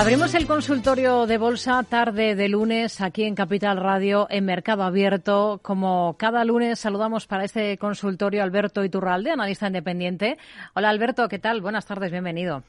Abrimos 0.00 0.32
el 0.34 0.46
consultorio 0.46 1.26
de 1.26 1.36
bolsa 1.36 1.82
tarde 1.82 2.34
de 2.34 2.48
lunes 2.48 3.02
aquí 3.02 3.24
en 3.24 3.34
Capital 3.34 3.76
Radio 3.76 4.26
en 4.30 4.46
Mercado 4.46 4.82
Abierto. 4.82 5.60
Como 5.62 6.16
cada 6.18 6.42
lunes 6.42 6.78
saludamos 6.78 7.26
para 7.26 7.44
este 7.44 7.76
consultorio 7.76 8.42
Alberto 8.42 8.82
Iturralde, 8.82 9.30
analista 9.30 9.66
independiente. 9.66 10.38
Hola 10.74 10.88
Alberto, 10.88 11.28
¿qué 11.28 11.38
tal? 11.38 11.60
Buenas 11.60 11.84
tardes, 11.84 12.10
bienvenido. 12.10 12.62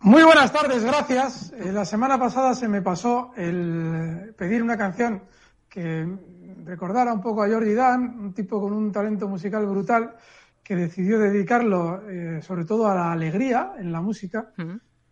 Muy 0.00 0.22
buenas 0.22 0.52
tardes, 0.52 0.84
gracias. 0.84 1.50
Eh, 1.52 1.72
la 1.72 1.86
semana 1.86 2.18
pasada 2.18 2.52
se 2.52 2.68
me 2.68 2.82
pasó 2.82 3.32
el 3.38 4.34
pedir 4.36 4.62
una 4.62 4.76
canción 4.76 5.22
que 5.66 6.06
recordara 6.66 7.14
un 7.14 7.22
poco 7.22 7.42
a 7.42 7.48
Jordi 7.48 7.72
Dan, 7.72 8.20
un 8.20 8.34
tipo 8.34 8.60
con 8.60 8.74
un 8.74 8.92
talento 8.92 9.28
musical 9.28 9.64
brutal 9.64 10.14
que 10.62 10.76
decidió 10.76 11.18
dedicarlo 11.18 12.06
eh, 12.06 12.42
sobre 12.42 12.66
todo 12.66 12.86
a 12.86 12.94
la 12.94 13.12
alegría 13.12 13.72
en 13.78 13.92
la 13.92 14.02
música 14.02 14.52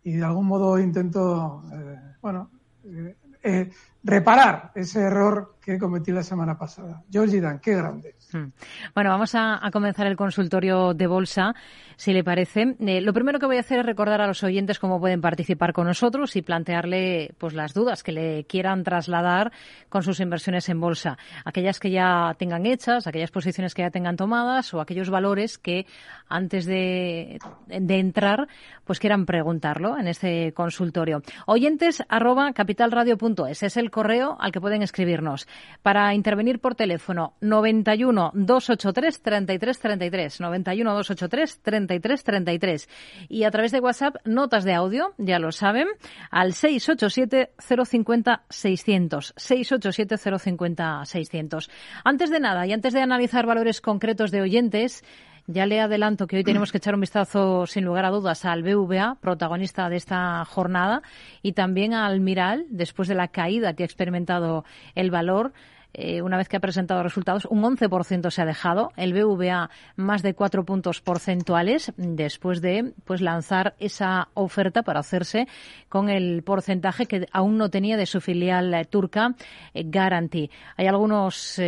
y 0.09 0.13
de 0.13 0.25
algún 0.25 0.47
modo 0.47 0.79
intento, 0.79 1.61
eh, 1.71 1.99
bueno, 2.19 2.49
eh, 2.83 3.15
eh, 3.43 3.69
reparar 4.09 4.71
ese 4.75 5.01
error 5.01 5.55
que 5.61 5.77
cometí 5.77 6.11
la 6.11 6.23
semana 6.23 6.57
pasada. 6.57 7.03
Georgie 7.11 7.41
Dan, 7.41 7.59
qué 7.59 7.75
grande. 7.75 8.15
Hmm. 8.31 8.47
Bueno, 8.95 9.11
vamos 9.11 9.35
a, 9.35 9.59
comenzar 9.71 10.07
el 10.07 10.15
consultorio 10.15 10.93
de 10.95 11.05
bolsa, 11.05 11.53
si 11.95 12.11
le 12.11 12.23
parece. 12.23 12.75
Eh, 12.79 13.01
lo 13.01 13.13
primero 13.13 13.39
que 13.39 13.45
voy 13.45 13.57
a 13.57 13.59
hacer 13.59 13.79
es 13.79 13.85
recordar 13.85 14.19
a 14.21 14.27
los 14.27 14.43
oyentes 14.43 14.79
cómo 14.79 14.99
pueden 14.99 15.21
participar 15.21 15.73
con 15.73 15.85
nosotros 15.85 16.35
y 16.35 16.41
plantearle 16.41 17.35
pues 17.37 17.53
las 17.53 17.73
dudas 17.73 18.01
que 18.01 18.11
le 18.11 18.45
quieran 18.45 18.83
trasladar 18.83 19.51
con 19.89 20.01
sus 20.01 20.19
inversiones 20.19 20.69
en 20.69 20.79
bolsa. 20.79 21.17
Aquellas 21.45 21.79
que 21.79 21.91
ya 21.91 22.35
tengan 22.39 22.65
hechas, 22.65 23.05
aquellas 23.05 23.31
posiciones 23.31 23.75
que 23.75 23.83
ya 23.83 23.91
tengan 23.91 24.15
tomadas 24.15 24.73
o 24.73 24.81
aquellos 24.81 25.09
valores 25.09 25.59
que 25.59 25.85
antes 26.27 26.65
de, 26.65 27.39
entrar 27.67 28.47
pues 28.85 28.99
quieran 28.99 29.25
preguntarlo 29.25 29.97
en 29.97 30.07
este 30.07 30.51
consultorio. 30.53 31.21
Oyentes 31.45 32.03
arroba 32.09 32.53
capitalradio.es 32.53 33.63
es 33.63 33.77
el 33.77 33.91
correo 33.99 34.37
al 34.39 34.53
que 34.53 34.61
pueden 34.61 34.81
escribirnos. 34.81 35.45
Para 35.83 36.13
intervenir 36.13 36.59
por 36.59 36.73
teléfono 36.73 37.33
91 37.41 38.31
283 38.33 39.21
33 39.21 39.79
33 39.79 40.39
91 40.39 40.93
283 40.93 41.59
33 41.61 42.23
33 42.23 42.89
y 43.27 43.43
a 43.43 43.51
través 43.51 43.73
de 43.73 43.81
WhatsApp 43.81 44.15
notas 44.23 44.63
de 44.63 44.73
audio, 44.73 45.13
ya 45.17 45.37
lo 45.37 45.51
saben, 45.51 45.89
al 46.31 46.53
687 46.53 47.51
050 47.59 48.43
600 48.49 49.33
687 49.35 50.39
050 50.39 51.03
600. 51.03 51.69
Antes 52.05 52.29
de 52.29 52.39
nada 52.39 52.65
y 52.67 52.71
antes 52.71 52.93
de 52.93 53.01
analizar 53.01 53.45
valores 53.45 53.81
concretos 53.81 54.31
de 54.31 54.41
oyentes, 54.41 55.03
ya 55.51 55.65
le 55.65 55.81
adelanto 55.81 56.27
que 56.27 56.37
hoy 56.37 56.43
tenemos 56.43 56.71
que 56.71 56.77
echar 56.77 56.93
un 56.93 57.01
vistazo, 57.01 57.65
sin 57.65 57.83
lugar 57.83 58.05
a 58.05 58.11
dudas, 58.11 58.45
al 58.45 58.61
BVA, 58.61 59.17
protagonista 59.19 59.89
de 59.89 59.95
esta 59.95 60.45
jornada, 60.45 61.01
y 61.41 61.53
también 61.53 61.95
al 61.95 62.19
Miral, 62.19 62.67
después 62.69 63.07
de 63.07 63.15
la 63.15 63.29
caída 63.29 63.73
que 63.73 63.81
ha 63.81 63.85
experimentado 63.85 64.63
el 64.93 65.09
valor. 65.09 65.51
Eh, 65.91 66.21
una 66.21 66.37
vez 66.37 66.47
que 66.47 66.55
ha 66.55 66.59
presentado 66.59 67.01
resultados, 67.01 67.45
un 67.49 67.63
11% 67.63 68.29
se 68.29 68.41
ha 68.43 68.45
dejado, 68.45 68.91
el 68.95 69.11
BVA 69.11 69.71
más 69.95 70.21
de 70.21 70.35
4 70.35 70.63
puntos 70.63 71.01
porcentuales 71.01 71.93
después 71.97 72.61
de 72.61 72.93
pues 73.05 73.21
lanzar 73.21 73.73
esa 73.79 74.27
oferta 74.35 74.83
para 74.83 74.99
hacerse 74.99 75.47
con 75.89 76.09
el 76.09 76.43
porcentaje 76.43 77.07
que 77.07 77.25
aún 77.31 77.57
no 77.57 77.71
tenía 77.71 77.97
de 77.97 78.05
su 78.05 78.21
filial 78.21 78.71
eh, 78.71 78.85
turca 78.85 79.33
eh, 79.73 79.83
Guarantee. 79.83 80.51
Hay 80.77 80.85
algunos 80.85 81.59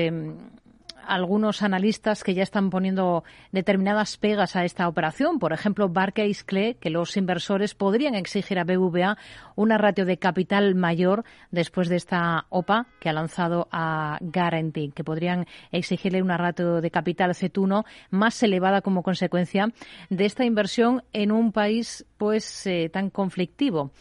algunos 1.05 1.61
analistas 1.61 2.23
que 2.23 2.33
ya 2.33 2.43
están 2.43 2.69
poniendo 2.69 3.23
determinadas 3.51 4.17
pegas 4.17 4.55
a 4.55 4.65
esta 4.65 4.87
operación. 4.87 5.39
Por 5.39 5.53
ejemplo, 5.53 5.89
Barclays 5.89 6.43
cree 6.43 6.75
que 6.75 6.89
los 6.89 7.17
inversores 7.17 7.75
podrían 7.75 8.15
exigir 8.15 8.59
a 8.59 8.63
BVA 8.63 9.17
una 9.55 9.77
ratio 9.77 10.05
de 10.05 10.17
capital 10.17 10.75
mayor 10.75 11.23
después 11.51 11.89
de 11.89 11.97
esta 11.97 12.45
OPA 12.49 12.87
que 12.99 13.09
ha 13.09 13.13
lanzado 13.13 13.67
a 13.71 14.17
Guarantee, 14.21 14.91
que 14.91 15.03
podrían 15.03 15.45
exigirle 15.71 16.21
una 16.21 16.37
ratio 16.37 16.81
de 16.81 16.91
capital 16.91 17.31
C1 17.31 17.85
más 18.09 18.41
elevada 18.43 18.81
como 18.81 19.03
consecuencia 19.03 19.67
de 20.09 20.25
esta 20.25 20.45
inversión 20.45 21.03
en 21.13 21.31
un 21.31 21.51
país 21.51 22.05
pues 22.17 22.67
eh, 22.67 22.89
tan 22.91 23.09
conflictivo 23.09 23.91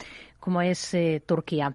como 0.40 0.62
es 0.62 0.92
eh, 0.94 1.22
Turquía. 1.24 1.72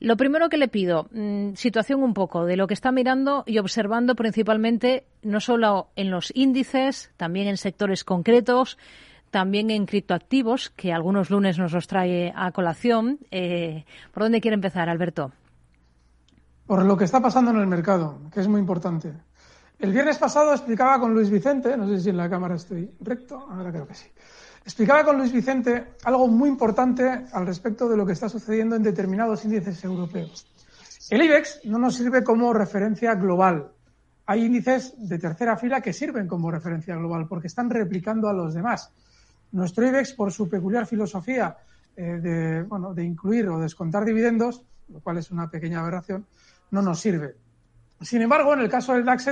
Lo 0.00 0.16
primero 0.16 0.48
que 0.48 0.56
le 0.56 0.68
pido, 0.68 1.08
mm, 1.12 1.54
situación 1.54 2.02
un 2.02 2.14
poco 2.14 2.46
de 2.46 2.56
lo 2.56 2.66
que 2.66 2.74
está 2.74 2.92
mirando 2.92 3.44
y 3.46 3.58
observando 3.58 4.14
principalmente 4.14 5.04
no 5.22 5.40
solo 5.40 5.88
en 5.96 6.10
los 6.10 6.32
índices, 6.34 7.10
también 7.16 7.48
en 7.48 7.56
sectores 7.56 8.04
concretos, 8.04 8.78
también 9.30 9.70
en 9.70 9.84
criptoactivos, 9.84 10.70
que 10.70 10.92
algunos 10.92 11.28
lunes 11.28 11.58
nos 11.58 11.72
los 11.72 11.88
trae 11.88 12.32
a 12.36 12.52
colación. 12.52 13.18
Eh, 13.30 13.84
¿Por 14.12 14.22
dónde 14.22 14.40
quiere 14.40 14.54
empezar, 14.54 14.88
Alberto? 14.88 15.32
Por 16.66 16.84
lo 16.84 16.96
que 16.96 17.04
está 17.04 17.20
pasando 17.20 17.50
en 17.50 17.58
el 17.58 17.66
mercado, 17.66 18.20
que 18.32 18.40
es 18.40 18.48
muy 18.48 18.60
importante. 18.60 19.12
El 19.78 19.92
viernes 19.92 20.18
pasado 20.18 20.52
explicaba 20.52 21.00
con 21.00 21.12
Luis 21.12 21.30
Vicente, 21.30 21.76
no 21.76 21.88
sé 21.88 22.00
si 22.00 22.10
en 22.10 22.16
la 22.16 22.30
cámara 22.30 22.54
estoy 22.54 22.90
recto, 23.00 23.46
ahora 23.50 23.70
creo 23.70 23.86
que 23.86 23.94
sí. 23.94 24.06
Explicaba 24.64 25.04
con 25.04 25.18
Luis 25.18 25.30
Vicente 25.30 25.88
algo 26.04 26.26
muy 26.26 26.48
importante 26.48 27.26
al 27.32 27.46
respecto 27.46 27.86
de 27.86 27.98
lo 27.98 28.06
que 28.06 28.14
está 28.14 28.30
sucediendo 28.30 28.76
en 28.76 28.82
determinados 28.82 29.44
índices 29.44 29.84
europeos. 29.84 30.46
El 31.10 31.22
IBEX 31.22 31.60
no 31.64 31.78
nos 31.78 31.96
sirve 31.96 32.24
como 32.24 32.50
referencia 32.54 33.14
global. 33.14 33.70
Hay 34.24 34.46
índices 34.46 34.94
de 34.96 35.18
tercera 35.18 35.58
fila 35.58 35.82
que 35.82 35.92
sirven 35.92 36.26
como 36.26 36.50
referencia 36.50 36.96
global 36.96 37.26
porque 37.28 37.48
están 37.48 37.68
replicando 37.68 38.26
a 38.26 38.32
los 38.32 38.54
demás. 38.54 38.90
Nuestro 39.52 39.86
IBEX, 39.86 40.14
por 40.14 40.32
su 40.32 40.48
peculiar 40.48 40.86
filosofía 40.86 41.58
eh, 41.94 42.18
de, 42.22 42.62
bueno, 42.62 42.94
de 42.94 43.04
incluir 43.04 43.46
o 43.48 43.60
descontar 43.60 44.06
dividendos, 44.06 44.64
lo 44.88 45.00
cual 45.00 45.18
es 45.18 45.30
una 45.30 45.50
pequeña 45.50 45.80
aberración, 45.80 46.26
no 46.70 46.80
nos 46.80 47.00
sirve. 47.00 47.36
Sin 48.00 48.22
embargo, 48.22 48.54
en 48.54 48.60
el 48.60 48.70
caso 48.70 48.94
del 48.94 49.04
DAX, 49.04 49.26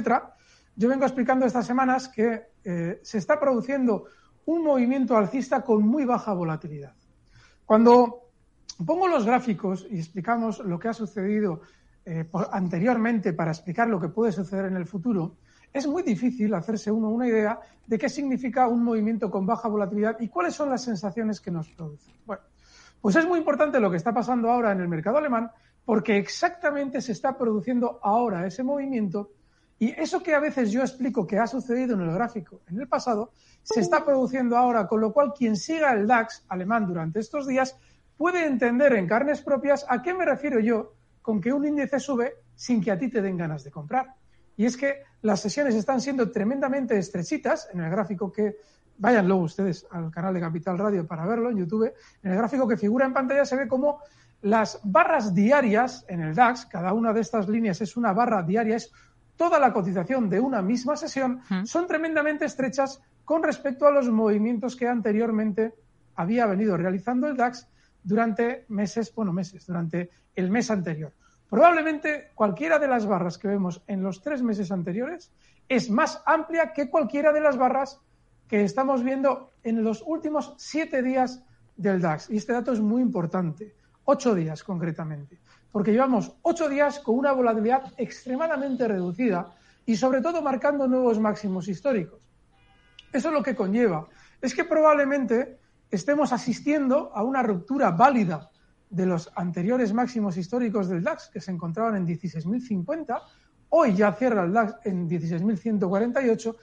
yo 0.76 0.88
vengo 0.88 1.04
explicando 1.04 1.46
estas 1.46 1.66
semanas 1.66 2.08
que 2.08 2.42
eh, 2.64 3.00
se 3.02 3.18
está 3.18 3.40
produciendo 3.40 4.04
un 4.46 4.64
movimiento 4.64 5.16
alcista 5.16 5.62
con 5.62 5.82
muy 5.82 6.04
baja 6.04 6.32
volatilidad. 6.32 6.94
Cuando 7.64 8.30
pongo 8.84 9.08
los 9.08 9.24
gráficos 9.24 9.86
y 9.90 9.98
explicamos 9.98 10.58
lo 10.60 10.78
que 10.78 10.88
ha 10.88 10.94
sucedido 10.94 11.60
eh, 12.04 12.28
anteriormente 12.50 13.32
para 13.32 13.52
explicar 13.52 13.88
lo 13.88 14.00
que 14.00 14.08
puede 14.08 14.32
suceder 14.32 14.66
en 14.66 14.76
el 14.76 14.86
futuro, 14.86 15.36
es 15.72 15.86
muy 15.86 16.02
difícil 16.02 16.52
hacerse 16.54 16.90
uno 16.90 17.08
una 17.08 17.26
idea 17.26 17.58
de 17.86 17.98
qué 17.98 18.08
significa 18.08 18.68
un 18.68 18.84
movimiento 18.84 19.30
con 19.30 19.46
baja 19.46 19.68
volatilidad 19.68 20.20
y 20.20 20.28
cuáles 20.28 20.54
son 20.54 20.68
las 20.68 20.82
sensaciones 20.82 21.40
que 21.40 21.50
nos 21.50 21.68
produce. 21.70 22.12
Bueno, 22.26 22.42
pues 23.00 23.16
es 23.16 23.26
muy 23.26 23.38
importante 23.38 23.80
lo 23.80 23.90
que 23.90 23.96
está 23.96 24.12
pasando 24.12 24.50
ahora 24.50 24.72
en 24.72 24.80
el 24.80 24.88
mercado 24.88 25.18
alemán 25.18 25.50
porque 25.84 26.16
exactamente 26.16 27.00
se 27.00 27.12
está 27.12 27.36
produciendo 27.36 27.98
ahora 28.02 28.46
ese 28.46 28.62
movimiento 28.62 29.30
y 29.82 29.92
eso 29.98 30.22
que 30.22 30.32
a 30.32 30.38
veces 30.38 30.70
yo 30.70 30.82
explico 30.82 31.26
que 31.26 31.40
ha 31.40 31.46
sucedido 31.48 31.96
en 31.96 32.02
el 32.02 32.14
gráfico 32.14 32.60
en 32.68 32.78
el 32.78 32.86
pasado, 32.86 33.32
se 33.64 33.80
está 33.80 34.04
produciendo 34.04 34.56
ahora, 34.56 34.86
con 34.86 35.00
lo 35.00 35.12
cual 35.12 35.32
quien 35.36 35.56
siga 35.56 35.92
el 35.92 36.06
DAX 36.06 36.44
alemán 36.48 36.86
durante 36.86 37.18
estos 37.18 37.48
días 37.48 37.76
puede 38.16 38.46
entender 38.46 38.92
en 38.92 39.08
carnes 39.08 39.42
propias 39.42 39.84
a 39.88 40.00
qué 40.00 40.14
me 40.14 40.24
refiero 40.24 40.60
yo 40.60 40.92
con 41.20 41.40
que 41.40 41.52
un 41.52 41.66
índice 41.66 41.98
sube 41.98 42.34
sin 42.54 42.80
que 42.80 42.92
a 42.92 42.96
ti 42.96 43.08
te 43.08 43.20
den 43.20 43.36
ganas 43.36 43.64
de 43.64 43.72
comprar. 43.72 44.14
Y 44.56 44.66
es 44.66 44.76
que 44.76 45.02
las 45.20 45.40
sesiones 45.40 45.74
están 45.74 46.00
siendo 46.00 46.30
tremendamente 46.30 46.96
estrechitas, 46.96 47.68
en 47.72 47.80
el 47.80 47.90
gráfico 47.90 48.30
que 48.30 48.58
vayan 48.98 49.26
luego 49.26 49.42
ustedes 49.42 49.84
al 49.90 50.12
canal 50.12 50.32
de 50.32 50.38
Capital 50.42 50.78
Radio 50.78 51.08
para 51.08 51.26
verlo 51.26 51.50
en 51.50 51.56
YouTube, 51.56 51.92
en 52.22 52.30
el 52.30 52.38
gráfico 52.38 52.68
que 52.68 52.76
figura 52.76 53.04
en 53.04 53.12
pantalla 53.12 53.44
se 53.44 53.56
ve 53.56 53.66
como 53.66 53.98
las 54.42 54.80
barras 54.84 55.34
diarias 55.34 56.04
en 56.06 56.20
el 56.20 56.36
DAX, 56.36 56.66
cada 56.66 56.92
una 56.92 57.12
de 57.12 57.20
estas 57.20 57.48
líneas 57.48 57.80
es 57.80 57.96
una 57.96 58.12
barra 58.12 58.42
diaria, 58.42 58.76
es 58.76 58.92
toda 59.42 59.58
la 59.58 59.72
cotización 59.72 60.30
de 60.30 60.38
una 60.38 60.62
misma 60.62 60.96
sesión, 60.96 61.40
son 61.64 61.88
tremendamente 61.88 62.44
estrechas 62.44 63.02
con 63.24 63.42
respecto 63.42 63.88
a 63.88 63.90
los 63.90 64.08
movimientos 64.08 64.76
que 64.76 64.86
anteriormente 64.86 65.74
había 66.14 66.46
venido 66.46 66.76
realizando 66.76 67.26
el 67.26 67.36
DAX 67.36 67.66
durante 68.04 68.66
meses, 68.68 69.12
bueno, 69.12 69.32
meses, 69.32 69.66
durante 69.66 70.10
el 70.36 70.48
mes 70.48 70.70
anterior. 70.70 71.12
Probablemente 71.50 72.30
cualquiera 72.36 72.78
de 72.78 72.86
las 72.86 73.04
barras 73.04 73.36
que 73.36 73.48
vemos 73.48 73.82
en 73.88 74.04
los 74.04 74.22
tres 74.22 74.44
meses 74.44 74.70
anteriores 74.70 75.32
es 75.68 75.90
más 75.90 76.22
amplia 76.24 76.72
que 76.72 76.88
cualquiera 76.88 77.32
de 77.32 77.40
las 77.40 77.56
barras 77.56 78.00
que 78.46 78.62
estamos 78.62 79.02
viendo 79.02 79.50
en 79.64 79.82
los 79.82 80.04
últimos 80.06 80.54
siete 80.56 81.02
días 81.02 81.42
del 81.76 82.00
DAX. 82.00 82.30
Y 82.30 82.36
este 82.36 82.52
dato 82.52 82.72
es 82.72 82.78
muy 82.78 83.02
importante, 83.02 83.74
ocho 84.04 84.36
días 84.36 84.62
concretamente, 84.62 85.40
porque 85.72 85.92
llevamos 85.92 86.36
ocho 86.42 86.68
días 86.68 86.98
con 87.00 87.16
una 87.16 87.32
volatilidad 87.32 87.92
extremadamente 87.96 88.86
reducida 88.86 89.54
y 89.86 89.96
sobre 89.96 90.20
todo 90.20 90.42
marcando 90.42 90.86
nuevos 90.86 91.18
máximos 91.18 91.66
históricos. 91.66 92.20
Eso 93.12 93.30
lo 93.30 93.42
que 93.42 93.56
conlleva 93.56 94.06
es 94.40 94.54
que 94.54 94.64
probablemente 94.64 95.58
estemos 95.90 96.32
asistiendo 96.32 97.10
a 97.14 97.22
una 97.24 97.42
ruptura 97.42 97.90
válida 97.90 98.50
de 98.90 99.06
los 99.06 99.30
anteriores 99.34 99.92
máximos 99.94 100.36
históricos 100.36 100.88
del 100.88 101.02
DAX, 101.02 101.30
que 101.32 101.40
se 101.40 101.50
encontraban 101.50 101.96
en 101.96 102.06
16.050, 102.06 103.22
hoy 103.70 103.94
ya 103.94 104.12
cierra 104.12 104.44
el 104.44 104.52
DAX 104.52 104.74
en 104.84 105.08
16.148 105.08 106.56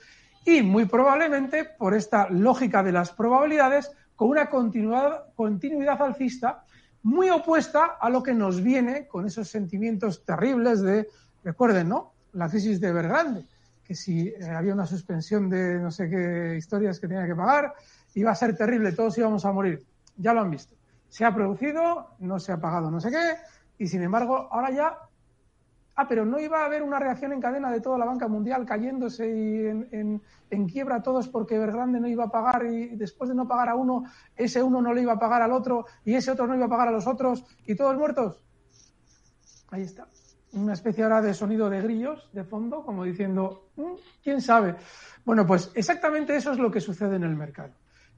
y 0.45 0.61
muy 0.61 0.85
probablemente, 0.85 1.65
por 1.65 1.95
esta 1.95 2.29
lógica 2.29 2.83
de 2.83 2.91
las 2.91 3.11
probabilidades, 3.11 3.91
con 4.15 4.29
una 4.29 4.49
continuidad, 4.49 5.33
continuidad 5.35 6.01
alcista 6.01 6.65
muy 7.03 7.29
opuesta 7.29 7.97
a 7.99 8.09
lo 8.09 8.21
que 8.23 8.33
nos 8.33 8.61
viene 8.61 9.07
con 9.07 9.25
esos 9.25 9.49
sentimientos 9.49 10.23
terribles 10.25 10.81
de, 10.81 11.07
recuerden, 11.43 11.89
¿no? 11.89 12.13
La 12.33 12.49
crisis 12.49 12.79
de 12.79 12.89
Evergrande, 12.89 13.45
que 13.83 13.95
si 13.95 14.27
eh, 14.27 14.49
había 14.49 14.73
una 14.73 14.85
suspensión 14.85 15.49
de 15.49 15.79
no 15.79 15.91
sé 15.91 16.09
qué 16.09 16.55
historias 16.57 16.99
que 16.99 17.07
tenía 17.07 17.25
que 17.25 17.35
pagar, 17.35 17.73
iba 18.15 18.31
a 18.31 18.35
ser 18.35 18.55
terrible, 18.55 18.91
todos 18.91 19.17
íbamos 19.17 19.45
a 19.45 19.51
morir. 19.51 19.83
Ya 20.17 20.33
lo 20.33 20.41
han 20.41 20.51
visto. 20.51 20.75
Se 21.09 21.25
ha 21.25 21.33
producido, 21.33 22.15
no 22.19 22.39
se 22.39 22.51
ha 22.51 22.57
pagado 22.57 22.91
no 22.91 22.99
sé 22.99 23.09
qué, 23.09 23.35
y 23.77 23.87
sin 23.87 24.03
embargo, 24.03 24.47
ahora 24.51 24.71
ya. 24.71 24.97
Ah, 26.01 26.07
pero 26.07 26.23
no 26.23 26.39
iba 26.39 26.61
a 26.61 26.65
haber 26.65 26.81
una 26.81 26.97
reacción 26.97 27.33
en 27.33 27.41
cadena 27.41 27.69
de 27.69 27.81
toda 27.81 27.97
la 27.97 28.05
banca 28.05 28.29
mundial 28.29 28.65
cayéndose 28.65 29.27
y 29.29 29.65
en, 29.67 30.67
quiebra 30.69 31.03
todos 31.03 31.27
porque 31.27 31.55
Evergrande 31.55 31.99
no 31.99 32.07
iba 32.07 32.23
a 32.23 32.31
pagar 32.31 32.65
y 32.67 32.95
después 32.95 33.29
de 33.29 33.35
no 33.35 33.49
pagar 33.49 33.67
a 33.67 33.75
uno, 33.75 34.05
ese 34.33 34.63
uno 34.63 34.81
no 34.81 34.93
le 34.93 35.01
iba 35.01 35.11
a 35.11 35.19
pagar 35.19 35.41
al 35.41 35.51
otro 35.51 35.87
y 36.05 36.13
ese 36.13 36.31
otro 36.31 36.47
no 36.47 36.55
iba 36.55 36.67
a 36.67 36.69
pagar 36.69 36.87
a 36.87 36.91
los 36.91 37.05
otros 37.05 37.43
y 37.65 37.75
todos 37.75 37.97
muertos. 37.97 38.41
Ahí 39.71 39.81
está. 39.81 40.07
Una 40.53 40.71
especie 40.71 41.03
ahora 41.03 41.21
de 41.21 41.33
sonido 41.33 41.69
de 41.69 41.81
grillos 41.81 42.29
de 42.31 42.45
fondo, 42.45 42.85
como 42.85 43.03
diciendo, 43.03 43.71
mm, 43.75 43.95
¿quién 44.23 44.39
sabe? 44.39 44.77
Bueno, 45.25 45.45
pues 45.45 45.69
exactamente 45.75 46.33
eso 46.33 46.53
es 46.53 46.59
lo 46.59 46.71
que 46.71 46.79
sucede 46.79 47.17
en 47.17 47.23
el 47.23 47.35
mercado 47.35 47.73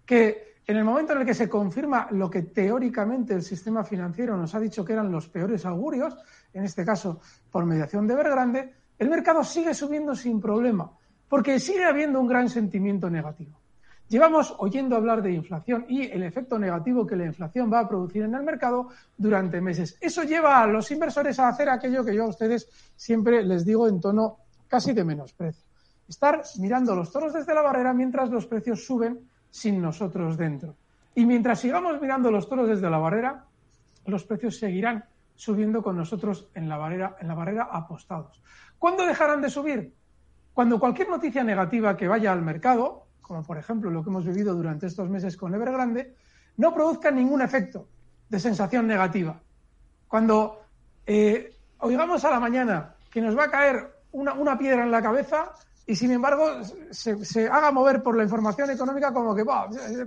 que 0.05 0.51
en 0.67 0.77
el 0.77 0.83
momento 0.83 1.13
en 1.13 1.19
el 1.19 1.25
que 1.25 1.33
se 1.33 1.49
confirma 1.49 2.07
lo 2.11 2.29
que 2.29 2.43
teóricamente 2.43 3.33
el 3.33 3.41
sistema 3.41 3.83
financiero 3.83 4.37
nos 4.37 4.53
ha 4.53 4.59
dicho 4.59 4.85
que 4.85 4.93
eran 4.93 5.11
los 5.11 5.27
peores 5.27 5.65
augurios, 5.65 6.15
en 6.53 6.63
este 6.63 6.86
caso 6.86 7.21
por 7.51 7.65
mediación 7.65 8.07
de 8.07 8.13
Evergrande, 8.13 8.74
el 9.00 9.09
mercado 9.09 9.44
sigue 9.44 9.74
subiendo 9.74 10.15
sin 10.15 10.39
problema, 10.39 10.92
porque 11.27 11.59
sigue 11.59 11.86
habiendo 11.86 12.19
un 12.19 12.27
gran 12.27 12.50
sentimiento 12.50 13.09
negativo. 13.09 13.59
Llevamos 14.12 14.53
oyendo 14.57 14.98
hablar 14.98 15.21
de 15.21 15.31
inflación 15.31 15.86
y 15.88 16.01
el 16.03 16.24
efecto 16.24 16.59
negativo 16.59 17.07
que 17.07 17.15
la 17.15 17.25
inflación 17.25 17.71
va 17.71 17.80
a 17.80 17.88
producir 17.88 18.24
en 18.24 18.36
el 18.36 18.44
mercado 18.44 18.89
durante 19.18 19.62
meses. 19.62 19.98
Eso 20.01 20.24
lleva 20.24 20.62
a 20.62 20.68
los 20.68 20.92
inversores 20.92 21.39
a 21.39 21.48
hacer 21.48 21.69
aquello 21.69 22.03
que 22.03 22.13
yo 22.13 22.25
a 22.25 22.27
ustedes 22.27 22.68
siempre 22.95 23.42
les 23.42 23.65
digo 23.65 23.88
en 23.88 24.01
tono 24.01 24.39
casi 24.68 24.92
de 24.92 25.06
menosprecio. 25.06 25.65
Estar 26.09 26.44
mirando 26.59 26.94
los 26.94 27.09
toros 27.09 27.31
desde 27.31 27.53
la 27.53 27.62
barrera 27.62 27.94
mientras 27.94 28.30
los 28.30 28.45
precios 28.48 28.86
suben 28.86 29.18
sin 29.50 29.81
nosotros 29.81 30.38
dentro. 30.38 30.75
Y 31.15 31.25
mientras 31.25 31.62
sigamos 31.62 32.01
mirando 32.01 32.31
los 32.31 32.50
toros 32.50 32.68
desde 32.68 32.89
la 32.89 32.98
barrera, 32.98 33.45
los 34.06 34.25
precios 34.25 34.57
seguirán 34.57 35.06
subiendo 35.41 35.81
con 35.81 35.97
nosotros 35.97 36.47
en 36.53 36.69
la 36.69 36.77
barrera, 36.77 37.17
en 37.19 37.27
la 37.27 37.33
barrera 37.33 37.67
apostados. 37.71 38.39
¿Cuándo 38.77 39.07
dejarán 39.07 39.41
de 39.41 39.49
subir? 39.49 39.91
Cuando 40.53 40.79
cualquier 40.79 41.09
noticia 41.09 41.43
negativa 41.43 41.97
que 41.97 42.07
vaya 42.07 42.31
al 42.31 42.43
mercado, 42.43 43.07
como 43.23 43.41
por 43.41 43.57
ejemplo 43.57 43.89
lo 43.89 44.03
que 44.03 44.11
hemos 44.11 44.23
vivido 44.23 44.53
durante 44.53 44.85
estos 44.85 45.09
meses 45.09 45.35
con 45.35 45.55
Evergrande, 45.55 46.13
no 46.57 46.71
produzca 46.75 47.09
ningún 47.09 47.41
efecto 47.41 47.88
de 48.29 48.39
sensación 48.39 48.85
negativa. 48.85 49.41
Cuando 50.07 50.61
eh, 51.07 51.55
oigamos 51.79 52.23
a 52.23 52.29
la 52.29 52.39
mañana 52.39 52.93
que 53.09 53.19
nos 53.19 53.35
va 53.35 53.45
a 53.45 53.49
caer 53.49 53.91
una, 54.11 54.33
una 54.33 54.59
piedra 54.59 54.83
en 54.83 54.91
la 54.91 55.01
cabeza, 55.01 55.53
y 55.88 55.95
sin 55.95 56.11
embargo 56.11 56.61
se, 56.91 57.47
haga 57.47 57.71
mover 57.71 58.03
por 58.03 58.15
la 58.15 58.21
información 58.21 58.69
económica 58.69 59.11
como 59.11 59.33
que, 59.33 59.43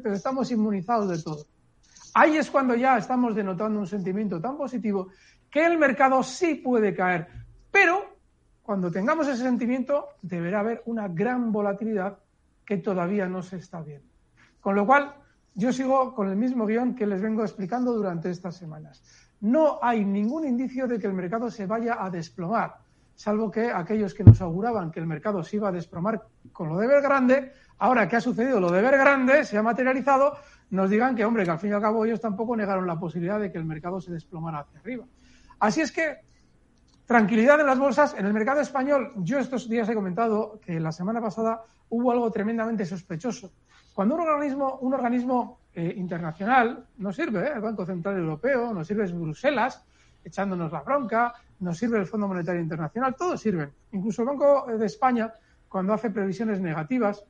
pero 0.00 0.14
estamos 0.14 0.48
inmunizados 0.52 1.08
de 1.08 1.20
todo. 1.20 1.44
Ahí 2.14 2.37
es 2.37 2.50
cuando 2.50 2.75
ya 2.75 2.96
estamos 2.96 3.34
denotando 3.34 3.81
un 3.81 3.87
sentimiento 3.87 4.40
tan 4.40 4.56
positivo 4.56 5.08
que 5.50 5.66
el 5.66 5.78
mercado 5.78 6.22
sí 6.22 6.55
puede 6.55 6.94
caer. 6.94 7.26
Pero 7.70 8.16
cuando 8.62 8.90
tengamos 8.90 9.26
ese 9.28 9.43
sentimiento 9.43 10.08
deberá 10.22 10.61
haber 10.61 10.82
una 10.87 11.08
gran 11.08 11.50
volatilidad 11.50 12.19
que 12.64 12.78
todavía 12.78 13.26
no 13.26 13.43
se 13.43 13.56
está 13.56 13.82
viendo. 13.82 14.08
Con 14.61 14.76
lo 14.76 14.87
cual, 14.87 15.14
yo 15.55 15.72
sigo 15.72 16.14
con 16.14 16.28
el 16.31 16.37
mismo 16.37 16.66
guion 16.66 16.94
que 16.94 17.06
les 17.06 17.20
vengo 17.20 17.43
explicando 17.43 17.93
durante 17.93 18.31
estas 18.31 18.56
semanas. 18.56 19.02
No 19.40 19.78
hay 19.82 20.05
ningún 20.05 20.46
indicio 20.46 20.87
de 20.87 20.99
que 20.99 21.06
el 21.06 21.12
mercado 21.12 21.50
se 21.50 21.67
vaya 21.67 22.02
a 22.02 22.08
desplomar 22.10 22.84
salvo 23.14 23.50
que 23.50 23.70
aquellos 23.70 24.14
que 24.14 24.25
nos 24.25 24.40
auguraban 24.40 24.90
que 24.90 25.00
el 25.00 25.06
mercado 25.06 25.43
se 25.43 25.56
iba 25.56 25.69
a 25.69 25.72
desplomar 25.72 26.22
con 26.52 26.69
lo 26.69 26.78
de 26.78 26.87
Evergrande, 26.87 27.52
ahora 27.78 28.08
que 28.08 28.17
ha 28.17 28.20
sucedido 28.20 28.60
lo 28.60 28.70
de 28.70 28.81
Evergrande, 28.81 29.44
se 29.44 29.56
ha 29.56 29.62
materializado, 29.62 30.37
nos 30.70 30.90
digan 30.90 31.14
que, 31.14 31.25
hombre, 31.25 31.44
que 31.44 31.50
al 31.50 31.58
fin 31.58 31.70
y 31.70 31.72
al 31.75 31.81
cabo 31.81 32.05
ellos 32.05 32.20
tampoco 32.20 32.56
negaron 32.56 32.87
la 32.87 32.99
posibilidad 32.99 33.38
de 33.38 33.52
que 33.52 33.58
el 33.58 33.64
mercado 33.64 34.00
se 34.00 34.12
desplomara 34.12 34.61
hacia 34.61 34.81
arriba. 34.81 35.05
Así 35.58 35.81
es 35.81 35.93
que, 35.93 36.19
tranquilidad 37.06 37.61
en 37.61 37.66
las 37.66 37.78
bolsas. 37.78 38.14
En 38.19 38.26
el 38.26 38.32
mercado 38.32 38.61
español, 38.61 39.12
yo 39.16 39.38
estos 39.38 39.69
días 39.69 39.88
he 39.88 39.94
comentado 39.94 40.61
que 40.64 40.81
la 40.81 40.93
semana 40.93 41.20
pasada 41.20 41.62
hubo 41.90 42.11
algo 42.11 42.31
tremendamente 42.31 42.87
sospechoso. 42.87 43.52
Cuando 43.93 44.16
un 44.16 44.22
organismo, 44.22 44.78
un 44.81 44.94
organismo 44.94 45.61
eh, 45.75 45.94
internacional 45.96 46.87
no 46.99 47.12
sirve, 47.12 47.46
¿eh? 47.46 47.52
el 47.55 47.60
Banco 47.60 47.87
Central 47.87 48.19
Europeo, 48.19 48.72
no 48.72 48.84
sirve 48.84 49.06
Bruselas, 49.12 49.84
echándonos 50.24 50.72
la 50.72 50.81
bronca, 50.81 51.34
nos 51.60 51.79
sirve 51.79 51.98
el 51.98 52.06
Fondo 52.06 52.27
Monetario 52.27 52.60
Internacional, 52.60 53.15
todos 53.15 53.41
sirven. 53.41 53.70
Incluso 53.93 54.22
el 54.22 54.29
Banco 54.29 54.67
de 54.67 54.86
España, 54.86 55.32
cuando 55.69 55.93
hace 55.93 56.10
previsiones 56.10 56.60
negativas, 56.60 57.24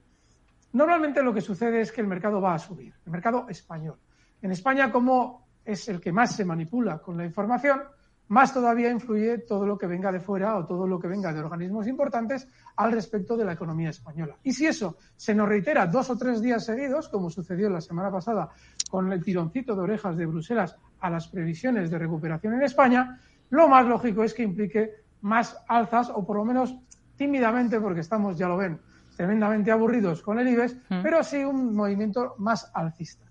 normalmente 0.75 1.23
lo 1.23 1.33
que 1.33 1.41
sucede 1.41 1.81
es 1.81 1.91
que 1.91 2.03
el 2.03 2.07
mercado 2.07 2.41
va 2.41 2.55
a 2.55 2.59
subir, 2.59 2.93
el 3.05 3.13
mercado 3.13 3.47
español. 3.49 3.99
En 4.43 4.51
España, 4.51 4.93
como 4.93 5.49
es 5.65 5.89
el 5.89 6.01
que 6.01 6.13
más 6.13 6.37
se 6.37 6.45
manipula 6.45 6.99
con 6.99 7.17
la 7.17 7.25
información, 7.25 7.81
más 8.29 8.55
todavía 8.55 8.91
influye 8.91 9.39
todo 9.39 9.67
lo 9.67 9.77
que 9.77 9.87
venga 9.87 10.11
de 10.11 10.21
fuera 10.21 10.57
o 10.57 10.65
todo 10.65 10.87
lo 10.87 10.99
que 10.99 11.09
venga 11.09 11.33
de 11.33 11.41
organismos 11.41 11.87
importantes 11.87 12.49
al 12.77 12.93
respecto 12.93 13.37
de 13.37 13.45
la 13.45 13.53
economía 13.53 13.91
española. 13.91 14.37
Y 14.43 14.53
si 14.53 14.67
eso 14.67 14.97
se 15.17 15.35
nos 15.35 15.49
reitera 15.49 15.87
dos 15.87 16.11
o 16.11 16.17
tres 16.17 16.41
días 16.41 16.65
seguidos, 16.65 17.09
como 17.09 17.31
sucedió 17.31 17.69
la 17.69 17.81
semana 17.81 18.11
pasada 18.11 18.49
con 18.91 19.13
el 19.13 19.23
tironcito 19.23 19.75
de 19.75 19.83
orejas 19.83 20.17
de 20.17 20.27
Bruselas 20.27 20.77
a 21.01 21.11
las 21.11 21.29
previsiones 21.29 21.91
de 21.91 21.99
recuperación 21.99 22.55
en 22.55 22.63
España, 22.63 23.21
lo 23.51 23.69
más 23.69 23.87
lógico 23.87 24.25
es 24.25 24.33
que 24.33 24.43
implique 24.43 24.91
más 25.21 25.57
alzas 25.69 26.11
o 26.11 26.27
por 26.27 26.37
lo 26.37 26.45
menos 26.45 26.75
tímidamente, 27.17 27.81
porque 27.81 28.01
estamos, 28.01 28.37
ya 28.37 28.49
lo 28.49 28.57
ven, 28.57 28.81
tremendamente 29.17 29.71
aburridos 29.71 30.23
con 30.23 30.39
el 30.39 30.49
IBEX, 30.49 30.77
mm. 30.89 31.03
pero 31.03 31.23
sí 31.23 31.45
un 31.45 31.75
movimiento 31.75 32.35
más 32.39 32.71
alcista. 32.75 33.25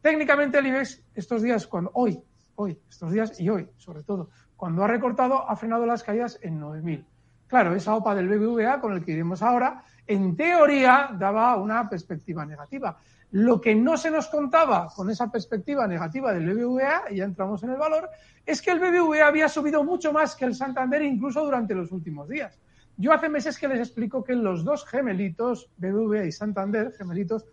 Técnicamente 0.00 0.58
el 0.58 0.66
IBEX 0.66 1.02
estos 1.14 1.42
días, 1.42 1.66
cuando 1.66 1.90
hoy, 1.94 2.18
hoy, 2.56 2.78
estos 2.88 3.12
días 3.12 3.38
y 3.40 3.48
hoy, 3.48 3.68
sobre 3.76 4.02
todo, 4.02 4.30
cuando 4.56 4.84
ha 4.84 4.86
recortado, 4.86 5.48
ha 5.48 5.56
frenado 5.56 5.86
las 5.86 6.02
caídas 6.02 6.38
en 6.42 6.60
9.000. 6.60 7.04
Claro, 7.46 7.74
esa 7.74 7.96
OPA 7.96 8.14
del 8.14 8.28
BBVA, 8.28 8.80
con 8.80 8.92
el 8.92 9.04
que 9.04 9.12
iremos 9.12 9.42
ahora, 9.42 9.82
en 10.06 10.36
teoría 10.36 11.10
daba 11.18 11.56
una 11.56 11.88
perspectiva 11.88 12.46
negativa. 12.46 12.98
Lo 13.32 13.60
que 13.60 13.74
no 13.74 13.96
se 13.96 14.10
nos 14.10 14.28
contaba 14.28 14.88
con 14.94 15.10
esa 15.10 15.30
perspectiva 15.30 15.86
negativa 15.86 16.32
del 16.32 16.52
BBVA, 16.52 17.10
y 17.10 17.16
ya 17.16 17.24
entramos 17.24 17.62
en 17.62 17.70
el 17.70 17.76
valor, 17.76 18.08
es 18.44 18.60
que 18.60 18.70
el 18.70 18.80
BBVA 18.80 19.26
había 19.26 19.48
subido 19.48 19.82
mucho 19.82 20.12
más 20.12 20.36
que 20.36 20.44
el 20.44 20.54
Santander 20.54 21.02
incluso 21.02 21.44
durante 21.44 21.74
los 21.74 21.90
últimos 21.92 22.28
días. 22.28 22.58
Yo 23.00 23.14
hace 23.14 23.30
meses 23.30 23.58
que 23.58 23.66
les 23.66 23.78
explico 23.78 24.22
que 24.22 24.34
los 24.34 24.62
dos 24.62 24.84
gemelitos, 24.84 25.70
BBVA 25.78 26.26
y 26.26 26.32
Santander, 26.32 26.92
gemelitos, 26.92 27.46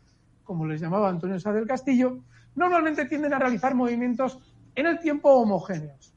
como 0.43 0.65
les 0.65 0.81
llamaba 0.81 1.07
Antonio 1.07 1.39
Sá 1.39 1.53
del 1.53 1.65
Castillo, 1.65 2.17
normalmente 2.55 3.05
tienden 3.05 3.33
a 3.33 3.39
realizar 3.39 3.73
movimientos 3.73 4.39
en 4.75 4.87
el 4.87 4.99
tiempo 4.99 5.29
homogéneos. 5.29 6.13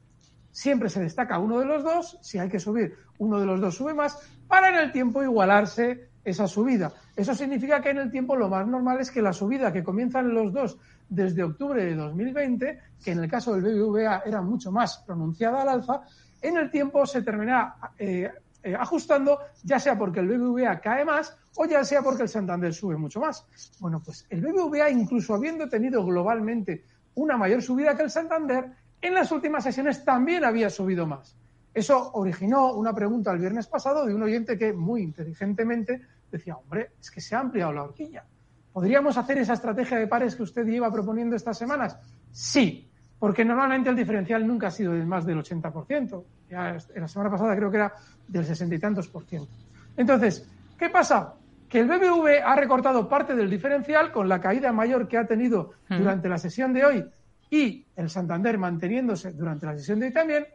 Siempre 0.51 0.89
se 0.89 0.99
destaca 0.99 1.39
uno 1.39 1.59
de 1.59 1.65
los 1.65 1.81
dos, 1.81 2.19
si 2.21 2.39
hay 2.39 2.49
que 2.49 2.59
subir, 2.59 2.93
uno 3.19 3.39
de 3.39 3.45
los 3.45 3.61
dos 3.61 3.73
sube 3.73 3.93
más, 3.93 4.19
para 4.49 4.67
en 4.67 4.75
el 4.75 4.91
tiempo 4.91 5.23
igualarse 5.23 6.09
esa 6.25 6.45
subida. 6.45 6.91
Eso 7.15 7.33
significa 7.33 7.81
que 7.81 7.91
en 7.91 7.99
el 7.99 8.11
tiempo 8.11 8.35
lo 8.35 8.49
más 8.49 8.67
normal 8.67 8.99
es 8.99 9.11
que 9.11 9.21
la 9.21 9.31
subida 9.31 9.71
que 9.71 9.81
comienzan 9.81 10.33
los 10.33 10.51
dos 10.51 10.77
desde 11.07 11.43
octubre 11.43 11.85
de 11.85 11.95
2020, 11.95 12.79
que 13.01 13.11
en 13.11 13.23
el 13.23 13.31
caso 13.31 13.55
del 13.55 13.63
BBVA 13.63 14.23
era 14.25 14.41
mucho 14.41 14.73
más 14.73 14.97
pronunciada 15.07 15.61
al 15.61 15.69
alza, 15.69 16.01
en 16.41 16.57
el 16.57 16.69
tiempo 16.69 17.05
se 17.05 17.21
terminará 17.21 17.75
eh, 17.97 18.29
eh, 18.63 18.75
ajustando, 18.75 19.39
ya 19.63 19.79
sea 19.79 19.97
porque 19.97 20.19
el 20.19 20.27
BBVA 20.27 20.79
cae 20.79 21.03
más 21.03 21.35
o 21.55 21.65
ya 21.65 21.83
sea 21.83 22.01
porque 22.01 22.23
el 22.23 22.29
Santander 22.29 22.73
sube 22.73 22.95
mucho 22.95 23.19
más. 23.19 23.45
Bueno, 23.79 24.01
pues 24.03 24.25
el 24.29 24.41
BBVA, 24.41 24.89
incluso 24.89 25.33
habiendo 25.33 25.67
tenido 25.67 26.05
globalmente 26.05 26.83
una 27.15 27.37
mayor 27.37 27.61
subida 27.61 27.95
que 27.95 28.03
el 28.03 28.11
Santander, 28.11 28.71
en 29.01 29.13
las 29.13 29.31
últimas 29.31 29.63
sesiones 29.63 30.05
también 30.05 30.45
había 30.45 30.69
subido 30.69 31.07
más. 31.07 31.35
Eso 31.73 32.11
originó 32.13 32.73
una 32.73 32.93
pregunta 32.93 33.31
el 33.31 33.39
viernes 33.39 33.67
pasado 33.67 34.05
de 34.05 34.13
un 34.13 34.23
oyente 34.23 34.57
que 34.57 34.73
muy 34.73 35.01
inteligentemente 35.01 36.01
decía, 36.29 36.55
hombre, 36.55 36.91
es 36.99 37.09
que 37.09 37.21
se 37.21 37.35
ha 37.35 37.39
ampliado 37.39 37.73
la 37.73 37.83
horquilla. 37.83 38.25
¿Podríamos 38.71 39.17
hacer 39.17 39.37
esa 39.37 39.53
estrategia 39.53 39.97
de 39.97 40.07
pares 40.07 40.35
que 40.35 40.43
usted 40.43 40.65
lleva 40.65 40.91
proponiendo 40.91 41.35
estas 41.35 41.57
semanas? 41.57 41.97
Sí, 42.31 42.90
porque 43.21 43.45
normalmente 43.45 43.87
el 43.87 43.95
diferencial 43.95 44.47
nunca 44.47 44.69
ha 44.69 44.71
sido 44.71 44.93
de 44.93 45.05
más 45.05 45.27
del 45.27 45.37
80%. 45.37 46.23
Ya 46.49 46.75
la 46.95 47.07
semana 47.07 47.29
pasada 47.29 47.55
creo 47.55 47.69
que 47.69 47.77
era 47.77 47.93
del 48.27 48.43
sesenta 48.43 48.73
y 48.73 48.79
tantos 48.79 49.09
por 49.09 49.25
ciento. 49.25 49.51
Entonces, 49.95 50.49
¿qué 50.75 50.89
pasa? 50.89 51.35
Que 51.69 51.81
el 51.81 51.87
BBV 51.87 52.41
ha 52.43 52.55
recortado 52.55 53.07
parte 53.07 53.35
del 53.35 53.47
diferencial 53.47 54.11
con 54.11 54.27
la 54.27 54.41
caída 54.41 54.73
mayor 54.73 55.07
que 55.07 55.19
ha 55.19 55.27
tenido 55.27 55.73
durante 55.87 56.29
la 56.29 56.39
sesión 56.39 56.73
de 56.73 56.83
hoy 56.83 57.05
y 57.51 57.85
el 57.95 58.09
Santander 58.09 58.57
manteniéndose 58.57 59.33
durante 59.33 59.67
la 59.67 59.77
sesión 59.77 59.99
de 59.99 60.07
hoy 60.07 60.13
también, 60.13 60.47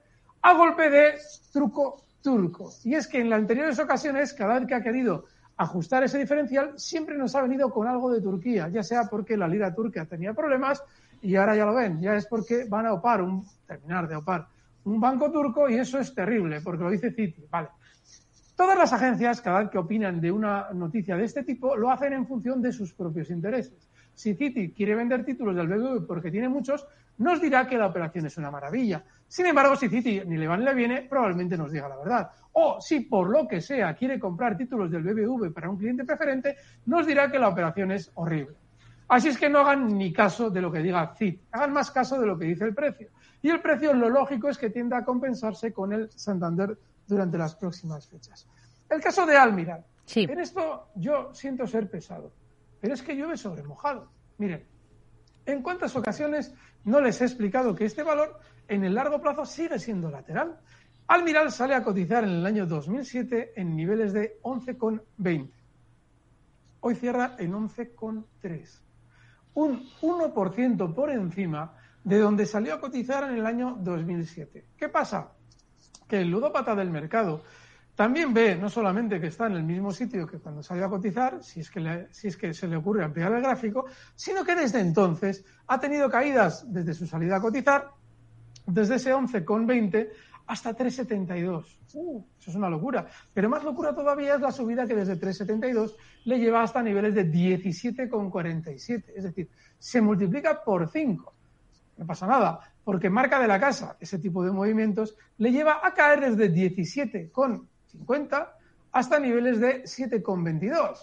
a 0.43 0.55
golpe 0.55 0.91
de 0.91 1.15
truco 1.53 2.03
turco. 2.21 2.73
Y 2.83 2.97
es 2.97 3.07
que 3.07 3.21
en 3.21 3.31
las 3.31 3.39
anteriores 3.39 3.79
ocasiones, 3.79 4.35
cada 4.35 4.59
vez 4.59 4.67
que 4.67 4.75
ha 4.75 4.83
querido 4.83 5.27
ajustar 5.57 6.03
ese 6.03 6.19
diferencial, 6.19 6.73
siempre 6.77 7.17
nos 7.17 7.37
ha 7.37 7.43
venido 7.43 7.71
con 7.71 7.87
algo 7.87 8.13
de 8.13 8.21
Turquía, 8.21 8.69
ya 8.69 8.83
sea 8.83 9.05
porque 9.05 9.37
la 9.37 9.47
lira 9.47 9.73
turca 9.73 10.05
tenía 10.05 10.35
problemas 10.35 10.83
y 11.27 11.37
ahora 11.37 11.57
ya 11.57 11.65
lo 11.65 11.75
ven, 11.75 12.01
ya 12.01 12.15
es 12.15 12.27
porque 12.27 12.65
van 12.69 12.87
a 12.87 12.93
opar, 12.93 13.23
un, 13.23 13.45
terminar 13.67 14.09
de 14.09 14.17
opar 14.17 14.49
un 14.87 15.01
banco 15.01 15.31
turco 15.31 15.69
y 15.69 15.75
eso 15.75 15.99
es 15.99 16.15
terrible, 16.15 16.61
porque 16.61 16.85
lo 16.85 16.91
dice 16.91 17.11
Citi. 17.11 17.45
Vale. 17.51 17.69
Todas 18.55 18.79
las 18.79 18.93
agencias, 18.93 19.41
cada 19.41 19.61
vez 19.61 19.69
que 19.69 19.79
opinan 19.79 20.21
de 20.21 20.31
una 20.31 20.69
noticia 20.73 21.17
de 21.17 21.25
este 21.25 21.43
tipo, 21.43 21.77
lo 21.77 21.91
hacen 21.91 22.13
en 22.13 22.27
función 22.27 22.63
de 22.63 22.73
sus 22.73 22.95
propios 22.95 23.29
intereses. 23.31 23.89
Si 24.15 24.35
Citi 24.35 24.73
quiere 24.73 24.95
vender 24.95 25.25
títulos 25.25 25.55
del 25.57 25.67
BBV 25.67 26.07
porque 26.07 26.31
tiene 26.31 26.49
muchos, 26.49 26.87
nos 27.19 27.41
dirá 27.41 27.67
que 27.67 27.77
la 27.77 27.87
operación 27.87 28.27
es 28.27 28.39
una 28.39 28.51
maravilla. 28.51 29.05
Sin 29.29 29.47
embargo, 29.47 29.77
si 29.77 29.89
Citi 29.89 30.23
ni 30.25 30.39
le 30.39 30.47
va 30.47 30.57
ni 30.57 30.65
le 30.65 30.75
viene, 30.75 31.03
probablemente 31.03 31.59
nos 31.59 31.73
diga 31.73 31.89
la 31.89 31.97
verdad. 31.97 32.31
O 32.53 32.81
si 32.81 33.01
por 33.01 33.29
lo 33.29 33.47
que 33.47 33.61
sea 33.61 33.95
quiere 33.95 34.21
comprar 34.21 34.57
títulos 34.57 34.91
del 34.91 35.03
BBV 35.03 35.53
para 35.53 35.69
un 35.69 35.77
cliente 35.77 36.05
preferente, 36.05 36.57
nos 36.87 37.07
dirá 37.07 37.31
que 37.31 37.41
la 37.41 37.49
operación 37.49 37.91
es 37.91 38.11
horrible. 38.15 38.55
Así 39.09 39.29
es 39.29 39.39
que 39.39 39.49
no 39.49 39.61
hagan 39.61 39.97
ni 39.97 40.13
caso 40.13 40.51
de 40.51 40.61
lo 40.61 40.73
que 40.73 40.81
diga 40.81 41.15
Citi, 41.17 41.41
hagan 41.53 41.73
más 41.73 41.91
caso 41.91 42.19
de 42.21 42.27
lo 42.27 42.37
que 42.37 42.47
dice 42.47 42.65
el 42.65 42.75
precio. 42.75 43.09
Y 43.43 43.51
el 43.51 43.61
precio 43.61 43.95
lo 43.95 44.11
lógico 44.11 44.49
es 44.49 44.59
que 44.59 44.71
tienda 44.71 44.99
a 44.99 45.05
compensarse 45.05 45.73
con 45.73 45.93
el 45.93 46.11
Santander 46.11 46.77
durante 47.07 47.39
las 47.39 47.55
próximas 47.55 48.09
fechas. 48.09 48.49
El 48.91 49.01
caso 49.01 49.25
de 49.27 49.37
Almiral. 49.37 49.85
En 50.15 50.39
esto 50.41 50.89
yo 50.97 51.35
siento 51.35 51.67
ser 51.67 51.91
pesado, 51.91 52.33
pero 52.81 52.95
es 52.95 53.03
que 53.03 53.15
llueve 53.15 53.37
sobre 53.37 53.63
mojado. 53.63 54.11
Miren, 54.39 54.65
¿en 55.45 55.63
cuántas 55.63 55.95
ocasiones 55.97 56.55
no 56.87 57.01
les 57.01 57.21
he 57.21 57.25
explicado 57.25 57.75
que 57.75 57.85
este 57.85 58.05
valor 58.05 58.39
en 58.69 58.85
el 58.85 58.95
largo 58.95 59.21
plazo 59.21 59.45
sigue 59.45 59.79
siendo 59.79 60.11
lateral. 60.11 60.59
Almiral 61.09 61.53
sale 61.53 61.75
a 61.75 61.83
cotizar 61.83 62.25
en 62.25 62.31
el 62.31 62.47
año 62.47 62.67
2007 62.67 63.53
en 63.57 63.77
niveles 63.77 64.13
de 64.13 64.39
11,20. 64.43 65.51
Hoy 66.81 66.95
cierra 66.95 67.37
en 67.39 67.53
11,3. 67.53 68.81
Un 69.57 69.89
1% 70.03 70.95
por 70.95 71.11
encima 71.11 71.75
de 72.05 72.19
donde 72.19 72.45
salió 72.45 72.75
a 72.75 72.81
cotizar 72.81 73.25
en 73.25 73.39
el 73.39 73.47
año 73.47 73.77
2007. 73.81 74.67
¿Qué 74.77 74.89
pasa? 74.91 75.33
Que 76.07 76.21
el 76.21 76.31
ludópata 76.31 76.75
del 76.75 76.91
mercado 76.91 77.43
también 77.95 78.35
ve 78.35 78.55
no 78.57 78.69
solamente 78.69 79.19
que 79.19 79.29
está 79.29 79.47
en 79.47 79.55
el 79.55 79.63
mismo 79.63 79.93
sitio 79.93 80.27
que 80.27 80.39
cuando 80.39 80.63
salió 80.63 80.85
a 80.85 80.91
cotizar, 80.91 81.43
si 81.43 81.61
es 81.61 81.71
que, 81.71 82.07
si 82.11 82.29
es 82.29 82.37
que 82.37 82.53
se 82.53 82.69
le 82.69 82.77
ocurre 82.77 83.03
ampliar 83.03 83.33
el 83.33 83.41
gráfico, 83.41 83.87
sino 84.15 84.45
que 84.45 84.55
desde 84.55 84.81
entonces 84.81 85.43
ha 85.67 85.81
tenido 85.81 86.11
caídas 86.11 86.71
desde 86.71 86.93
su 86.93 87.07
salida 87.07 87.37
a 87.37 87.41
cotizar, 87.41 87.93
desde 88.67 88.97
ese 88.97 89.15
11,20 89.15 90.11
hasta 90.47 90.77
3,72. 90.77 91.65
Uh, 91.95 92.25
eso 92.39 92.51
es 92.51 92.57
una 92.57 92.69
locura. 92.69 93.07
Pero 93.35 93.49
más 93.49 93.65
locura 93.65 93.95
todavía 93.95 94.35
es 94.35 94.41
la 94.41 94.53
subida 94.53 94.87
que 94.87 94.95
desde 94.95 95.19
3,72 95.19 95.95
le 96.25 96.39
lleva 96.39 96.63
hasta 96.63 96.83
niveles 96.83 97.15
de 97.15 97.31
17,47. 97.31 99.05
Es 99.15 99.25
decir, 99.25 99.49
se 99.79 100.01
multiplica 100.01 100.63
por 100.63 100.89
5. 100.89 101.35
No 101.99 102.07
pasa 102.07 102.27
nada, 102.27 102.61
porque 102.85 103.09
marca 103.09 103.41
de 103.41 103.49
la 103.49 103.59
casa 103.59 103.97
ese 104.01 104.19
tipo 104.19 104.45
de 104.45 104.53
movimientos 104.53 105.17
le 105.39 105.51
lleva 105.51 105.81
a 105.83 105.95
caer 105.95 106.21
desde 106.21 106.53
17,47 106.53 107.67
50 107.97 108.57
hasta 108.93 109.19
niveles 109.19 109.61
de 109.61 109.85
7,22. 109.85 110.99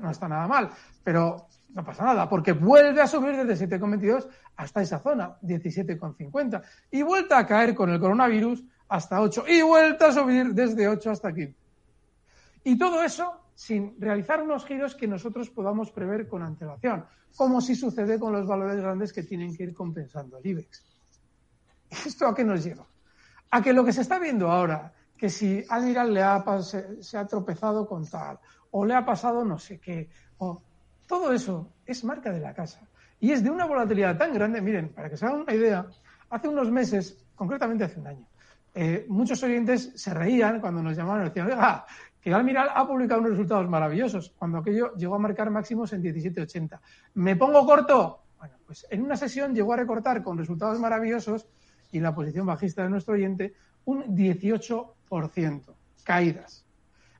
No 0.00 0.10
está 0.10 0.28
nada 0.28 0.46
mal, 0.46 0.70
pero 1.04 1.48
no 1.74 1.84
pasa 1.84 2.04
nada, 2.04 2.28
porque 2.28 2.52
vuelve 2.52 3.00
a 3.00 3.06
subir 3.06 3.36
desde 3.44 3.66
7,22 3.68 4.28
hasta 4.56 4.82
esa 4.82 4.98
zona, 4.98 5.36
17,50. 5.42 6.62
Y 6.90 7.02
vuelta 7.02 7.38
a 7.38 7.46
caer 7.46 7.74
con 7.74 7.90
el 7.90 8.00
coronavirus 8.00 8.62
hasta 8.92 9.22
8. 9.22 9.44
Y 9.48 9.62
vuelta 9.62 10.08
a 10.08 10.12
subir 10.12 10.52
desde 10.52 10.86
8 10.86 11.10
hasta 11.10 11.28
aquí. 11.28 11.54
Y 12.62 12.76
todo 12.76 13.02
eso 13.02 13.40
sin 13.54 13.98
realizar 13.98 14.42
unos 14.42 14.66
giros 14.66 14.94
que 14.94 15.06
nosotros 15.06 15.48
podamos 15.48 15.90
prever 15.90 16.28
con 16.28 16.42
antelación, 16.42 17.06
como 17.34 17.60
si 17.60 17.74
sucede 17.74 18.18
con 18.18 18.32
los 18.32 18.46
valores 18.46 18.76
grandes 18.76 19.12
que 19.12 19.22
tienen 19.22 19.56
que 19.56 19.62
ir 19.62 19.74
compensando 19.74 20.38
el 20.38 20.46
IBEX. 20.46 20.84
¿Esto 22.04 22.26
a 22.26 22.34
qué 22.34 22.44
nos 22.44 22.64
lleva? 22.64 22.86
A 23.50 23.62
que 23.62 23.72
lo 23.72 23.84
que 23.84 23.92
se 23.92 24.02
está 24.02 24.18
viendo 24.18 24.50
ahora 24.50 24.92
que 25.16 25.30
si 25.30 25.64
Almiral 25.68 26.12
le 26.12 26.22
ha, 26.22 26.44
se, 26.62 27.16
ha 27.16 27.26
tropezado 27.26 27.86
con 27.86 28.06
tal, 28.06 28.40
o 28.72 28.84
le 28.84 28.94
ha 28.94 29.06
pasado 29.06 29.44
no 29.44 29.58
sé 29.58 29.78
qué, 29.78 30.10
o 30.38 30.60
todo 31.06 31.32
eso 31.32 31.70
es 31.86 32.02
marca 32.04 32.32
de 32.32 32.40
la 32.40 32.52
casa. 32.52 32.80
Y 33.20 33.30
es 33.30 33.44
de 33.44 33.48
una 33.48 33.64
volatilidad 33.64 34.18
tan 34.18 34.34
grande, 34.34 34.60
miren, 34.60 34.88
para 34.88 35.08
que 35.08 35.16
se 35.16 35.24
hagan 35.24 35.42
una 35.42 35.54
idea, 35.54 35.86
hace 36.28 36.48
unos 36.48 36.70
meses, 36.72 37.24
concretamente 37.36 37.84
hace 37.84 38.00
un 38.00 38.08
año, 38.08 38.26
eh, 38.74 39.06
muchos 39.08 39.42
oyentes 39.42 39.92
se 39.94 40.14
reían 40.14 40.60
cuando 40.60 40.82
nos 40.82 40.96
llamaban 40.96 41.22
y 41.22 41.28
decían, 41.28 41.46
oiga, 41.46 41.86
que 42.20 42.32
Almiral 42.32 42.70
ha 42.74 42.86
publicado 42.86 43.20
unos 43.20 43.32
resultados 43.32 43.68
maravillosos, 43.68 44.32
cuando 44.38 44.58
aquello 44.58 44.94
llegó 44.94 45.16
a 45.16 45.18
marcar 45.18 45.50
máximos 45.50 45.92
en 45.92 46.02
17.80. 46.02 46.78
¿Me 47.14 47.36
pongo 47.36 47.66
corto? 47.66 48.20
Bueno, 48.38 48.54
pues 48.64 48.86
en 48.90 49.02
una 49.02 49.16
sesión 49.16 49.54
llegó 49.54 49.72
a 49.72 49.76
recortar 49.76 50.22
con 50.22 50.38
resultados 50.38 50.78
maravillosos 50.78 51.46
y 51.90 52.00
la 52.00 52.14
posición 52.14 52.46
bajista 52.46 52.82
de 52.84 52.90
nuestro 52.90 53.14
oyente 53.14 53.54
un 53.84 54.04
18% 54.16 55.62
caídas. 56.04 56.64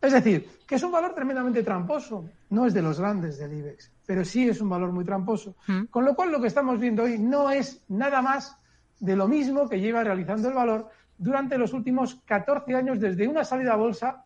Es 0.00 0.12
decir, 0.12 0.48
que 0.66 0.74
es 0.76 0.82
un 0.82 0.90
valor 0.90 1.14
tremendamente 1.14 1.62
tramposo. 1.62 2.24
No 2.50 2.66
es 2.66 2.74
de 2.74 2.82
los 2.82 2.98
grandes 2.98 3.38
del 3.38 3.52
IBEX, 3.52 3.92
pero 4.04 4.24
sí 4.24 4.48
es 4.48 4.60
un 4.60 4.68
valor 4.68 4.90
muy 4.90 5.04
tramposo. 5.04 5.54
Mm. 5.68 5.84
Con 5.84 6.04
lo 6.04 6.14
cual, 6.16 6.32
lo 6.32 6.40
que 6.40 6.48
estamos 6.48 6.78
viendo 6.80 7.04
hoy 7.04 7.18
no 7.18 7.50
es 7.50 7.82
nada 7.88 8.20
más 8.20 8.56
de 8.98 9.16
lo 9.16 9.28
mismo 9.28 9.68
que 9.68 9.80
lleva 9.80 10.02
realizando 10.02 10.48
el 10.48 10.54
valor 10.54 10.88
durante 11.22 11.56
los 11.56 11.72
últimos 11.72 12.16
14 12.24 12.74
años 12.74 12.98
desde 12.98 13.28
una 13.28 13.44
salida 13.44 13.74
a 13.74 13.76
bolsa 13.76 14.24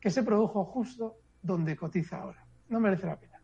que 0.00 0.08
se 0.08 0.22
produjo 0.22 0.64
justo 0.64 1.16
donde 1.42 1.76
cotiza 1.76 2.18
ahora. 2.18 2.44
No 2.68 2.78
merece 2.78 3.06
la 3.06 3.18
pena. 3.18 3.38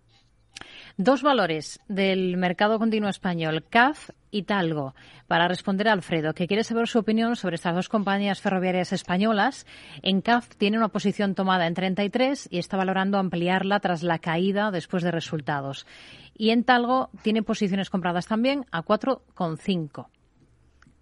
Dos 0.97 1.25
valores 1.25 1.81
del 1.89 2.37
mercado 2.37 2.79
continuo 2.79 3.11
español, 3.11 3.65
CAF 3.69 4.11
y 4.31 4.45
Talgo. 4.45 4.95
Para 5.27 5.49
responder 5.49 5.89
a 5.89 5.93
Alfredo, 5.93 6.35
que 6.35 6.47
quiere 6.47 6.63
saber 6.63 6.87
su 6.87 7.01
opinión 7.01 7.35
sobre 7.35 7.57
estas 7.57 7.75
dos 7.75 7.89
compañías 7.89 8.41
ferroviarias 8.41 8.93
españolas, 8.93 9.67
en 10.03 10.21
CAF 10.21 10.55
tiene 10.57 10.79
una 10.79 10.89
posición 10.89 11.35
tomada 11.35 11.67
en 11.67 11.75
33 11.75 12.47
y 12.49 12.59
está 12.59 12.77
valorando 12.77 13.19
ampliarla 13.19 13.81
tras 13.81 14.05
la 14.05 14.21
caída 14.21 14.71
después 14.71 15.03
de 15.03 15.11
resultados. 15.11 15.85
Y 16.33 16.51
en 16.51 16.63
Talgo 16.63 17.11
tiene 17.23 17.43
posiciones 17.43 17.91
compradas 17.91 18.29
también 18.29 18.65
a 18.71 18.85
4,5. 18.85 20.07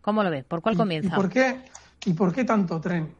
¿Cómo 0.01 0.23
lo 0.25 0.31
ve? 0.31 0.43
¿Por 0.43 0.63
cuál 0.63 0.77
comienza? 0.77 1.15
¿Y 1.15 1.17
por 1.17 1.29
qué, 1.29 1.61
y 2.05 2.13
por 2.15 2.33
qué 2.33 2.45
tanto 2.45 2.81
tren? 2.81 3.15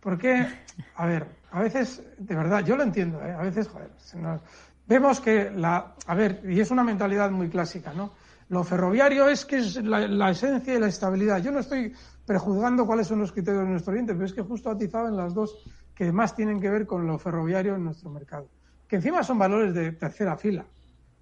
Porque, 0.00 0.46
a 0.94 1.06
ver, 1.06 1.26
a 1.50 1.60
veces, 1.60 2.02
de 2.18 2.34
verdad, 2.34 2.64
yo 2.64 2.76
lo 2.76 2.82
entiendo, 2.82 3.20
¿eh? 3.24 3.32
a 3.32 3.42
veces, 3.42 3.68
joder, 3.68 3.90
se 3.96 4.18
nos, 4.18 4.40
vemos 4.86 5.20
que 5.20 5.50
la, 5.50 5.94
a 6.06 6.14
ver, 6.14 6.42
y 6.48 6.60
es 6.60 6.70
una 6.70 6.84
mentalidad 6.84 7.30
muy 7.30 7.48
clásica, 7.48 7.92
¿no? 7.92 8.12
Lo 8.48 8.62
ferroviario 8.62 9.28
es 9.28 9.44
que 9.44 9.56
es 9.56 9.76
la, 9.82 10.30
esencia 10.30 10.74
y 10.74 10.78
la 10.78 10.86
estabilidad. 10.86 11.42
Yo 11.42 11.50
no 11.50 11.58
estoy 11.58 11.92
prejuzgando 12.24 12.86
cuáles 12.86 13.08
son 13.08 13.18
los 13.18 13.32
criterios 13.32 13.64
de 13.64 13.70
nuestro 13.70 13.90
oriente, 13.90 14.12
pero 14.14 14.24
es 14.24 14.32
que 14.32 14.42
justo 14.42 14.70
atizado 14.70 15.08
en 15.08 15.16
las 15.16 15.34
dos 15.34 15.58
que 15.94 16.12
más 16.12 16.36
tienen 16.36 16.60
que 16.60 16.70
ver 16.70 16.86
con 16.86 17.06
lo 17.06 17.18
ferroviario 17.18 17.74
en 17.74 17.82
nuestro 17.82 18.08
mercado. 18.10 18.48
Que 18.86 18.96
encima 18.96 19.24
son 19.24 19.38
valores 19.38 19.74
de 19.74 19.92
tercera 19.92 20.36
fila. 20.36 20.64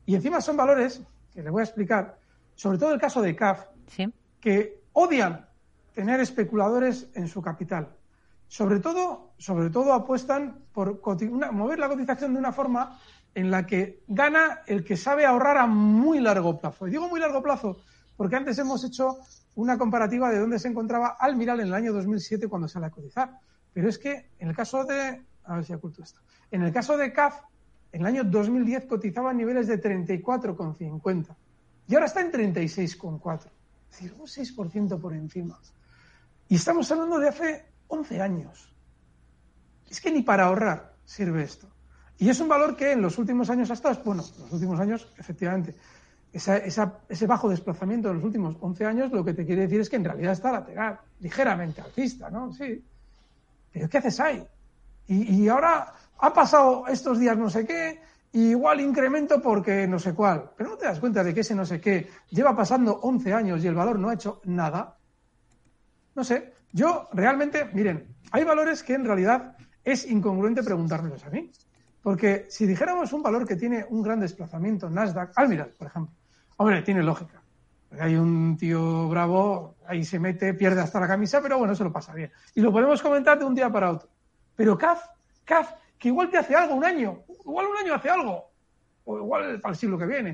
Y 0.04 0.14
encima 0.14 0.42
son 0.42 0.58
valores, 0.58 1.02
que 1.32 1.42
le 1.42 1.48
voy 1.48 1.60
a 1.60 1.64
explicar, 1.64 2.18
sobre 2.54 2.76
todo 2.76 2.92
el 2.92 3.00
caso 3.00 3.22
de 3.22 3.34
CAF, 3.34 3.64
que 4.38 4.82
odian 4.92 5.43
tener 5.94 6.20
especuladores 6.20 7.08
en 7.14 7.28
su 7.28 7.40
capital. 7.40 7.88
sobre 8.48 8.78
todo, 8.78 9.32
sobre 9.38 9.70
todo 9.70 9.94
apuestan 9.94 10.58
por 10.72 11.00
mover 11.52 11.78
la 11.78 11.88
cotización 11.88 12.34
de 12.34 12.38
una 12.38 12.52
forma 12.52 13.00
en 13.34 13.50
la 13.50 13.66
que 13.66 14.02
gana 14.06 14.60
el 14.66 14.84
que 14.84 14.96
sabe 14.96 15.24
ahorrar 15.24 15.56
a 15.56 15.66
muy 15.66 16.20
largo 16.20 16.60
plazo. 16.60 16.86
Y 16.86 16.90
digo 16.90 17.08
muy 17.08 17.18
largo 17.18 17.42
plazo 17.42 17.78
porque 18.16 18.36
antes 18.36 18.58
hemos 18.58 18.84
hecho 18.84 19.18
una 19.56 19.78
comparativa 19.78 20.30
de 20.30 20.38
dónde 20.38 20.58
se 20.58 20.68
encontraba 20.68 21.16
Almiral 21.18 21.60
en 21.60 21.68
el 21.68 21.74
año 21.74 21.92
2007 21.92 22.48
cuando 22.48 22.68
sale 22.68 22.86
a 22.86 22.90
cotizar. 22.90 23.38
Pero 23.72 23.88
es 23.88 23.98
que 23.98 24.30
en 24.38 24.48
el 24.48 24.56
caso 24.56 24.84
de, 24.84 25.24
a 25.44 25.54
ver 25.56 25.64
si 25.64 25.72
oculto 25.72 26.02
esto, 26.02 26.20
en 26.50 26.62
el 26.62 26.72
caso 26.72 26.96
de 26.96 27.12
CAF, 27.12 27.40
en 27.92 28.02
el 28.02 28.06
año 28.06 28.24
2010 28.24 28.86
cotizaba 28.86 29.30
a 29.30 29.34
niveles 29.34 29.66
de 29.66 29.80
34,50 29.80 31.34
y 31.88 31.94
ahora 31.94 32.06
está 32.06 32.20
en 32.20 32.32
36,4. 32.32 33.50
Es 33.90 34.00
decir, 34.00 34.14
un 34.18 34.26
6% 34.26 35.00
por 35.00 35.12
encima. 35.12 35.58
Y 36.48 36.56
estamos 36.56 36.90
hablando 36.90 37.18
de 37.18 37.28
hace 37.28 37.64
11 37.88 38.20
años. 38.20 38.72
Es 39.90 40.00
que 40.00 40.10
ni 40.10 40.22
para 40.22 40.44
ahorrar 40.44 40.94
sirve 41.04 41.42
esto. 41.42 41.68
Y 42.18 42.28
es 42.28 42.40
un 42.40 42.48
valor 42.48 42.76
que 42.76 42.92
en 42.92 43.02
los 43.02 43.18
últimos 43.18 43.50
años 43.50 43.70
ha 43.70 43.74
estado, 43.74 44.00
bueno, 44.04 44.22
en 44.36 44.42
los 44.42 44.52
últimos 44.52 44.78
años, 44.80 45.08
efectivamente, 45.18 45.74
ese 46.34 47.26
bajo 47.26 47.48
desplazamiento 47.48 48.08
de 48.08 48.14
los 48.14 48.24
últimos 48.24 48.56
11 48.60 48.86
años 48.86 49.12
lo 49.12 49.24
que 49.24 49.34
te 49.34 49.46
quiere 49.46 49.62
decir 49.62 49.80
es 49.80 49.88
que 49.88 49.96
en 49.96 50.04
realidad 50.04 50.32
está 50.32 50.50
lateral, 50.50 50.98
ligeramente 51.20 51.80
alcista, 51.80 52.28
¿no? 52.28 52.52
Sí. 52.52 52.84
Pero 53.72 53.88
¿qué 53.88 53.98
haces 53.98 54.18
ahí? 54.20 54.44
Y, 55.06 55.46
ahora 55.48 55.92
ha 56.18 56.32
pasado 56.32 56.86
estos 56.88 57.18
días 57.18 57.36
no 57.36 57.50
sé 57.50 57.66
qué, 57.66 58.00
y 58.32 58.50
igual 58.50 58.80
incremento 58.80 59.40
porque 59.40 59.86
no 59.86 59.98
sé 59.98 60.14
cuál. 60.14 60.50
Pero 60.56 60.70
no 60.70 60.76
te 60.76 60.86
das 60.86 60.98
cuenta 60.98 61.22
de 61.22 61.34
que 61.34 61.40
ese 61.40 61.54
no 61.54 61.66
sé 61.66 61.80
qué 61.80 62.08
lleva 62.30 62.56
pasando 62.56 62.94
11 63.00 63.32
años 63.32 63.62
y 63.62 63.68
el 63.68 63.74
valor 63.74 63.98
no 63.98 64.08
ha 64.08 64.14
hecho 64.14 64.40
nada. 64.44 64.96
No 66.14 66.24
sé, 66.24 66.54
yo 66.72 67.08
realmente, 67.12 67.66
miren, 67.72 68.14
hay 68.30 68.44
valores 68.44 68.82
que 68.82 68.94
en 68.94 69.04
realidad 69.04 69.56
es 69.84 70.06
incongruente 70.06 70.62
preguntármelos 70.62 71.24
a 71.24 71.30
mí. 71.30 71.50
Porque 72.02 72.46
si 72.50 72.66
dijéramos 72.66 73.12
un 73.12 73.22
valor 73.22 73.46
que 73.46 73.56
tiene 73.56 73.86
un 73.88 74.02
gran 74.02 74.20
desplazamiento, 74.20 74.90
Nasdaq, 74.90 75.32
Almiral, 75.36 75.72
por 75.78 75.86
ejemplo, 75.86 76.14
Hombre, 76.56 76.82
tiene 76.82 77.02
lógica. 77.02 77.42
Hay 77.98 78.16
un 78.16 78.56
tío 78.56 79.08
bravo, 79.08 79.76
ahí 79.86 80.04
se 80.04 80.18
mete, 80.18 80.54
pierde 80.54 80.80
hasta 80.80 81.00
la 81.00 81.08
camisa, 81.08 81.40
pero 81.40 81.58
bueno, 81.58 81.74
se 81.74 81.84
lo 81.84 81.92
pasa 81.92 82.12
bien. 82.12 82.30
Y 82.54 82.60
lo 82.60 82.72
podemos 82.72 83.02
comentar 83.02 83.38
de 83.38 83.44
un 83.44 83.54
día 83.54 83.70
para 83.70 83.90
otro. 83.90 84.08
Pero 84.56 84.78
CAF, 84.78 85.04
CAF, 85.44 85.72
que 85.98 86.08
igual 86.08 86.30
te 86.30 86.38
hace 86.38 86.54
algo 86.54 86.74
un 86.74 86.84
año, 86.84 87.22
igual 87.44 87.66
un 87.66 87.76
año 87.76 87.94
hace 87.94 88.10
algo, 88.10 88.50
o 89.04 89.18
igual 89.18 89.60
para 89.60 89.72
el 89.72 89.78
siglo 89.78 89.98
que 89.98 90.06
viene. 90.06 90.30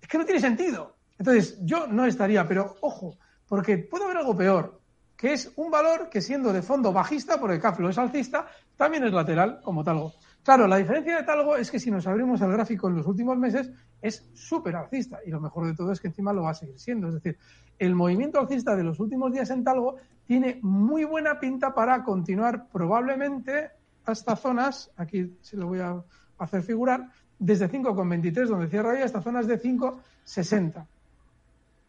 Es 0.00 0.08
que 0.08 0.18
no 0.18 0.24
tiene 0.24 0.40
sentido. 0.40 0.96
Entonces, 1.18 1.58
yo 1.62 1.86
no 1.86 2.06
estaría, 2.06 2.46
pero 2.46 2.76
ojo, 2.80 3.16
porque 3.48 3.78
puede 3.78 4.04
haber 4.04 4.18
algo 4.18 4.36
peor, 4.36 4.80
que 5.18 5.32
es 5.32 5.52
un 5.56 5.68
valor 5.68 6.08
que 6.08 6.20
siendo 6.20 6.52
de 6.52 6.62
fondo 6.62 6.92
bajista, 6.92 7.40
porque 7.40 7.58
CAF 7.58 7.80
lo 7.80 7.90
es 7.90 7.98
alcista, 7.98 8.46
también 8.76 9.02
es 9.02 9.12
lateral 9.12 9.60
como 9.64 9.82
talgo. 9.82 10.12
Claro, 10.44 10.68
la 10.68 10.76
diferencia 10.76 11.16
de 11.16 11.24
talgo 11.24 11.56
es 11.56 11.72
que 11.72 11.80
si 11.80 11.90
nos 11.90 12.06
abrimos 12.06 12.40
el 12.40 12.52
gráfico 12.52 12.88
en 12.88 12.94
los 12.94 13.06
últimos 13.06 13.36
meses, 13.36 13.68
es 14.00 14.30
súper 14.32 14.76
alcista 14.76 15.18
y 15.26 15.30
lo 15.30 15.40
mejor 15.40 15.66
de 15.66 15.74
todo 15.74 15.90
es 15.90 16.00
que 16.00 16.06
encima 16.06 16.32
lo 16.32 16.44
va 16.44 16.50
a 16.50 16.54
seguir 16.54 16.78
siendo. 16.78 17.08
Es 17.08 17.14
decir, 17.14 17.36
el 17.80 17.96
movimiento 17.96 18.38
alcista 18.38 18.76
de 18.76 18.84
los 18.84 19.00
últimos 19.00 19.32
días 19.32 19.50
en 19.50 19.64
Talgo 19.64 19.96
tiene 20.24 20.60
muy 20.62 21.02
buena 21.02 21.40
pinta 21.40 21.74
para 21.74 22.04
continuar 22.04 22.68
probablemente 22.68 23.72
hasta 24.04 24.36
zonas, 24.36 24.92
aquí 24.96 25.36
se 25.42 25.56
lo 25.56 25.66
voy 25.66 25.80
a 25.80 26.00
hacer 26.38 26.62
figurar, 26.62 27.10
desde 27.40 27.68
5,23 27.68 28.46
donde 28.46 28.68
cierra 28.68 28.90
hoy 28.90 29.02
hasta 29.02 29.20
zonas 29.20 29.48
de 29.48 29.60
5,60. 29.60 30.86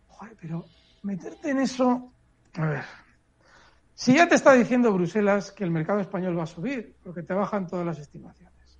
Joder, 0.07 0.35
pero 0.41 0.65
meterte 1.03 1.51
en 1.51 1.59
eso, 1.59 2.11
a 2.55 2.65
ver, 2.65 2.83
si 3.99 4.15
ya 4.15 4.29
te 4.29 4.35
está 4.35 4.53
diciendo 4.53 4.93
Bruselas 4.93 5.51
que 5.51 5.65
el 5.65 5.71
mercado 5.71 5.99
español 5.99 6.39
va 6.39 6.43
a 6.43 6.47
subir, 6.47 6.95
porque 7.03 7.21
te 7.21 7.33
bajan 7.33 7.67
todas 7.67 7.85
las 7.85 7.99
estimaciones. 7.99 8.79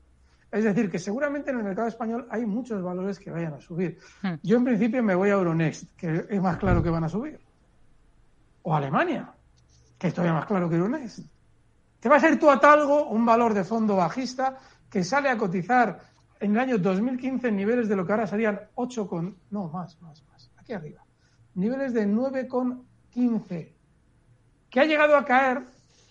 Es 0.49 0.63
decir, 0.63 0.89
que 0.89 0.97
seguramente 0.97 1.51
en 1.51 1.57
el 1.57 1.65
mercado 1.65 1.89
español 1.89 2.25
hay 2.29 2.45
muchos 2.45 2.81
valores 2.81 3.19
que 3.19 3.29
vayan 3.29 3.53
a 3.53 3.59
subir. 3.59 3.99
Hmm. 4.21 4.35
Yo 4.41 4.55
en 4.55 4.63
principio 4.63 5.03
me 5.03 5.13
voy 5.15 5.27
a 5.27 5.33
Euronext, 5.33 5.93
que 5.97 6.25
es 6.29 6.41
más 6.41 6.55
claro 6.55 6.81
que 6.81 6.89
van 6.89 7.03
a 7.03 7.09
subir. 7.09 7.37
O 8.61 8.73
Alemania, 8.73 9.29
que 9.97 10.07
es 10.07 10.13
todavía 10.13 10.35
más 10.35 10.45
claro 10.45 10.69
que 10.69 10.77
Euronext. 10.77 11.19
Te 11.99 12.07
va 12.07 12.15
a 12.15 12.21
ser 12.21 12.39
tú 12.39 12.49
a 12.49 12.57
talgo 12.57 13.09
un 13.09 13.25
valor 13.25 13.53
de 13.53 13.65
fondo 13.65 13.97
bajista 13.97 14.57
que 14.89 15.03
sale 15.03 15.27
a 15.27 15.37
cotizar 15.37 15.99
en 16.39 16.51
el 16.51 16.59
año 16.59 16.77
2015 16.77 17.49
en 17.49 17.57
niveles 17.57 17.89
de 17.89 17.97
lo 17.97 18.05
que 18.05 18.13
ahora 18.13 18.25
serían 18.25 18.57
8 18.73 19.05
con... 19.05 19.35
No, 19.51 19.67
más, 19.67 20.01
más, 20.01 20.23
más. 20.31 20.49
Aquí 20.55 20.71
arriba. 20.71 21.03
Niveles 21.55 21.93
de 21.93 22.07
9,15. 22.07 23.78
Que 24.69 24.79
ha 24.79 24.85
llegado 24.85 25.15
a 25.15 25.25
caer 25.25 25.63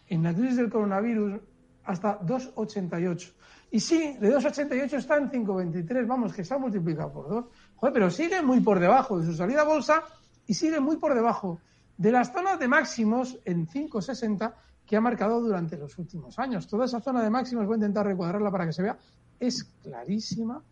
en 0.08 0.22
la 0.22 0.34
crisis 0.34 0.56
del 0.56 0.70
coronavirus 0.70 1.40
hasta 1.84 2.20
2,88. 2.20 3.32
Y 3.70 3.80
sí, 3.80 4.16
de 4.18 4.34
2,88 4.34 4.94
está 4.94 5.16
en 5.16 5.30
5,23, 5.30 6.06
vamos, 6.06 6.32
que 6.32 6.44
se 6.44 6.54
ha 6.54 6.58
multiplicado 6.58 7.12
por 7.12 7.28
dos. 7.28 7.44
Joder, 7.76 7.92
pero 7.92 8.10
sigue 8.10 8.40
muy 8.42 8.60
por 8.60 8.80
debajo 8.80 9.18
de 9.18 9.26
su 9.26 9.34
salida 9.34 9.62
a 9.62 9.64
bolsa 9.64 10.02
y 10.46 10.54
sigue 10.54 10.80
muy 10.80 10.96
por 10.96 11.14
debajo 11.14 11.60
de 11.96 12.12
las 12.12 12.32
zonas 12.32 12.58
de 12.58 12.68
máximos 12.68 13.38
en 13.44 13.66
5,60 13.66 14.54
que 14.86 14.96
ha 14.96 15.00
marcado 15.00 15.40
durante 15.40 15.76
los 15.76 15.98
últimos 15.98 16.38
años. 16.38 16.66
Toda 16.66 16.86
esa 16.86 17.00
zona 17.00 17.22
de 17.22 17.28
máximos, 17.28 17.66
voy 17.66 17.74
a 17.74 17.76
intentar 17.76 18.06
recuadrarla 18.06 18.50
para 18.50 18.64
que 18.64 18.72
se 18.72 18.82
vea, 18.82 18.96
es 19.38 19.64
clarísima. 19.82 20.62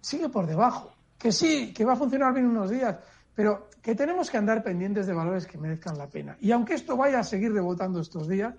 Sigue 0.00 0.28
por 0.28 0.46
debajo. 0.46 0.92
Que 1.16 1.30
sí, 1.30 1.72
que 1.72 1.84
va 1.84 1.92
a 1.92 1.96
funcionar 1.96 2.34
bien 2.34 2.46
unos 2.46 2.68
días, 2.68 2.98
pero 3.34 3.68
que 3.82 3.94
tenemos 3.94 4.30
que 4.30 4.38
andar 4.38 4.62
pendientes 4.62 5.06
de 5.06 5.14
valores 5.14 5.46
que 5.46 5.58
merezcan 5.58 5.98
la 5.98 6.08
pena. 6.08 6.36
Y 6.40 6.52
aunque 6.52 6.74
esto 6.74 6.96
vaya 6.96 7.20
a 7.20 7.24
seguir 7.24 7.52
rebotando 7.52 8.00
estos 8.00 8.28
días, 8.28 8.54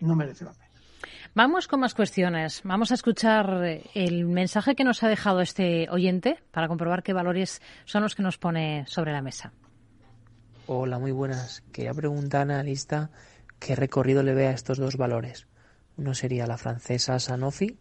no 0.00 0.14
merece 0.14 0.44
la 0.44 0.52
pena. 0.52 0.68
Vamos 1.34 1.68
con 1.68 1.80
más 1.80 1.94
cuestiones. 1.94 2.62
Vamos 2.64 2.90
a 2.90 2.94
escuchar 2.94 3.64
eh, 3.64 3.84
el 3.94 4.24
mensaje 4.24 4.74
que 4.74 4.84
nos 4.84 5.02
ha 5.02 5.08
dejado 5.08 5.40
este 5.40 5.88
oyente 5.90 6.38
para 6.50 6.68
comprobar 6.68 7.02
qué 7.02 7.12
valores 7.12 7.60
son 7.84 8.02
los 8.02 8.14
que 8.14 8.22
nos 8.22 8.38
pone 8.38 8.84
sobre 8.86 9.12
la 9.12 9.22
mesa. 9.22 9.52
Hola, 10.66 10.98
muy 10.98 11.12
buenas. 11.12 11.62
Quería 11.72 11.94
preguntar 11.94 12.42
analista 12.42 13.10
qué 13.58 13.76
recorrido 13.76 14.22
le 14.22 14.34
ve 14.34 14.48
a 14.48 14.52
estos 14.52 14.78
dos 14.78 14.96
valores. 14.96 15.46
Uno 15.96 16.14
sería 16.14 16.46
la 16.46 16.58
francesa 16.58 17.18
Sanofi 17.18 17.78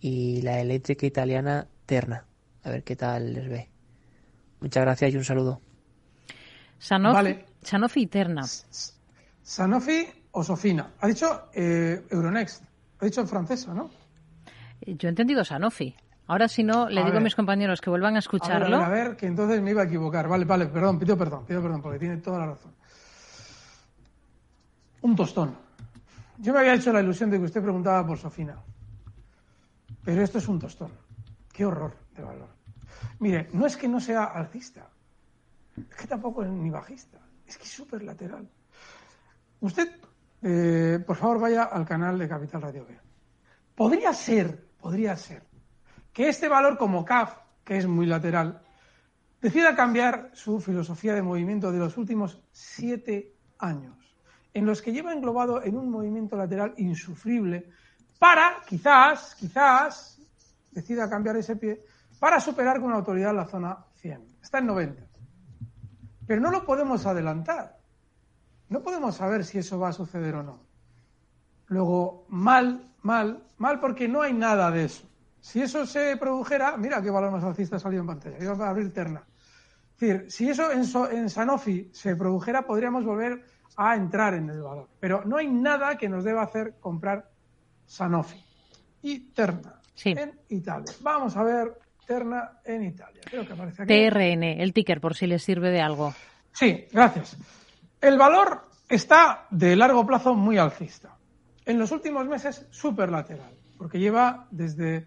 y 0.00 0.42
la 0.42 0.60
eléctrica 0.60 1.06
italiana 1.06 1.68
Terna. 1.86 2.26
A 2.62 2.70
ver 2.70 2.84
qué 2.84 2.96
tal 2.96 3.32
les 3.32 3.48
ve. 3.48 3.70
Muchas 4.60 4.82
gracias 4.84 5.14
y 5.14 5.16
un 5.16 5.24
saludo. 5.24 5.60
Sanofi, 6.78 7.38
Sanofi 7.62 8.02
y 8.02 8.06
Terna. 8.06 8.42
Sanofi 9.42 10.06
o 10.32 10.44
Sofina. 10.44 10.92
Ha 11.00 11.06
dicho 11.06 11.48
eh, 11.54 12.06
Euronext. 12.10 12.64
Ha 13.00 13.04
dicho 13.04 13.26
francesa, 13.26 13.74
¿no? 13.74 13.90
Yo 14.86 15.08
he 15.08 15.10
entendido 15.10 15.44
Sanofi. 15.44 15.94
Ahora, 16.26 16.46
si 16.46 16.62
no, 16.62 16.88
le 16.88 17.02
digo 17.02 17.16
a 17.16 17.20
mis 17.20 17.34
compañeros 17.34 17.80
que 17.80 17.90
vuelvan 17.90 18.14
a 18.14 18.20
escucharlo. 18.20 18.76
A 18.76 18.88
ver, 18.88 19.16
que 19.16 19.26
entonces 19.26 19.60
me 19.60 19.70
iba 19.72 19.82
a 19.82 19.86
equivocar. 19.86 20.28
Vale, 20.28 20.44
vale, 20.44 20.66
perdón, 20.66 20.98
pido 20.98 21.18
perdón, 21.18 21.44
pido 21.44 21.60
perdón, 21.60 21.82
porque 21.82 21.98
tiene 21.98 22.18
toda 22.18 22.38
la 22.38 22.46
razón. 22.46 22.72
Un 25.02 25.16
tostón. 25.16 25.56
Yo 26.38 26.52
me 26.52 26.60
había 26.60 26.74
hecho 26.74 26.92
la 26.92 27.00
ilusión 27.00 27.30
de 27.30 27.38
que 27.38 27.44
usted 27.46 27.62
preguntaba 27.62 28.06
por 28.06 28.16
Sofina. 28.16 28.56
Pero 30.04 30.22
esto 30.22 30.38
es 30.38 30.46
un 30.46 30.60
tostón. 30.60 30.92
Qué 31.52 31.66
horror 31.66 31.96
de 32.14 32.22
valor. 32.22 32.48
Mire, 33.18 33.48
no 33.52 33.66
es 33.66 33.76
que 33.76 33.88
no 33.88 34.00
sea 34.00 34.24
alcista. 34.24 34.88
Es 35.76 35.96
que 35.96 36.06
tampoco 36.06 36.42
es 36.42 36.50
ni 36.50 36.70
bajista. 36.70 37.18
Es 37.46 37.56
que 37.56 37.64
es 37.64 37.70
súper 37.70 38.02
lateral. 38.02 38.48
Usted 39.60 39.90
eh, 40.42 41.02
por 41.06 41.16
favor 41.16 41.38
vaya 41.38 41.64
al 41.64 41.84
canal 41.84 42.18
de 42.18 42.28
Capital 42.28 42.62
Radio 42.62 42.86
B. 42.86 42.98
Podría 43.74 44.12
ser, 44.12 44.68
podría 44.80 45.16
ser, 45.16 45.42
que 46.12 46.28
este 46.28 46.48
valor 46.48 46.78
como 46.78 47.04
CAF, 47.04 47.36
que 47.64 47.76
es 47.76 47.86
muy 47.86 48.06
lateral, 48.06 48.62
decida 49.40 49.76
cambiar 49.76 50.30
su 50.32 50.60
filosofía 50.60 51.14
de 51.14 51.22
movimiento 51.22 51.70
de 51.72 51.78
los 51.78 51.96
últimos 51.96 52.40
siete 52.52 53.34
años, 53.58 53.96
en 54.54 54.66
los 54.66 54.82
que 54.82 54.92
lleva 54.92 55.12
englobado 55.12 55.62
en 55.62 55.76
un 55.76 55.90
movimiento 55.90 56.36
lateral 56.36 56.74
insufrible 56.78 57.70
para, 58.18 58.56
quizás, 58.66 59.34
quizás, 59.34 60.18
decida 60.72 61.08
cambiar 61.08 61.36
ese 61.36 61.56
pie 61.56 61.84
para 62.20 62.38
superar 62.38 62.80
con 62.80 62.92
autoridad 62.92 63.34
la 63.34 63.46
zona 63.46 63.86
100. 63.96 64.36
Está 64.40 64.58
en 64.58 64.66
90. 64.66 65.02
Pero 66.28 66.40
no 66.40 66.52
lo 66.52 66.64
podemos 66.64 67.04
adelantar 67.06 67.80
no 68.70 68.82
podemos 68.82 69.16
saber 69.16 69.44
si 69.44 69.58
eso 69.58 69.78
va 69.78 69.88
a 69.88 69.92
suceder 69.92 70.36
o 70.36 70.42
no. 70.44 70.60
Luego, 71.66 72.24
mal, 72.28 72.94
mal, 73.02 73.42
mal 73.58 73.80
porque 73.80 74.08
no 74.08 74.22
hay 74.22 74.32
nada 74.32 74.70
de 74.70 74.84
eso. 74.84 75.08
Si 75.40 75.60
eso 75.60 75.84
se 75.86 76.16
produjera, 76.16 76.76
mira 76.76 77.02
qué 77.02 77.10
valor 77.10 77.32
más 77.32 77.42
alcista 77.42 77.78
salido 77.78 78.02
en 78.02 78.06
pantalla, 78.06 78.38
iba 78.40 78.52
a 78.66 78.70
abrir 78.70 78.92
terna. 78.92 79.24
Es 79.94 80.00
decir, 80.00 80.30
si 80.30 80.48
eso 80.48 80.70
en, 80.70 80.84
en 81.16 81.28
Sanofi 81.28 81.90
se 81.92 82.14
produjera, 82.14 82.64
podríamos 82.64 83.04
volver 83.04 83.44
a 83.76 83.96
entrar 83.96 84.34
en 84.34 84.48
el 84.48 84.62
valor. 84.62 84.88
Pero 85.00 85.24
no 85.24 85.36
hay 85.36 85.48
nada 85.48 85.98
que 85.98 86.08
nos 86.08 86.22
deba 86.22 86.42
hacer 86.42 86.76
comprar 86.78 87.28
Sanofi. 87.86 88.40
Y 89.02 89.32
Terna, 89.32 89.80
en 90.04 90.38
Italia. 90.48 90.94
Vamos 91.00 91.36
a 91.36 91.42
ver 91.42 91.76
Terna 92.10 92.58
en 92.64 92.82
Italia. 92.82 93.20
Creo 93.24 93.46
que 93.46 93.52
aparece 93.52 93.84
aquí. 93.84 94.10
TRN, 94.10 94.42
el 94.42 94.72
ticker, 94.72 95.00
por 95.00 95.14
si 95.14 95.28
les 95.28 95.44
sirve 95.44 95.70
de 95.70 95.80
algo. 95.80 96.12
Sí, 96.50 96.86
gracias. 96.90 97.36
El 98.00 98.18
valor 98.18 98.62
está 98.88 99.46
de 99.48 99.76
largo 99.76 100.04
plazo 100.04 100.34
muy 100.34 100.58
alcista. 100.58 101.16
en 101.66 101.78
los 101.78 101.92
últimos 101.92 102.26
meses 102.26 102.66
súper 102.70 103.12
lateral, 103.12 103.52
porque 103.78 104.00
lleva 104.00 104.48
desde 104.50 105.06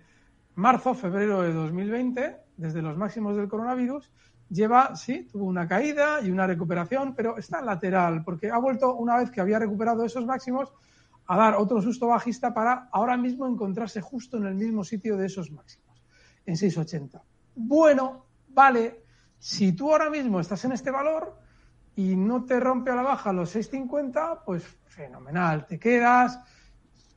marzo, 0.55 0.93
febrero 0.93 1.41
de 1.41 1.51
2020, 1.51 2.37
desde 2.55 2.81
los 2.81 2.95
máximos 2.95 3.35
del 3.35 3.49
coronavirus, 3.49 4.09
lleva, 4.49 4.95
sí, 4.95 5.27
tuvo 5.29 5.43
una 5.43 5.67
caída 5.67 6.21
y 6.21 6.31
una 6.31 6.47
recuperación, 6.47 7.15
pero 7.15 7.37
está 7.37 7.61
lateral, 7.61 8.23
porque 8.23 8.49
ha 8.49 8.59
vuelto 8.59 8.95
una 8.95 9.17
vez 9.17 9.29
que 9.29 9.41
había 9.41 9.59
recuperado 9.59 10.05
esos 10.05 10.25
máximos 10.25 10.71
a 11.27 11.35
dar 11.35 11.55
otro 11.55 11.81
susto 11.81 12.07
bajista 12.07 12.53
para 12.53 12.87
ahora 12.93 13.17
mismo 13.17 13.45
encontrarse 13.45 13.99
justo 13.99 14.37
en 14.37 14.45
el 14.45 14.55
mismo 14.55 14.85
sitio 14.85 15.17
de 15.17 15.25
esos 15.25 15.51
máximos, 15.51 15.82
en 16.45 16.57
680. 16.57 17.21
Bueno, 17.55 18.25
vale, 18.49 19.03
si 19.39 19.73
tú 19.73 19.91
ahora 19.91 20.09
mismo 20.09 20.39
estás 20.39 20.63
en 20.65 20.71
este 20.71 20.91
valor 20.91 21.37
y 21.95 22.15
no 22.15 22.43
te 22.45 22.59
rompe 22.59 22.91
a 22.91 22.95
la 22.95 23.01
baja 23.01 23.33
los 23.33 23.49
650, 23.51 24.43
pues 24.45 24.63
fenomenal, 24.87 25.65
te 25.65 25.79
quedas 25.79 26.39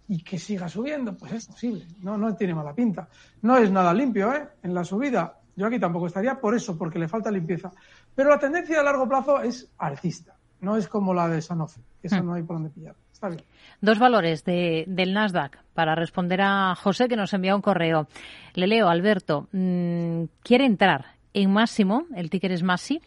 y 0.09 0.23
que 0.23 0.39
siga 0.39 0.69
subiendo, 0.69 1.17
pues 1.17 1.33
es 1.33 1.47
posible, 1.47 1.87
no, 2.03 2.17
no 2.17 2.35
tiene 2.37 2.55
mala 2.55 2.75
pinta. 2.75 3.09
No 3.43 3.57
es 3.57 3.71
nada 3.71 3.93
limpio, 3.93 4.33
¿eh? 4.33 4.49
En 4.63 4.75
la 4.75 4.85
subida, 4.85 5.39
yo 5.57 5.67
aquí 5.67 5.79
tampoco 5.79 6.07
estaría 6.07 6.39
por 6.39 6.55
eso, 6.55 6.77
porque 6.77 6.99
le 6.99 7.09
falta 7.09 7.31
limpieza. 7.31 7.71
Pero 8.15 8.31
la 8.31 8.39
tendencia 8.39 8.81
a 8.81 8.85
largo 8.85 9.09
plazo 9.09 9.41
es 9.41 9.71
alcista, 9.79 10.37
no 10.61 10.77
es 10.77 10.89
como 10.89 11.13
la 11.13 11.29
de 11.29 11.43
Sanofi, 11.43 11.81
eso 12.07 12.23
hmm. 12.23 12.27
no 12.27 12.35
hay 12.35 12.43
por 12.43 12.57
dónde 12.57 12.71
pillar. 12.71 12.95
Está 13.13 13.29
bien. 13.29 13.43
Dos 13.81 13.99
valores 13.99 14.45
de, 14.45 14.85
del 14.89 15.15
Nasdaq 15.15 15.59
para 15.75 15.95
responder 15.95 16.41
a 16.43 16.75
José 16.75 17.09
que 17.09 17.17
nos 17.17 17.33
envía 17.33 17.57
un 17.57 17.63
correo. 17.63 18.09
Le 18.55 18.67
leo, 18.67 18.89
Alberto, 18.89 19.49
mm, 19.53 20.25
quiere 20.43 20.67
entrar 20.67 21.07
en 21.33 21.51
máximo, 21.51 22.07
el 22.15 22.31
ticker 22.31 22.53
es 22.53 22.63
Masi, 22.63 23.01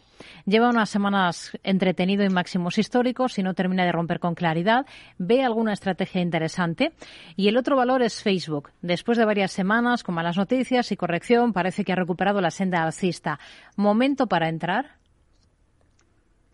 Lleva 0.45 0.69
unas 0.69 0.89
semanas 0.89 1.51
entretenido 1.63 2.23
en 2.23 2.33
máximos 2.33 2.77
históricos 2.77 3.37
y 3.39 3.43
no 3.43 3.53
termina 3.53 3.85
de 3.85 3.91
romper 3.91 4.19
con 4.19 4.35
claridad. 4.35 4.85
Ve 5.17 5.43
alguna 5.43 5.73
estrategia 5.73 6.21
interesante. 6.21 6.91
Y 7.35 7.47
el 7.47 7.57
otro 7.57 7.75
valor 7.75 8.01
es 8.01 8.21
Facebook. 8.21 8.71
Después 8.81 9.17
de 9.17 9.25
varias 9.25 9.51
semanas 9.51 10.03
con 10.03 10.15
malas 10.15 10.37
noticias 10.37 10.91
y 10.91 10.97
corrección, 10.97 11.53
parece 11.53 11.83
que 11.83 11.93
ha 11.93 11.95
recuperado 11.95 12.41
la 12.41 12.51
senda 12.51 12.83
alcista. 12.83 13.39
¿Momento 13.75 14.27
para 14.27 14.49
entrar? 14.49 14.98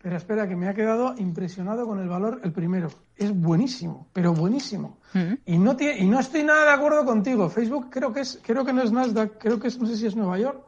Pero 0.02 0.16
espera, 0.16 0.46
que 0.46 0.54
me 0.56 0.68
ha 0.68 0.74
quedado 0.74 1.14
impresionado 1.18 1.86
con 1.86 2.00
el 2.00 2.08
valor, 2.08 2.40
el 2.44 2.52
primero. 2.52 2.88
Es 3.16 3.32
buenísimo, 3.34 4.08
pero 4.12 4.32
buenísimo. 4.32 4.98
Mm. 5.14 5.32
Y, 5.46 5.58
no 5.58 5.76
tiene, 5.76 5.98
y 5.98 6.06
no 6.06 6.20
estoy 6.20 6.44
nada 6.44 6.64
de 6.64 6.70
acuerdo 6.70 7.04
contigo. 7.04 7.48
Facebook 7.48 7.88
creo 7.90 8.12
que 8.12 8.20
es, 8.20 8.40
creo 8.42 8.64
que 8.64 8.72
no 8.72 8.82
es 8.82 8.92
Nasdaq, 8.92 9.38
creo 9.38 9.58
que 9.58 9.68
es, 9.68 9.80
no 9.80 9.86
sé 9.86 9.96
si 9.96 10.06
es 10.06 10.14
Nueva 10.14 10.38
York. 10.38 10.62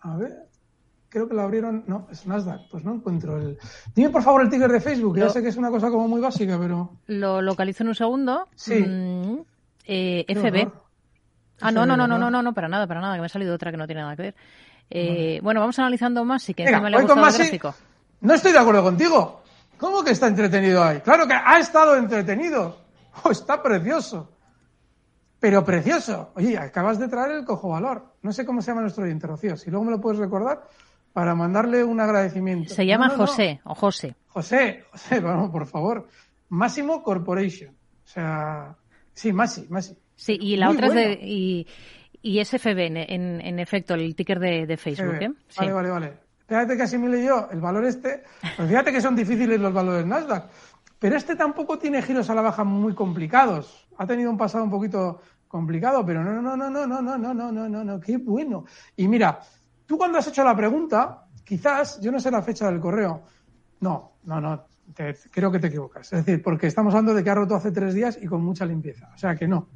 A 0.00 0.16
ver 0.16 0.52
creo 1.12 1.28
que 1.28 1.34
lo 1.34 1.42
abrieron, 1.42 1.84
no, 1.86 2.08
es 2.10 2.26
Nasdaq, 2.26 2.62
pues 2.70 2.84
no 2.84 2.94
encuentro 2.94 3.36
el... 3.36 3.58
Dime 3.94 4.08
por 4.08 4.22
favor 4.22 4.40
el 4.40 4.48
ticker 4.48 4.72
de 4.72 4.80
Facebook, 4.80 5.18
ya 5.18 5.28
sé 5.28 5.42
que 5.42 5.48
es 5.48 5.56
una 5.58 5.68
cosa 5.68 5.90
como 5.90 6.08
muy 6.08 6.22
básica, 6.22 6.58
pero... 6.58 6.96
Lo 7.06 7.42
localizo 7.42 7.82
en 7.82 7.88
un 7.88 7.94
segundo. 7.94 8.48
Sí. 8.54 8.82
Mm, 8.82 9.40
eh, 9.84 10.24
FB. 10.26 10.72
Ah, 11.60 11.70
no, 11.70 11.84
no, 11.84 11.98
no, 11.98 12.06
no, 12.06 12.18
no, 12.18 12.30
no, 12.30 12.42
no, 12.42 12.54
para 12.54 12.66
nada, 12.66 12.86
para 12.86 13.02
nada, 13.02 13.14
que 13.14 13.20
me 13.20 13.26
ha 13.26 13.28
salido 13.28 13.54
otra 13.54 13.70
que 13.70 13.76
no 13.76 13.86
tiene 13.86 14.00
nada 14.00 14.16
que 14.16 14.22
ver. 14.22 14.34
Eh, 14.88 15.40
Bueno, 15.42 15.60
vamos 15.60 15.78
analizando 15.78 16.24
más 16.24 16.48
y 16.48 16.54
que 16.54 16.62
encima 16.62 16.88
le 16.88 17.02
gusta 17.02 17.12
el 17.12 17.20
gráfico. 17.20 17.74
No 18.22 18.34
estoy 18.34 18.52
de 18.52 18.58
acuerdo 18.58 18.82
contigo. 18.82 19.42
¿Cómo 19.76 20.04
que 20.04 20.12
está 20.12 20.28
entretenido 20.28 20.82
ahí? 20.82 21.00
Claro 21.00 21.26
que 21.26 21.34
ha 21.34 21.58
estado 21.58 21.96
entretenido. 21.96 22.78
Oh, 23.24 23.30
está 23.30 23.62
precioso. 23.62 24.30
Pero 25.40 25.64
precioso. 25.64 26.30
Oye, 26.36 26.56
acabas 26.56 26.98
de 27.00 27.08
traer 27.08 27.32
el 27.32 27.44
cojo 27.44 27.68
valor. 27.68 28.14
No 28.22 28.32
sé 28.32 28.46
cómo 28.46 28.62
se 28.62 28.70
llama 28.70 28.82
nuestro 28.82 29.04
oyente, 29.04 29.26
Rocío. 29.26 29.56
Si 29.56 29.70
luego 29.70 29.84
me 29.84 29.90
lo 29.90 30.00
puedes 30.00 30.20
recordar, 30.20 30.62
para 31.12 31.34
mandarle 31.34 31.82
un 31.84 32.00
agradecimiento. 32.00 32.72
Se 32.72 32.86
llama 32.86 33.10
José 33.10 33.60
o 33.64 33.74
José. 33.74 34.14
José, 34.28 34.84
José, 34.92 35.20
vamos, 35.20 35.50
por 35.50 35.66
favor. 35.66 36.08
Máximo 36.48 37.02
Corporation. 37.02 37.74
O 38.04 38.08
sea, 38.08 38.76
sí, 39.12 39.32
Masi, 39.32 39.66
Masi. 39.68 39.98
Sí, 40.14 40.38
y 40.40 40.56
la 40.56 40.70
otra 40.70 40.86
es 40.86 40.94
de. 40.94 41.18
Y, 41.22 41.66
y 42.22 42.44
SFB, 42.44 42.78
en, 42.78 42.96
en, 43.40 43.58
efecto, 43.58 43.94
el 43.94 44.14
ticker 44.14 44.38
de, 44.38 44.76
Facebook. 44.76 45.16
¿eh? 45.20 45.30
Vale, 45.58 45.72
vale, 45.72 45.90
vale. 45.90 46.12
Fíjate 46.46 46.76
que 46.76 46.82
asimile 46.82 47.24
yo 47.24 47.48
el 47.50 47.60
valor 47.60 47.84
este. 47.84 48.24
Pues 48.56 48.68
fíjate 48.68 48.92
que 48.92 49.00
son 49.00 49.16
difíciles 49.16 49.60
los 49.60 49.72
valores 49.72 50.06
Nasdaq. 50.06 50.50
Pero 50.98 51.16
este 51.16 51.36
tampoco 51.36 51.78
tiene 51.78 52.02
giros 52.02 52.30
a 52.30 52.34
la 52.34 52.42
baja 52.42 52.64
muy 52.64 52.94
complicados. 52.94 53.88
Ha 53.98 54.06
tenido 54.06 54.30
un 54.30 54.38
pasado 54.38 54.64
un 54.64 54.70
poquito 54.70 55.20
complicado, 55.48 56.04
pero 56.06 56.22
no, 56.22 56.40
no, 56.40 56.56
no, 56.56 56.70
no, 56.70 56.86
no, 56.86 57.02
no, 57.02 57.18
no, 57.18 57.34
no, 57.34 57.52
no, 57.52 57.68
no, 57.68 57.84
no, 57.84 58.00
qué 58.00 58.16
bueno. 58.16 58.64
Y 58.96 59.08
mira, 59.08 59.40
Tú 59.92 59.98
cuando 59.98 60.16
has 60.16 60.26
hecho 60.26 60.42
la 60.42 60.56
pregunta, 60.56 61.26
quizás, 61.44 62.00
yo 62.00 62.10
no 62.10 62.18
sé 62.18 62.30
la 62.30 62.40
fecha 62.40 62.70
del 62.70 62.80
correo. 62.80 63.24
No, 63.80 64.12
no, 64.24 64.40
no, 64.40 64.64
creo 65.30 65.52
que 65.52 65.58
te 65.58 65.66
equivocas. 65.66 66.10
Es 66.14 66.24
decir, 66.24 66.42
porque 66.42 66.66
estamos 66.66 66.94
hablando 66.94 67.12
de 67.12 67.22
que 67.22 67.28
ha 67.28 67.34
roto 67.34 67.54
hace 67.54 67.72
tres 67.72 67.92
días 67.92 68.18
y 68.18 68.26
con 68.26 68.42
mucha 68.42 68.64
limpieza. 68.64 69.10
O 69.14 69.18
sea 69.18 69.36
que 69.36 69.46
no. 69.46 69.68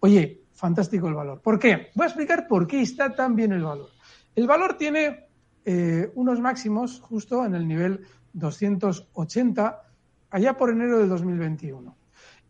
Oye, 0.00 0.42
fantástico 0.52 1.08
el 1.08 1.14
valor. 1.14 1.40
¿Por 1.40 1.58
qué? 1.58 1.90
Voy 1.94 2.04
a 2.04 2.08
explicar 2.08 2.46
por 2.46 2.66
qué 2.66 2.82
está 2.82 3.14
tan 3.14 3.34
bien 3.34 3.52
el 3.52 3.62
valor. 3.62 3.88
El 4.34 4.46
valor 4.46 4.76
tiene 4.76 5.28
eh, 5.64 6.10
unos 6.14 6.40
máximos 6.40 7.00
justo 7.00 7.44
en 7.44 7.54
el 7.54 7.66
nivel 7.66 8.00
280 8.32 9.82
allá 10.30 10.56
por 10.56 10.70
enero 10.70 10.98
de 10.98 11.06
2021. 11.06 11.96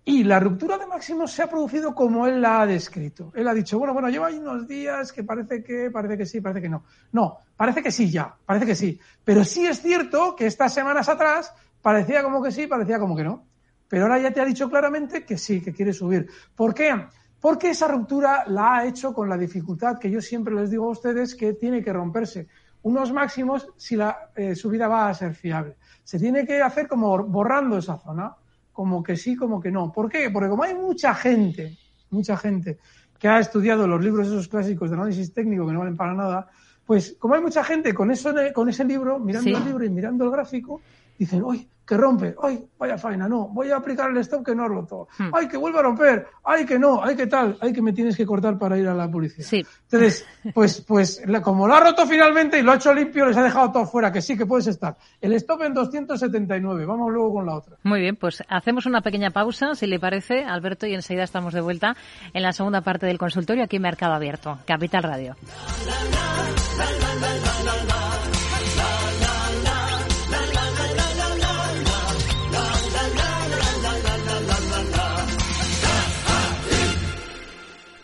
Y 0.04 0.24
la 0.24 0.40
ruptura 0.40 0.78
de 0.78 0.86
máximos 0.86 1.30
se 1.30 1.42
ha 1.42 1.46
producido 1.46 1.94
como 1.94 2.26
él 2.26 2.40
la 2.40 2.62
ha 2.62 2.66
descrito. 2.66 3.32
Él 3.36 3.46
ha 3.46 3.54
dicho, 3.54 3.78
bueno, 3.78 3.92
bueno, 3.92 4.08
lleva 4.08 4.26
ahí 4.26 4.38
unos 4.38 4.66
días 4.66 5.12
que 5.12 5.22
parece 5.22 5.62
que, 5.62 5.90
parece 5.92 6.18
que 6.18 6.26
sí, 6.26 6.40
parece 6.40 6.60
que 6.60 6.68
no. 6.68 6.84
No, 7.12 7.38
parece 7.56 7.82
que 7.82 7.92
sí 7.92 8.10
ya, 8.10 8.34
parece 8.44 8.66
que 8.66 8.74
sí. 8.74 8.98
Pero 9.22 9.44
sí 9.44 9.64
es 9.64 9.80
cierto 9.80 10.34
que 10.34 10.46
estas 10.46 10.74
semanas 10.74 11.08
atrás 11.08 11.54
parecía 11.80 12.22
como 12.24 12.42
que 12.42 12.50
sí, 12.50 12.66
parecía 12.66 12.98
como 12.98 13.14
que 13.14 13.22
no. 13.22 13.44
Pero 13.86 14.04
ahora 14.04 14.18
ya 14.18 14.32
te 14.32 14.40
ha 14.40 14.44
dicho 14.44 14.68
claramente 14.68 15.24
que 15.24 15.38
sí, 15.38 15.60
que 15.60 15.72
quiere 15.72 15.92
subir. 15.92 16.28
¿Por 16.56 16.74
qué? 16.74 17.06
Porque 17.40 17.70
esa 17.70 17.86
ruptura 17.86 18.44
la 18.48 18.78
ha 18.78 18.86
hecho 18.86 19.12
con 19.12 19.28
la 19.28 19.36
dificultad 19.36 19.98
que 19.98 20.10
yo 20.10 20.20
siempre 20.20 20.54
les 20.54 20.70
digo 20.70 20.86
a 20.86 20.92
ustedes 20.92 21.36
que 21.36 21.52
tiene 21.52 21.82
que 21.82 21.92
romperse 21.92 22.48
unos 22.82 23.12
máximos 23.12 23.68
si 23.76 23.96
la 23.96 24.30
eh, 24.34 24.54
subida 24.54 24.88
va 24.88 25.08
a 25.08 25.14
ser 25.14 25.34
fiable. 25.34 25.76
Se 26.02 26.18
tiene 26.18 26.46
que 26.46 26.60
hacer 26.60 26.88
como 26.88 27.24
borrando 27.24 27.78
esa 27.78 27.96
zona 27.98 28.34
como 28.72 29.02
que 29.02 29.16
sí, 29.16 29.36
como 29.36 29.60
que 29.60 29.70
no. 29.70 29.92
¿Por 29.92 30.08
qué? 30.08 30.30
Porque 30.30 30.48
como 30.48 30.62
hay 30.62 30.74
mucha 30.74 31.14
gente, 31.14 31.76
mucha 32.10 32.36
gente 32.36 32.78
que 33.18 33.28
ha 33.28 33.38
estudiado 33.38 33.86
los 33.86 34.02
libros 34.02 34.26
esos 34.26 34.48
clásicos 34.48 34.90
de 34.90 34.96
análisis 34.96 35.32
técnico 35.32 35.66
que 35.66 35.72
no 35.72 35.80
valen 35.80 35.96
para 35.96 36.14
nada, 36.14 36.48
pues 36.84 37.14
como 37.18 37.34
hay 37.34 37.40
mucha 37.40 37.62
gente 37.62 37.94
con, 37.94 38.10
eso, 38.10 38.34
con 38.52 38.68
ese 38.68 38.84
libro, 38.84 39.18
mirando 39.18 39.56
el 39.56 39.64
libro 39.64 39.84
y 39.84 39.90
mirando 39.90 40.24
el 40.24 40.30
gráfico, 40.30 40.80
dicen, 41.22 41.42
uy, 41.42 41.68
que 41.86 41.96
rompe, 41.96 42.34
ay, 42.42 42.64
vaya 42.78 42.96
faena, 42.96 43.28
no, 43.28 43.48
voy 43.48 43.70
a 43.70 43.76
aplicar 43.76 44.10
el 44.10 44.16
stop 44.18 44.46
que 44.46 44.54
no 44.54 44.64
ha 44.64 44.68
roto, 44.68 45.08
hmm. 45.18 45.30
ay, 45.32 45.48
que 45.48 45.56
vuelve 45.56 45.80
a 45.80 45.82
romper, 45.82 46.26
ay, 46.44 46.64
que 46.64 46.78
no, 46.78 47.02
ay, 47.02 47.16
que 47.16 47.26
tal, 47.26 47.56
ay, 47.60 47.72
que 47.72 47.82
me 47.82 47.92
tienes 47.92 48.16
que 48.16 48.24
cortar 48.24 48.56
para 48.58 48.78
ir 48.78 48.86
a 48.86 48.94
la 48.94 49.10
policía. 49.10 49.44
Sí. 49.44 49.66
Entonces, 49.90 50.26
pues, 50.54 50.80
pues, 50.82 51.22
como 51.42 51.66
lo 51.66 51.74
ha 51.74 51.80
roto 51.80 52.06
finalmente 52.06 52.58
y 52.58 52.62
lo 52.62 52.72
ha 52.72 52.76
hecho 52.76 52.94
limpio, 52.94 53.26
les 53.26 53.36
ha 53.36 53.42
dejado 53.42 53.72
todo 53.72 53.86
fuera, 53.86 54.12
que 54.12 54.22
sí, 54.22 54.36
que 54.36 54.46
puedes 54.46 54.68
estar. 54.68 54.96
El 55.20 55.32
stop 55.34 55.62
en 55.62 55.74
279, 55.74 56.86
vamos 56.86 57.12
luego 57.12 57.34
con 57.34 57.46
la 57.46 57.56
otra. 57.56 57.76
Muy 57.82 58.00
bien, 58.00 58.16
pues 58.16 58.42
hacemos 58.48 58.86
una 58.86 59.00
pequeña 59.00 59.30
pausa, 59.30 59.74
si 59.74 59.86
le 59.86 59.98
parece, 59.98 60.44
Alberto, 60.44 60.86
y 60.86 60.94
enseguida 60.94 61.24
estamos 61.24 61.52
de 61.52 61.60
vuelta 61.60 61.96
en 62.32 62.42
la 62.42 62.52
segunda 62.52 62.80
parte 62.80 63.06
del 63.06 63.18
consultorio 63.18 63.64
aquí 63.64 63.76
en 63.76 63.82
Mercado 63.82 64.14
Abierto, 64.14 64.58
Capital 64.66 65.02
Radio. 65.02 65.36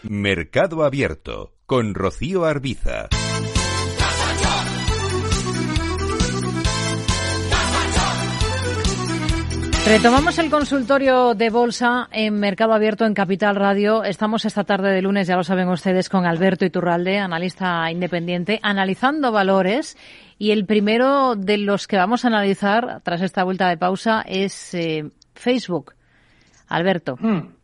Mercado 0.09 0.85
Abierto 0.85 1.53
con 1.67 1.95
Rocío 1.95 2.47
Arbiza. 2.47 3.09
Retomamos 9.85 10.39
el 10.39 10.51
consultorio 10.51 11.35
de 11.35 11.51
bolsa 11.51 12.09
en 12.11 12.41
Mercado 12.41 12.73
Abierto 12.73 13.05
en 13.05 13.13
Capital 13.13 13.57
Radio. 13.57 14.03
Estamos 14.03 14.47
esta 14.47 14.65
tarde 14.65 14.93
de 14.93 15.03
lunes, 15.03 15.27
ya 15.27 15.37
lo 15.37 15.45
saben 15.45 15.69
ustedes, 15.69 16.09
con 16.09 16.25
Alberto 16.25 16.65
Iturralde, 16.65 17.19
analista 17.19 17.91
independiente, 17.91 18.61
analizando 18.63 19.31
valores. 19.31 19.99
Y 20.39 20.53
el 20.53 20.65
primero 20.65 21.37
de 21.37 21.59
los 21.59 21.87
que 21.87 21.99
vamos 21.99 22.25
a 22.25 22.29
analizar 22.29 23.03
tras 23.03 23.21
esta 23.21 23.45
vuelta 23.45 23.69
de 23.69 23.77
pausa 23.77 24.23
es 24.27 24.73
eh, 24.73 25.11
Facebook. 25.35 25.93
Alberto. 26.67 27.17
Hmm. 27.21 27.58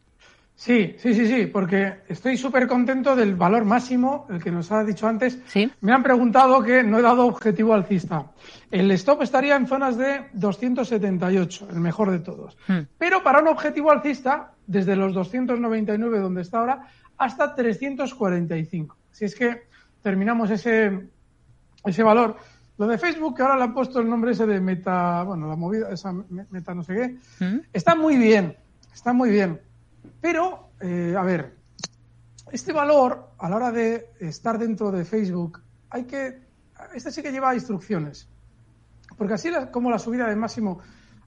Sí, 0.56 0.94
sí, 0.98 1.14
sí, 1.14 1.26
sí, 1.26 1.46
porque 1.46 2.02
estoy 2.08 2.36
súper 2.36 2.68
contento 2.68 3.16
del 3.16 3.34
valor 3.34 3.64
máximo, 3.64 4.26
el 4.30 4.42
que 4.42 4.52
nos 4.52 4.70
ha 4.70 4.84
dicho 4.84 5.06
antes. 5.06 5.38
¿Sí? 5.46 5.70
Me 5.80 5.92
han 5.92 6.02
preguntado 6.02 6.62
que 6.62 6.82
no 6.84 6.98
he 6.98 7.02
dado 7.02 7.26
objetivo 7.26 7.74
alcista. 7.74 8.30
El 8.70 8.90
stop 8.92 9.22
estaría 9.22 9.56
en 9.56 9.66
zonas 9.66 9.98
de 9.98 10.26
278, 10.32 11.68
el 11.70 11.80
mejor 11.80 12.12
de 12.12 12.20
todos. 12.20 12.56
Hmm. 12.68 12.80
Pero 12.96 13.22
para 13.22 13.40
un 13.40 13.48
objetivo 13.48 13.90
alcista, 13.90 14.52
desde 14.66 14.94
los 14.94 15.12
299 15.12 16.20
donde 16.20 16.42
está 16.42 16.60
ahora, 16.60 16.88
hasta 17.18 17.54
345. 17.54 18.96
Si 19.10 19.24
es 19.24 19.34
que 19.34 19.64
terminamos 20.02 20.50
ese, 20.50 21.08
ese 21.84 22.02
valor. 22.02 22.36
Lo 22.78 22.86
de 22.86 22.98
Facebook, 22.98 23.36
que 23.36 23.42
ahora 23.42 23.56
le 23.56 23.64
han 23.64 23.74
puesto 23.74 24.00
el 24.00 24.08
nombre 24.08 24.32
ese 24.32 24.46
de 24.46 24.60
meta, 24.60 25.24
bueno, 25.24 25.48
la 25.48 25.56
movida, 25.56 25.90
esa 25.90 26.12
meta 26.12 26.74
no 26.74 26.84
sé 26.84 26.94
qué, 26.94 27.44
hmm. 27.44 27.60
está 27.72 27.96
muy 27.96 28.16
bien, 28.16 28.56
está 28.92 29.12
muy 29.12 29.30
bien 29.30 29.60
Pero, 30.20 30.70
eh, 30.80 31.14
a 31.16 31.22
ver, 31.22 31.56
este 32.52 32.72
valor, 32.72 33.30
a 33.38 33.48
la 33.48 33.56
hora 33.56 33.72
de 33.72 34.12
estar 34.20 34.58
dentro 34.58 34.90
de 34.90 35.04
Facebook, 35.04 35.60
hay 35.90 36.04
que. 36.04 36.42
Este 36.94 37.10
sí 37.10 37.22
que 37.22 37.32
lleva 37.32 37.54
instrucciones. 37.54 38.28
Porque 39.16 39.34
así 39.34 39.50
como 39.70 39.90
la 39.90 39.98
subida 39.98 40.28
de 40.28 40.36
máximo 40.36 40.80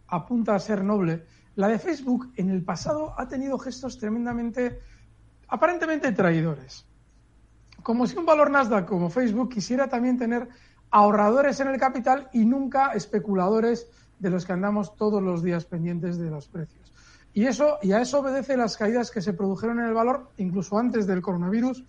apunta 0.07 0.55
a 0.55 0.59
ser 0.59 0.83
noble, 0.83 1.25
la 1.55 1.67
de 1.67 1.79
Facebook 1.79 2.31
en 2.35 2.49
el 2.49 2.63
pasado 2.63 3.13
ha 3.17 3.27
tenido 3.27 3.57
gestos 3.57 3.97
tremendamente, 3.97 4.79
aparentemente 5.47 6.11
traidores. 6.11 6.85
Como 7.83 8.05
si 8.05 8.17
un 8.17 8.25
valor 8.25 8.51
Nasdaq 8.51 8.85
como 8.85 9.09
Facebook 9.09 9.49
quisiera 9.49 9.87
también 9.87 10.17
tener 10.17 10.47
ahorradores 10.91 11.59
en 11.59 11.69
el 11.69 11.79
capital 11.79 12.29
y 12.33 12.45
nunca 12.45 12.91
especuladores 12.93 13.89
de 14.19 14.29
los 14.29 14.45
que 14.45 14.53
andamos 14.53 14.95
todos 14.95 15.21
los 15.21 15.43
días 15.43 15.65
pendientes 15.65 16.17
de 16.17 16.29
los 16.29 16.47
precios. 16.47 16.76
Y 17.37 17.45
eso, 17.45 17.77
y 17.83 17.91
a 17.91 18.01
eso 18.01 18.21
obedece 18.21 18.57
las 18.57 18.75
caídas 18.77 19.11
que 19.11 19.21
se 19.21 19.31
produjeron 19.31 19.79
en 19.79 19.85
el 19.85 19.93
valor, 19.93 20.31
incluso 20.37 20.75
antes 20.75 21.05
del 21.05 21.21
coronavirus, 21.21 21.83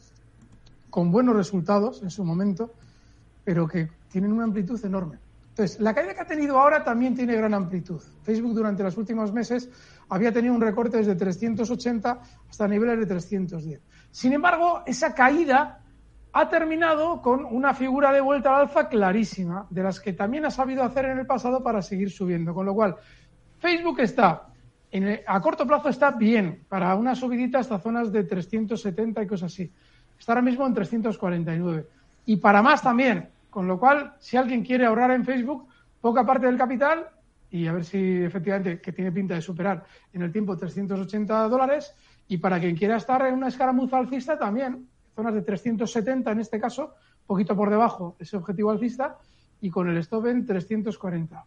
con 0.91 1.11
buenos 1.11 1.35
resultados 1.35 2.03
en 2.03 2.11
su 2.11 2.23
momento, 2.23 2.75
pero 3.45 3.67
que 3.67 3.89
tienen 4.11 4.31
una 4.31 4.45
amplitud 4.45 4.79
enorme. 4.85 5.19
Entonces, 5.49 5.81
la 5.81 5.95
caída 5.95 6.13
que 6.13 6.21
ha 6.21 6.27
tenido 6.27 6.59
ahora 6.59 6.85
también 6.85 7.15
tiene 7.15 7.35
gran 7.35 7.55
amplitud. 7.55 7.99
Facebook 8.25 8.53
durante 8.53 8.83
los 8.83 8.99
últimos 8.99 9.33
meses 9.33 9.71
había 10.11 10.31
tenido 10.35 10.53
un 10.53 10.61
recorte 10.61 10.99
desde 10.99 11.15
380 11.15 12.21
hasta 12.47 12.69
niveles 12.69 12.99
de 12.99 13.07
310. 13.07 13.81
Sin 14.11 14.35
embargo, 14.35 14.83
esa 14.85 15.15
caída 15.15 15.83
ha 16.31 16.49
terminado 16.51 17.23
con 17.23 17.47
una 17.47 17.73
figura 17.73 18.13
de 18.13 18.21
vuelta 18.21 18.55
al 18.55 18.67
alza 18.67 18.91
clarísima, 18.91 19.67
de 19.71 19.83
las 19.83 19.99
que 19.99 20.13
también 20.13 20.45
ha 20.45 20.51
sabido 20.51 20.83
hacer 20.83 21.07
en 21.07 21.19
el 21.19 21.25
pasado 21.27 21.63
para 21.63 21.81
seguir 21.81 22.11
subiendo. 22.11 22.53
Con 22.53 22.67
lo 22.67 22.75
cual, 22.75 22.97
Facebook 23.61 24.01
está, 24.01 24.48
a 25.27 25.41
corto 25.41 25.67
plazo 25.67 25.89
está 25.89 26.13
bien, 26.13 26.65
para 26.69 26.95
una 26.95 27.15
subidita 27.15 27.59
hasta 27.59 27.79
zonas 27.79 28.11
de 28.11 28.25
370 28.25 29.23
y 29.23 29.27
cosas 29.27 29.53
así. 29.53 29.71
Está 30.19 30.33
ahora 30.33 30.43
mismo 30.43 30.67
en 30.67 30.75
349. 30.75 31.87
Y 32.27 32.37
para 32.37 32.63
más 32.63 32.83
también. 32.83 33.29
Con 33.51 33.67
lo 33.67 33.79
cual, 33.79 34.15
si 34.19 34.37
alguien 34.37 34.63
quiere 34.63 34.87
ahorrar 34.87 35.11
en 35.11 35.25
Facebook, 35.25 35.67
poca 36.01 36.25
parte 36.25 36.47
del 36.47 36.59
capital, 36.59 37.09
y 37.51 37.67
a 37.67 37.73
ver 37.73 37.85
si 37.85 38.23
efectivamente, 38.23 38.81
que 38.81 38.93
tiene 38.93 39.11
pinta 39.11 39.35
de 39.35 39.41
superar 39.41 39.85
en 40.13 40.23
el 40.23 40.31
tiempo 40.31 40.57
380 40.57 41.49
dólares, 41.49 41.95
y 42.29 42.37
para 42.37 42.61
quien 42.61 42.77
quiera 42.77 42.97
estar 42.97 43.25
en 43.27 43.35
una 43.35 43.49
escaramuza 43.49 43.97
alcista 43.97 44.39
también, 44.39 44.87
zonas 45.17 45.35
de 45.35 45.43
370 45.43 46.31
en 46.31 46.41
este 46.41 46.61
caso, 46.61 46.95
poquito 47.27 47.57
por 47.57 47.71
debajo 47.71 48.17
ese 48.19 48.37
objetivo 48.37 48.71
alcista 48.71 49.17
y 49.61 49.71
con 49.71 49.89
el 49.89 49.97
stop 49.99 50.27
en 50.27 50.47
340. 50.47 51.45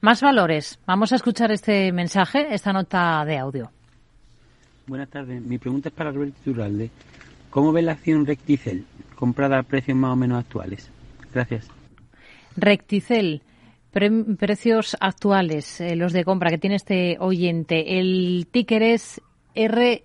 Más 0.00 0.20
valores. 0.22 0.78
Vamos 0.86 1.12
a 1.12 1.16
escuchar 1.16 1.50
este 1.52 1.92
mensaje, 1.92 2.54
esta 2.54 2.72
nota 2.72 3.24
de 3.24 3.38
audio. 3.38 3.70
Buenas 4.86 5.10
tardes. 5.10 5.42
Mi 5.42 5.58
pregunta 5.58 5.88
es 5.88 5.94
para 5.94 6.10
Roberto 6.10 6.40
Turralde. 6.44 6.90
¿Cómo 7.50 7.72
ve 7.72 7.82
la 7.82 7.92
acción 7.92 8.26
Recticel 8.26 8.86
comprada 9.14 9.58
a 9.58 9.62
precios 9.62 9.96
más 9.96 10.12
o 10.12 10.16
menos 10.16 10.38
actuales? 10.38 10.90
Gracias. 11.32 11.68
Recticel, 12.56 13.42
precios 13.90 14.96
actuales, 15.00 15.80
eh, 15.80 15.96
los 15.96 16.12
de 16.12 16.24
compra 16.24 16.50
que 16.50 16.58
tiene 16.58 16.76
este 16.76 17.16
oyente. 17.20 17.98
El 17.98 18.48
ticker 18.50 18.82
es 18.82 19.20
REC. 19.54 20.04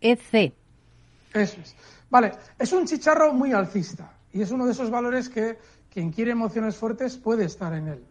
Eso 0.00 1.60
es. 1.60 1.76
Vale, 2.10 2.32
es 2.58 2.72
un 2.72 2.86
chicharro 2.86 3.32
muy 3.32 3.52
alcista 3.52 4.12
y 4.32 4.42
es 4.42 4.50
uno 4.50 4.66
de 4.66 4.72
esos 4.72 4.90
valores 4.90 5.28
que 5.28 5.58
quien 5.92 6.12
quiere 6.12 6.32
emociones 6.32 6.76
fuertes 6.76 7.16
puede 7.16 7.44
estar 7.44 7.72
en 7.74 7.88
él. 7.88 8.04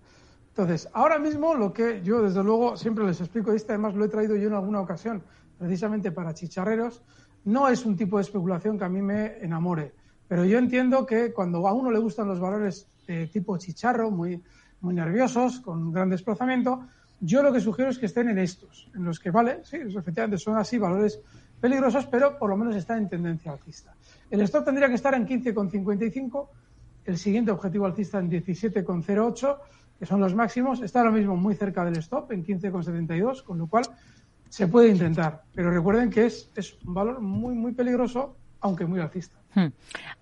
Entonces, 0.53 0.87
ahora 0.93 1.17
mismo 1.17 1.55
lo 1.55 1.73
que 1.73 2.03
yo 2.03 2.21
desde 2.21 2.43
luego 2.43 2.77
siempre 2.77 3.03
les 3.05 3.19
explico, 3.19 3.51
y 3.51 3.55
este 3.55 3.71
además 3.71 3.95
lo 3.95 4.05
he 4.05 4.07
traído 4.07 4.35
yo 4.35 4.49
en 4.49 4.53
alguna 4.53 4.81
ocasión, 4.81 5.23
precisamente 5.57 6.11
para 6.11 6.35
chicharreros, 6.35 7.01
no 7.45 7.69
es 7.69 7.83
un 7.87 7.97
tipo 7.97 8.17
de 8.17 8.21
especulación 8.21 8.77
que 8.77 8.85
a 8.85 8.89
mí 8.89 9.01
me 9.01 9.43
enamore, 9.43 9.93
pero 10.27 10.45
yo 10.45 10.59
entiendo 10.59 11.07
que 11.07 11.33
cuando 11.33 11.67
a 11.67 11.73
uno 11.73 11.89
le 11.89 11.97
gustan 11.97 12.27
los 12.27 12.39
valores 12.39 12.87
de 13.07 13.25
tipo 13.27 13.57
chicharro, 13.57 14.11
muy, 14.11 14.43
muy 14.81 14.93
nerviosos, 14.93 15.59
con 15.59 15.91
gran 15.91 16.11
desplazamiento, 16.11 16.83
yo 17.19 17.41
lo 17.41 17.51
que 17.51 17.59
sugiero 17.59 17.89
es 17.89 17.97
que 17.97 18.05
estén 18.05 18.29
en 18.29 18.37
estos, 18.37 18.91
en 18.93 19.05
los 19.05 19.19
que, 19.19 19.31
vale, 19.31 19.61
sí, 19.63 19.77
efectivamente 19.77 20.37
son 20.37 20.57
así 20.57 20.77
valores 20.77 21.19
peligrosos, 21.59 22.05
pero 22.05 22.37
por 22.37 22.51
lo 22.51 22.57
menos 22.57 22.75
está 22.75 22.95
en 22.95 23.09
tendencia 23.09 23.51
alcista. 23.51 23.95
El 24.29 24.41
stop 24.41 24.65
tendría 24.65 24.87
que 24.87 24.95
estar 24.95 25.15
en 25.15 25.27
15,55, 25.27 26.47
el 27.05 27.17
siguiente 27.17 27.49
objetivo 27.49 27.87
alcista 27.87 28.19
en 28.19 28.29
17,08, 28.29 29.57
que 30.03 30.07
son 30.07 30.19
los 30.19 30.35
máximos, 30.35 30.81
está 30.81 30.99
ahora 30.99 31.11
mismo 31.11 31.37
muy 31.37 31.55
cerca 31.55 31.85
del 31.85 31.95
stop, 31.99 32.29
en 32.33 32.45
15,72, 32.45 33.41
con 33.41 33.57
lo 33.57 33.67
cual 33.67 33.85
se 34.49 34.67
puede 34.67 34.89
intentar. 34.89 35.43
Pero 35.55 35.71
recuerden 35.71 36.09
que 36.09 36.25
es, 36.25 36.51
es 36.57 36.75
un 36.85 36.93
valor 36.93 37.21
muy, 37.21 37.55
muy 37.55 37.71
peligroso, 37.71 38.35
aunque 38.59 38.85
muy 38.85 38.99
alcista. 38.99 39.37
Hmm. 39.55 39.67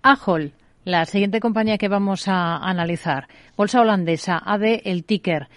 Ahol, 0.02 0.52
la 0.84 1.04
siguiente 1.04 1.40
compañía 1.40 1.78
que 1.78 1.88
vamos 1.88 2.28
a 2.28 2.58
analizar. 2.58 3.26
Bolsa 3.56 3.80
holandesa, 3.80 4.38
AD, 4.38 4.82
el 4.84 5.02
ticker. 5.02 5.48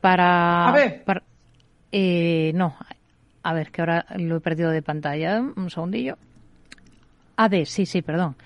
Para. 0.00 0.68
AD. 0.68 1.02
eh, 1.90 2.52
no, 2.54 2.76
a 3.42 3.52
ver, 3.52 3.72
que 3.72 3.82
ahora 3.82 4.06
lo 4.14 4.36
he 4.36 4.40
perdido 4.40 4.70
de 4.70 4.82
pantalla. 4.82 5.40
Un 5.40 5.70
segundillo. 5.70 6.18
AD, 7.34 7.64
sí, 7.64 7.84
sí, 7.84 8.00
perdón. 8.00 8.36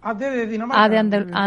AD 0.00 0.18
de 0.18 0.46
Dinamarca. 0.46 0.82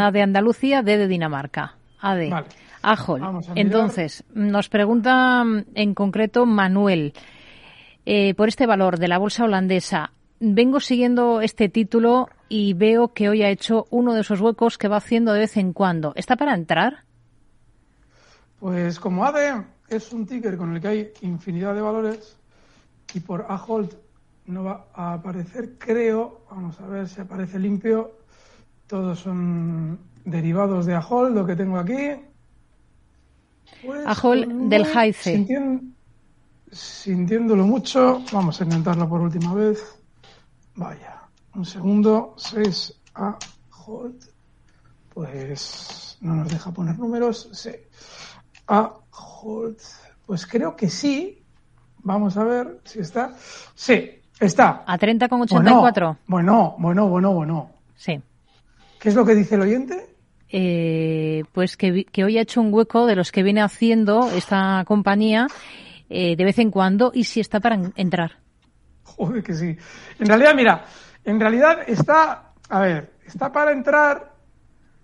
AD, 0.06 0.14
de 0.14 0.22
Andalucía, 0.22 0.84
D 0.84 0.96
de 1.00 1.08
Dinamarca. 1.08 1.74
AD. 2.00 2.30
Vale. 2.30 2.48
Ajol. 2.84 3.22
Entonces, 3.56 4.24
nos 4.34 4.70
pregunta 4.70 5.44
mm, 5.44 5.66
en 5.74 5.94
concreto 5.96 6.46
Manuel, 6.46 7.14
eh, 8.06 8.34
por 8.36 8.50
este 8.50 8.68
valor 8.68 9.00
de 9.00 9.08
la 9.08 9.18
bolsa 9.18 9.46
holandesa, 9.46 10.12
vengo 10.40 10.80
siguiendo 10.80 11.42
este 11.42 11.70
título 11.70 12.28
y 12.50 12.74
veo 12.74 13.14
que 13.14 13.30
hoy 13.30 13.42
ha 13.44 13.50
hecho 13.50 13.86
uno 13.90 14.14
de 14.14 14.22
esos 14.22 14.42
huecos 14.42 14.78
que 14.78 14.90
va 14.90 14.98
haciendo 14.98 15.34
de 15.34 15.40
vez 15.40 15.58
en 15.58 15.74
cuando. 15.74 16.14
¿Está 16.16 16.36
para 16.36 16.54
entrar? 16.54 17.06
Pues 18.60 19.00
como 19.00 19.26
AD 19.26 19.64
es 19.90 20.12
un 20.12 20.26
ticker 20.26 20.58
con 20.58 20.76
el 20.76 20.82
que 20.82 20.88
hay 20.88 21.12
infinidad 21.22 21.74
de 21.74 21.82
valores, 21.82 22.38
y 23.14 23.20
por 23.20 23.46
Ahold 23.48 23.96
no 24.48 24.64
va 24.64 24.88
a 24.94 25.14
aparecer, 25.14 25.78
creo, 25.78 26.42
vamos 26.50 26.80
a 26.80 26.88
ver 26.88 27.08
si 27.08 27.22
aparece 27.22 27.60
limpio, 27.60 28.18
todos 28.88 29.20
son 29.20 30.00
derivados 30.26 30.86
de 30.86 30.96
Ahold, 30.96 31.36
lo 31.36 31.46
que 31.46 31.56
tengo 31.56 31.78
aquí. 31.78 32.12
Pues, 33.86 34.06
Ahold 34.06 34.70
del 34.70 34.86
Jaice. 34.86 35.46
sintiéndolo 36.72 37.66
mucho, 37.66 38.22
vamos 38.32 38.60
a 38.60 38.64
intentarlo 38.64 39.08
por 39.08 39.22
última 39.22 39.54
vez. 39.54 39.80
Vaya, 40.76 41.22
un 41.56 41.66
segundo, 41.66 42.34
6 42.38 43.02
Ahold, 43.14 44.24
pues 45.14 46.18
no 46.22 46.36
nos 46.36 46.50
deja 46.50 46.72
poner 46.72 46.98
números, 46.98 47.50
sí. 47.54 47.72
Ahold, 48.68 49.78
pues 50.26 50.48
creo 50.48 50.76
que 50.76 50.90
sí, 50.90 51.44
Vamos 52.04 52.36
a 52.36 52.44
ver 52.44 52.80
si 52.84 53.00
está. 53.00 53.34
Sí, 53.74 54.22
está. 54.40 54.84
A 54.86 55.00
30,84. 55.00 56.18
Bueno, 56.28 56.76
bueno, 56.78 57.08
bueno, 57.08 57.34
bueno, 57.34 57.70
Sí. 57.96 58.22
¿Qué 59.00 59.10
es 59.10 59.16
lo 59.16 59.26
que 59.26 59.36
dice 59.36 59.56
el 59.56 59.62
oyente? 59.62 60.13
Eh, 60.56 61.44
pues 61.52 61.78
que, 61.78 62.06
hoy 62.24 62.38
ha 62.38 62.42
hecho 62.42 62.62
un 62.62 62.72
hueco 62.72 63.08
de 63.08 63.16
los 63.16 63.32
que 63.32 63.42
viene 63.42 63.62
haciendo 63.62 64.30
esta 64.30 64.84
compañía 64.86 65.48
eh, 66.12 66.36
de 66.36 66.44
vez 66.44 66.60
en 66.60 66.70
cuando 66.70 67.12
y 67.12 67.24
si 67.24 67.40
está 67.40 67.60
para 67.60 67.80
entrar. 67.96 68.34
Joder, 69.04 69.42
que 69.42 69.56
sí. 69.56 69.76
En 70.20 70.28
realidad, 70.28 70.54
mira, 70.56 70.86
en 71.24 71.40
realidad 71.40 71.80
está, 71.88 72.54
a 72.70 72.80
ver, 72.82 73.14
está 73.26 73.52
para 73.52 73.72
entrar 73.72 74.32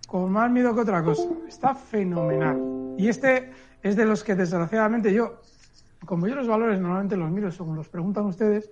con 0.08 0.32
más 0.32 0.52
miedo 0.52 0.76
que 0.76 0.82
otra 0.82 1.04
cosa. 1.04 1.28
Está 1.48 1.74
fenomenal. 1.74 2.96
Y 3.00 3.08
este 3.08 3.52
es 3.82 3.96
de 3.96 4.06
los 4.06 4.24
que 4.24 4.36
desgraciadamente 4.36 5.12
yo 5.12 5.42
como 6.06 6.28
yo 6.28 6.36
los 6.36 6.48
valores 6.48 6.80
normalmente 6.80 7.18
los 7.18 7.30
miro 7.32 7.52
según 7.52 7.76
los 7.76 7.90
preguntan 7.90 8.26
ustedes, 8.26 8.70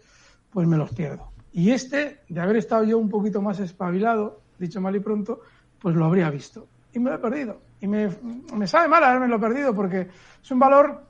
pues 0.51 0.67
me 0.67 0.77
los 0.77 0.91
pierdo. 0.93 1.31
Y 1.51 1.71
este, 1.71 2.21
de 2.29 2.41
haber 2.41 2.57
estado 2.57 2.83
yo 2.83 2.97
un 2.97 3.09
poquito 3.09 3.41
más 3.41 3.59
espabilado, 3.59 4.41
dicho 4.59 4.79
mal 4.81 4.95
y 4.95 4.99
pronto, 4.99 5.41
pues 5.79 5.95
lo 5.95 6.05
habría 6.05 6.29
visto. 6.29 6.67
Y 6.93 6.99
me 6.99 7.09
lo 7.09 7.17
he 7.17 7.19
perdido. 7.19 7.59
Y 7.79 7.87
me, 7.87 8.09
me 8.53 8.67
sabe 8.67 8.87
mal 8.87 9.03
haberme 9.03 9.27
lo 9.27 9.39
perdido 9.39 9.73
porque 9.75 10.07
es 10.41 10.51
un 10.51 10.59
valor 10.59 11.03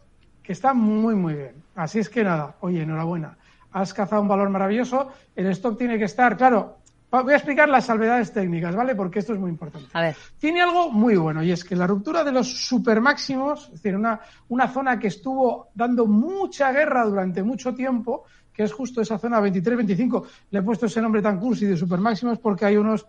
que 0.43 0.53
está 0.53 0.73
muy, 0.73 1.15
muy 1.15 1.33
bien. 1.33 1.63
Así 1.75 1.99
es 1.99 2.09
que 2.09 2.23
nada, 2.23 2.55
oye, 2.61 2.81
enhorabuena. 2.81 3.37
Has 3.71 3.93
cazado 3.93 4.21
un 4.21 4.27
valor 4.27 4.49
maravilloso. 4.49 5.11
El 5.35 5.47
stock 5.47 5.77
tiene 5.77 5.97
que 5.97 6.05
estar, 6.05 6.35
claro, 6.35 6.77
Voy 7.09 7.31
a 7.31 7.37
explicar 7.37 7.69
las 7.69 7.85
salvedades 7.85 8.33
técnicas, 8.33 8.75
¿vale? 8.75 8.93
Porque 8.93 9.19
esto 9.19 9.33
es 9.33 9.39
muy 9.39 9.49
importante. 9.49 9.87
A 9.93 10.01
ver. 10.01 10.15
Tiene 10.39 10.61
algo 10.61 10.91
muy 10.91 11.15
bueno 11.15 11.41
y 11.41 11.51
es 11.51 11.63
que 11.63 11.75
la 11.75 11.87
ruptura 11.87 12.21
de 12.23 12.33
los 12.33 12.67
supermáximos, 12.67 13.65
es 13.67 13.81
decir, 13.81 13.95
una, 13.95 14.19
una 14.49 14.67
zona 14.67 14.99
que 14.99 15.07
estuvo 15.07 15.69
dando 15.73 16.05
mucha 16.05 16.71
guerra 16.73 17.05
durante 17.05 17.43
mucho 17.43 17.73
tiempo, 17.73 18.25
que 18.51 18.63
es 18.63 18.73
justo 18.73 19.01
esa 19.01 19.17
zona 19.17 19.39
23-25, 19.39 20.25
le 20.51 20.59
he 20.59 20.61
puesto 20.61 20.87
ese 20.87 21.01
nombre 21.01 21.21
tan 21.21 21.39
cursi 21.39 21.65
de 21.65 21.77
supermáximos 21.77 22.39
porque 22.39 22.65
hay 22.65 22.75
unos 22.75 23.05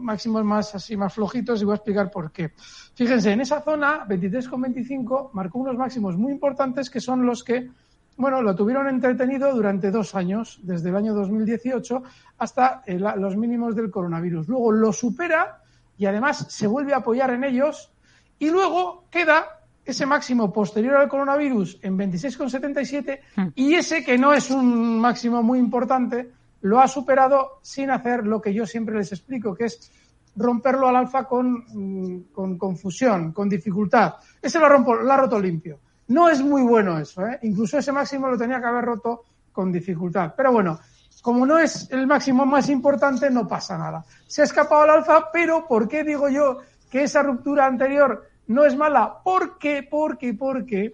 máximos 0.00 0.44
más 0.44 0.74
así 0.74 0.96
más 0.96 1.14
flojitos 1.14 1.60
y 1.60 1.64
voy 1.64 1.72
a 1.72 1.76
explicar 1.76 2.10
por 2.10 2.32
qué. 2.32 2.52
Fíjense, 2.94 3.32
en 3.32 3.40
esa 3.40 3.60
zona 3.60 4.06
23,25 4.06 5.30
marcó 5.32 5.58
unos 5.58 5.76
máximos 5.76 6.16
muy 6.16 6.32
importantes 6.32 6.90
que 6.90 7.00
son 7.00 7.24
los 7.26 7.44
que 7.44 7.70
bueno, 8.16 8.42
lo 8.42 8.54
tuvieron 8.54 8.86
entretenido 8.86 9.50
durante 9.54 9.90
dos 9.90 10.14
años, 10.14 10.60
desde 10.62 10.90
el 10.90 10.96
año 10.96 11.14
2018 11.14 12.02
hasta 12.36 12.82
los 13.16 13.34
mínimos 13.34 13.74
del 13.74 13.90
coronavirus. 13.90 14.46
Luego 14.46 14.72
lo 14.72 14.92
supera 14.92 15.62
y 15.96 16.04
además 16.04 16.46
se 16.50 16.66
vuelve 16.66 16.92
a 16.92 16.98
apoyar 16.98 17.30
en 17.30 17.44
ellos 17.44 17.90
y 18.38 18.50
luego 18.50 19.04
queda 19.10 19.60
ese 19.86 20.04
máximo 20.04 20.52
posterior 20.52 20.96
al 20.96 21.08
coronavirus 21.08 21.78
en 21.80 21.96
26,77 21.96 23.20
hmm. 23.36 23.46
y 23.54 23.74
ese 23.74 24.04
que 24.04 24.18
no 24.18 24.34
es 24.34 24.50
un 24.50 24.98
máximo 24.98 25.42
muy 25.42 25.58
importante 25.58 26.30
lo 26.62 26.80
ha 26.80 26.88
superado 26.88 27.60
sin 27.62 27.90
hacer 27.90 28.26
lo 28.26 28.40
que 28.40 28.52
yo 28.52 28.66
siempre 28.66 28.96
les 28.96 29.12
explico, 29.12 29.54
que 29.54 29.66
es 29.66 29.90
romperlo 30.36 30.88
al 30.88 30.96
alfa 30.96 31.24
con, 31.24 31.64
mm, 31.68 32.32
con 32.32 32.56
confusión, 32.58 33.32
con 33.32 33.48
dificultad. 33.48 34.14
Ese 34.40 34.58
lo, 34.58 34.68
rompo, 34.68 34.94
lo 34.94 35.12
ha 35.12 35.16
roto 35.16 35.38
limpio. 35.38 35.80
No 36.08 36.28
es 36.28 36.42
muy 36.42 36.62
bueno 36.62 36.98
eso, 36.98 37.26
¿eh? 37.26 37.38
Incluso 37.42 37.78
ese 37.78 37.92
máximo 37.92 38.28
lo 38.28 38.36
tenía 38.36 38.60
que 38.60 38.66
haber 38.66 38.84
roto 38.84 39.24
con 39.52 39.70
dificultad. 39.70 40.34
Pero 40.36 40.52
bueno, 40.52 40.80
como 41.22 41.46
no 41.46 41.58
es 41.58 41.90
el 41.90 42.06
máximo 42.06 42.46
más 42.46 42.68
importante, 42.68 43.30
no 43.30 43.46
pasa 43.46 43.76
nada. 43.76 44.04
Se 44.26 44.42
ha 44.42 44.44
escapado 44.44 44.82
al 44.82 44.90
alza, 44.90 45.28
pero 45.32 45.66
¿por 45.66 45.88
qué 45.88 46.02
digo 46.02 46.28
yo 46.28 46.58
que 46.90 47.04
esa 47.04 47.22
ruptura 47.22 47.66
anterior 47.66 48.28
no 48.48 48.64
es 48.64 48.76
mala? 48.76 49.18
Porque, 49.22 49.86
porque, 49.88 50.34
porque 50.34 50.92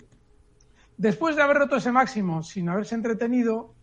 después 0.96 1.36
de 1.36 1.42
haber 1.42 1.58
roto 1.58 1.76
ese 1.76 1.92
máximo 1.92 2.42
sin 2.42 2.68
haberse 2.68 2.94
entretenido, 2.94 3.75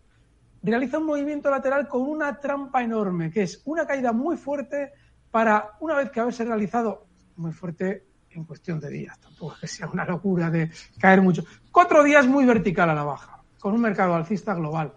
realiza 0.70 0.98
un 0.98 1.06
movimiento 1.06 1.50
lateral 1.50 1.88
con 1.88 2.02
una 2.02 2.40
trampa 2.40 2.82
enorme, 2.82 3.30
que 3.30 3.42
es 3.42 3.62
una 3.64 3.86
caída 3.86 4.12
muy 4.12 4.36
fuerte 4.36 4.92
para, 5.30 5.72
una 5.80 5.96
vez 5.96 6.10
que 6.10 6.20
haberse 6.20 6.44
realizado, 6.44 7.06
muy 7.36 7.52
fuerte 7.52 8.06
en 8.30 8.44
cuestión 8.44 8.80
de 8.80 8.90
días, 8.90 9.18
tampoco 9.20 9.54
es 9.54 9.60
que 9.60 9.66
sea 9.66 9.88
una 9.88 10.04
locura 10.04 10.50
de 10.50 10.70
caer 10.98 11.22
mucho. 11.22 11.44
Cuatro 11.70 12.02
días 12.02 12.26
muy 12.26 12.44
vertical 12.44 12.90
a 12.90 12.94
la 12.94 13.04
baja, 13.04 13.42
con 13.60 13.74
un 13.74 13.80
mercado 13.80 14.14
alcista 14.14 14.54
global. 14.54 14.92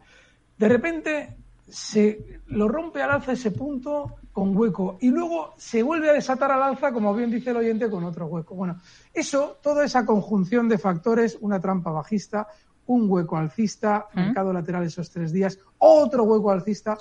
De 0.58 0.68
repente 0.68 1.38
se 1.68 2.40
lo 2.48 2.68
rompe 2.68 3.02
al 3.02 3.12
alza 3.12 3.34
ese 3.34 3.52
punto 3.52 4.16
con 4.32 4.56
hueco 4.56 4.98
y 5.02 5.10
luego 5.10 5.54
se 5.58 5.84
vuelve 5.84 6.10
a 6.10 6.14
desatar 6.14 6.52
al 6.52 6.64
alza, 6.64 6.92
como 6.92 7.14
bien 7.14 7.30
dice 7.30 7.50
el 7.50 7.58
oyente, 7.58 7.90
con 7.90 8.04
otro 8.04 8.28
hueco. 8.28 8.56
Bueno, 8.56 8.80
eso, 9.14 9.58
toda 9.62 9.84
esa 9.84 10.06
conjunción 10.06 10.70
de 10.70 10.78
factores, 10.78 11.38
una 11.42 11.60
trampa 11.60 11.92
bajista, 11.92 12.48
un 12.88 13.10
hueco 13.10 13.38
alcista, 13.38 14.08
¿Mm? 14.14 14.20
mercado 14.20 14.52
lateral 14.52 14.84
esos 14.84 15.10
tres 15.12 15.32
días, 15.32 15.60
otro 15.78 16.24
hueco 16.24 16.52
alcista, 16.52 16.98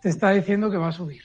te 0.00 0.08
está 0.08 0.30
diciendo 0.30 0.70
que 0.70 0.76
va 0.76 0.88
a 0.88 0.92
subir. 0.92 1.22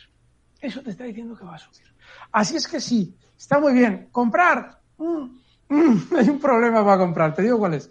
Eso 0.59 0.81
te 0.81 0.89
está 0.89 1.05
diciendo 1.05 1.37
que 1.37 1.45
va 1.45 1.55
a 1.55 1.59
subir. 1.59 1.87
Así 2.31 2.57
es 2.57 2.67
que 2.67 2.79
sí, 2.79 3.15
Está 3.39 3.57
muy 3.57 3.71
bien. 3.71 4.09
Comprar. 4.11 4.79
Mm, 4.97 5.39
mm, 5.69 6.07
hay 6.17 6.29
un 6.29 6.39
problema 6.39 6.83
para 6.83 6.97
comprar. 6.97 7.33
Te 7.33 7.41
digo 7.41 7.57
cuál 7.57 7.75
es. 7.75 7.89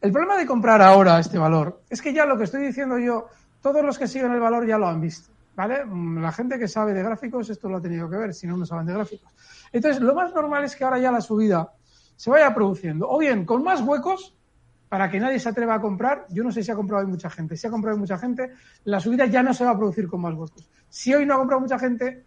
El 0.00 0.10
problema 0.10 0.36
de 0.36 0.46
comprar 0.46 0.80
ahora 0.80 1.18
este 1.18 1.38
valor 1.38 1.82
es 1.88 2.00
que 2.00 2.12
ya 2.12 2.24
lo 2.24 2.36
que 2.38 2.44
estoy 2.44 2.66
diciendo 2.66 2.98
yo, 2.98 3.28
todos 3.60 3.84
los 3.84 3.98
que 3.98 4.08
siguen 4.08 4.32
el 4.32 4.40
valor 4.40 4.66
ya 4.66 4.78
lo 4.78 4.88
han 4.88 5.00
visto. 5.00 5.30
¿Vale? 5.54 5.84
Mm, 5.84 6.22
la 6.22 6.32
gente 6.32 6.58
que 6.58 6.66
sabe 6.66 6.94
de 6.94 7.02
gráficos 7.02 7.50
esto 7.50 7.68
lo 7.68 7.76
ha 7.76 7.80
tenido 7.80 8.08
que 8.08 8.16
ver, 8.16 8.34
si 8.34 8.46
no, 8.46 8.56
no 8.56 8.64
saben 8.64 8.86
de 8.86 8.94
gráficos. 8.94 9.30
Entonces, 9.72 10.02
lo 10.02 10.14
más 10.14 10.34
normal 10.34 10.64
es 10.64 10.74
que 10.74 10.84
ahora 10.84 10.98
ya 10.98 11.12
la 11.12 11.20
subida 11.20 11.72
se 12.16 12.30
vaya 12.30 12.54
produciendo. 12.54 13.08
O 13.08 13.18
bien, 13.18 13.44
con 13.44 13.62
más 13.62 13.82
huecos, 13.82 14.35
para 14.88 15.10
que 15.10 15.18
nadie 15.18 15.38
se 15.40 15.48
atreva 15.48 15.74
a 15.74 15.80
comprar. 15.80 16.26
Yo 16.30 16.44
no 16.44 16.52
sé 16.52 16.62
si 16.62 16.70
ha 16.70 16.74
comprado 16.74 17.04
hoy 17.04 17.10
mucha 17.10 17.30
gente. 17.30 17.56
Si 17.56 17.66
ha 17.66 17.70
comprado 17.70 17.96
hoy 17.96 18.00
mucha 18.00 18.18
gente, 18.18 18.52
la 18.84 19.00
subida 19.00 19.26
ya 19.26 19.42
no 19.42 19.52
se 19.52 19.64
va 19.64 19.70
a 19.70 19.76
producir 19.76 20.08
con 20.08 20.20
más 20.20 20.34
huecos. 20.34 20.68
Si 20.88 21.12
hoy 21.12 21.26
no 21.26 21.34
ha 21.34 21.38
comprado 21.38 21.60
mucha 21.60 21.78
gente, 21.78 22.24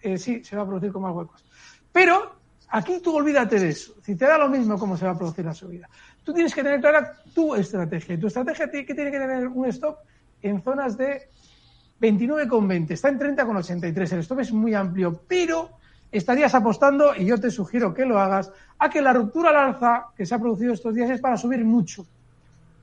eh, 0.00 0.18
sí, 0.18 0.42
se 0.44 0.56
va 0.56 0.62
a 0.62 0.66
producir 0.66 0.92
con 0.92 1.02
más 1.02 1.14
huecos. 1.14 1.44
Pero 1.92 2.36
aquí 2.68 3.00
tú 3.02 3.16
olvídate 3.16 3.58
de 3.58 3.68
eso. 3.68 3.94
Si 4.02 4.16
te 4.16 4.26
da 4.26 4.38
lo 4.38 4.48
mismo 4.48 4.78
cómo 4.78 4.96
se 4.96 5.04
va 5.04 5.12
a 5.12 5.18
producir 5.18 5.44
la 5.44 5.54
subida. 5.54 5.88
Tú 6.24 6.32
tienes 6.32 6.54
que 6.54 6.62
tener 6.62 6.80
clara 6.80 7.16
tu 7.34 7.54
estrategia. 7.54 8.18
Tu 8.18 8.26
estrategia 8.26 8.70
que 8.70 8.94
tiene 8.94 9.10
que 9.10 9.18
tener 9.18 9.48
un 9.48 9.66
stop 9.66 9.98
en 10.42 10.62
zonas 10.62 10.96
de 10.96 11.28
29,20. 12.00 12.90
Está 12.92 13.08
en 13.08 13.18
30,83. 13.18 14.12
El 14.12 14.20
stop 14.20 14.40
es 14.40 14.52
muy 14.52 14.74
amplio, 14.74 15.22
pero 15.26 15.77
estarías 16.10 16.54
apostando, 16.54 17.14
y 17.14 17.26
yo 17.26 17.38
te 17.38 17.50
sugiero 17.50 17.92
que 17.92 18.06
lo 18.06 18.18
hagas, 18.18 18.52
a 18.78 18.88
que 18.88 19.02
la 19.02 19.12
ruptura 19.12 19.50
al 19.50 19.56
alza 19.56 20.06
que 20.16 20.24
se 20.24 20.34
ha 20.34 20.38
producido 20.38 20.72
estos 20.72 20.94
días 20.94 21.10
es 21.10 21.20
para 21.20 21.36
subir 21.36 21.64
mucho. 21.64 22.06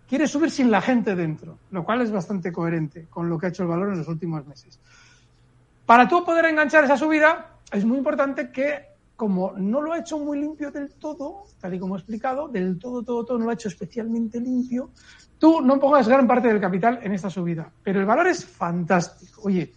Quiere 0.07 0.27
subir 0.27 0.51
sin 0.51 0.69
la 0.69 0.81
gente 0.81 1.15
dentro, 1.15 1.57
lo 1.71 1.83
cual 1.83 2.01
es 2.01 2.11
bastante 2.11 2.51
coherente 2.51 3.07
con 3.09 3.27
lo 3.27 3.39
que 3.39 3.47
ha 3.47 3.49
hecho 3.49 3.63
el 3.63 3.69
valor 3.69 3.91
en 3.91 3.97
los 3.97 4.07
últimos 4.07 4.45
meses. 4.45 4.79
Para 5.85 6.07
tú 6.07 6.23
poder 6.23 6.45
enganchar 6.45 6.83
esa 6.83 6.97
subida, 6.97 7.57
es 7.71 7.85
muy 7.85 7.97
importante 7.97 8.51
que 8.51 8.95
como 9.15 9.53
no 9.53 9.81
lo 9.81 9.93
ha 9.93 9.99
hecho 9.99 10.19
muy 10.19 10.39
limpio 10.39 10.71
del 10.71 10.91
todo, 10.93 11.43
tal 11.59 11.73
y 11.73 11.79
como 11.79 11.95
he 11.95 11.99
explicado, 11.99 12.49
del 12.49 12.77
todo, 12.77 13.01
todo, 13.01 13.25
todo 13.25 13.39
no 13.39 13.45
lo 13.45 13.51
ha 13.51 13.53
hecho 13.53 13.69
especialmente 13.69 14.39
limpio, 14.39 14.91
tú 15.39 15.61
no 15.61 15.79
pongas 15.79 16.07
gran 16.07 16.27
parte 16.27 16.49
del 16.49 16.59
capital 16.59 16.99
en 17.01 17.13
esta 17.13 17.29
subida. 17.29 17.71
Pero 17.81 17.99
el 17.99 18.05
valor 18.05 18.27
es 18.27 18.45
fantástico. 18.45 19.41
Oye, 19.43 19.73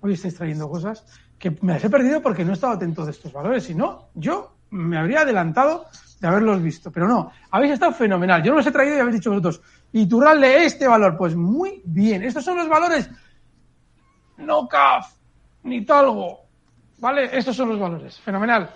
hoy 0.00 0.14
estáis 0.14 0.34
trayendo 0.34 0.68
cosas 0.68 1.04
que 1.44 1.58
me 1.60 1.74
las 1.74 1.84
he 1.84 1.90
perdido 1.90 2.22
porque 2.22 2.42
no 2.42 2.52
he 2.52 2.54
estado 2.54 2.72
atento 2.72 3.04
de 3.04 3.10
estos 3.10 3.30
valores. 3.30 3.64
Si 3.64 3.74
no, 3.74 4.08
yo 4.14 4.54
me 4.70 4.96
habría 4.96 5.20
adelantado 5.20 5.84
de 6.18 6.26
haberlos 6.26 6.62
visto. 6.62 6.90
Pero 6.90 7.06
no, 7.06 7.30
habéis 7.50 7.74
estado 7.74 7.92
fenomenal. 7.92 8.42
Yo 8.42 8.50
no 8.50 8.56
los 8.56 8.66
he 8.66 8.72
traído 8.72 8.96
y 8.96 9.00
habéis 9.00 9.16
dicho 9.16 9.28
vosotros, 9.28 9.60
y 9.92 10.08
Turralde 10.08 10.64
este 10.64 10.88
valor. 10.88 11.18
Pues 11.18 11.36
muy 11.36 11.82
bien. 11.84 12.24
Estos 12.24 12.46
son 12.46 12.56
los 12.56 12.66
valores 12.66 13.10
no 14.38 14.66
CAF, 14.66 15.12
ni 15.64 15.84
Talgo, 15.84 16.40
¿Vale? 16.96 17.28
Estos 17.36 17.54
son 17.54 17.68
los 17.68 17.78
valores. 17.78 18.18
Fenomenal. 18.20 18.70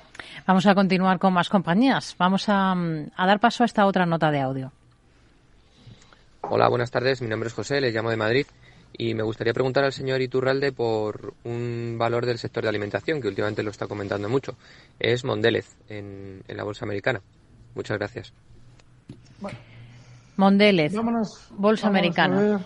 Vamos 0.47 0.67
a 0.67 0.75
continuar 0.75 1.19
con 1.19 1.33
más 1.33 1.49
compañías. 1.49 2.15
Vamos 2.19 2.45
a, 2.49 2.77
dar 3.17 3.41
paso 3.41 3.63
a 3.63 3.67
esta 3.67 3.87
otra 3.87 4.05
nota 4.05 4.31
de 4.31 4.41
audio. 4.41 4.73
Hola, 6.43 6.69
buenas 6.69 6.91
tardes. 6.91 7.23
Mi 7.23 7.29
nombre 7.29 7.47
es 7.47 7.55
José, 7.55 7.81
le 7.81 7.91
llamo 7.91 8.11
de 8.11 8.19
Madrid 8.19 8.47
y 8.99 9.15
me 9.15 9.23
gustaría 9.23 9.55
preguntar 9.55 9.85
al 9.85 9.93
señor 9.93 10.21
Iturralde 10.21 10.73
por 10.73 11.35
un 11.45 11.95
valor 11.97 12.27
del 12.27 12.37
sector 12.37 12.65
de 12.65 12.69
alimentación 12.69 13.21
que 13.21 13.29
últimamente 13.29 13.63
lo 13.63 13.71
está 13.71 13.87
comentando 13.87 14.29
mucho. 14.29 14.57
Es 14.99 15.25
Mondelez 15.25 15.77
en, 15.89 16.43
la 16.49 16.65
bolsa 16.65 16.85
americana. 16.85 17.23
Muchas 17.77 17.97
gracias. 17.97 18.33
Mondelez, 20.37 20.93
bolsa 21.57 21.87
americana. 21.87 22.61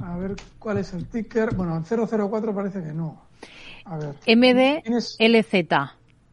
A 0.00 0.16
ver, 0.18 0.36
cuál 0.58 0.78
es 0.78 0.92
el 0.92 1.06
ticker. 1.06 1.54
Bueno, 1.54 1.82
004 1.82 2.54
parece 2.54 2.82
que 2.82 2.92
no. 2.92 3.22
MDLZ. 4.26 5.54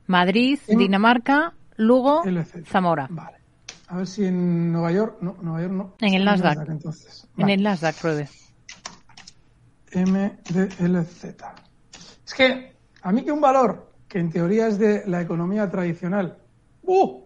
Madrid, 0.08 0.60
Dinamarca, 0.68 1.54
Lugo, 1.78 2.22
Zamora. 2.66 3.08
Vale. 3.10 3.45
A 3.88 3.98
ver 3.98 4.08
si 4.08 4.26
en 4.26 4.72
Nueva 4.72 4.92
York. 4.92 5.18
No, 5.22 5.38
Nueva 5.42 5.62
York 5.62 5.74
no. 5.74 5.94
En 6.00 6.14
el 6.14 6.26
Nasdaq. 6.26 6.70
entonces. 6.70 7.28
En 7.38 7.50
el 7.50 7.62
Nasdaq, 7.62 7.96
pruebe. 8.00 8.28
MDLZ. 9.94 11.26
Es 12.26 12.34
que 12.34 12.76
a 13.02 13.12
mí 13.12 13.24
que 13.24 13.32
un 13.32 13.42
valor 13.42 13.94
que 14.08 14.20
en 14.20 14.32
teoría 14.32 14.68
es 14.68 14.78
de 14.80 15.04
la 15.06 15.22
economía 15.22 15.70
tradicional. 15.70 16.38
¡Uh! 16.84 17.24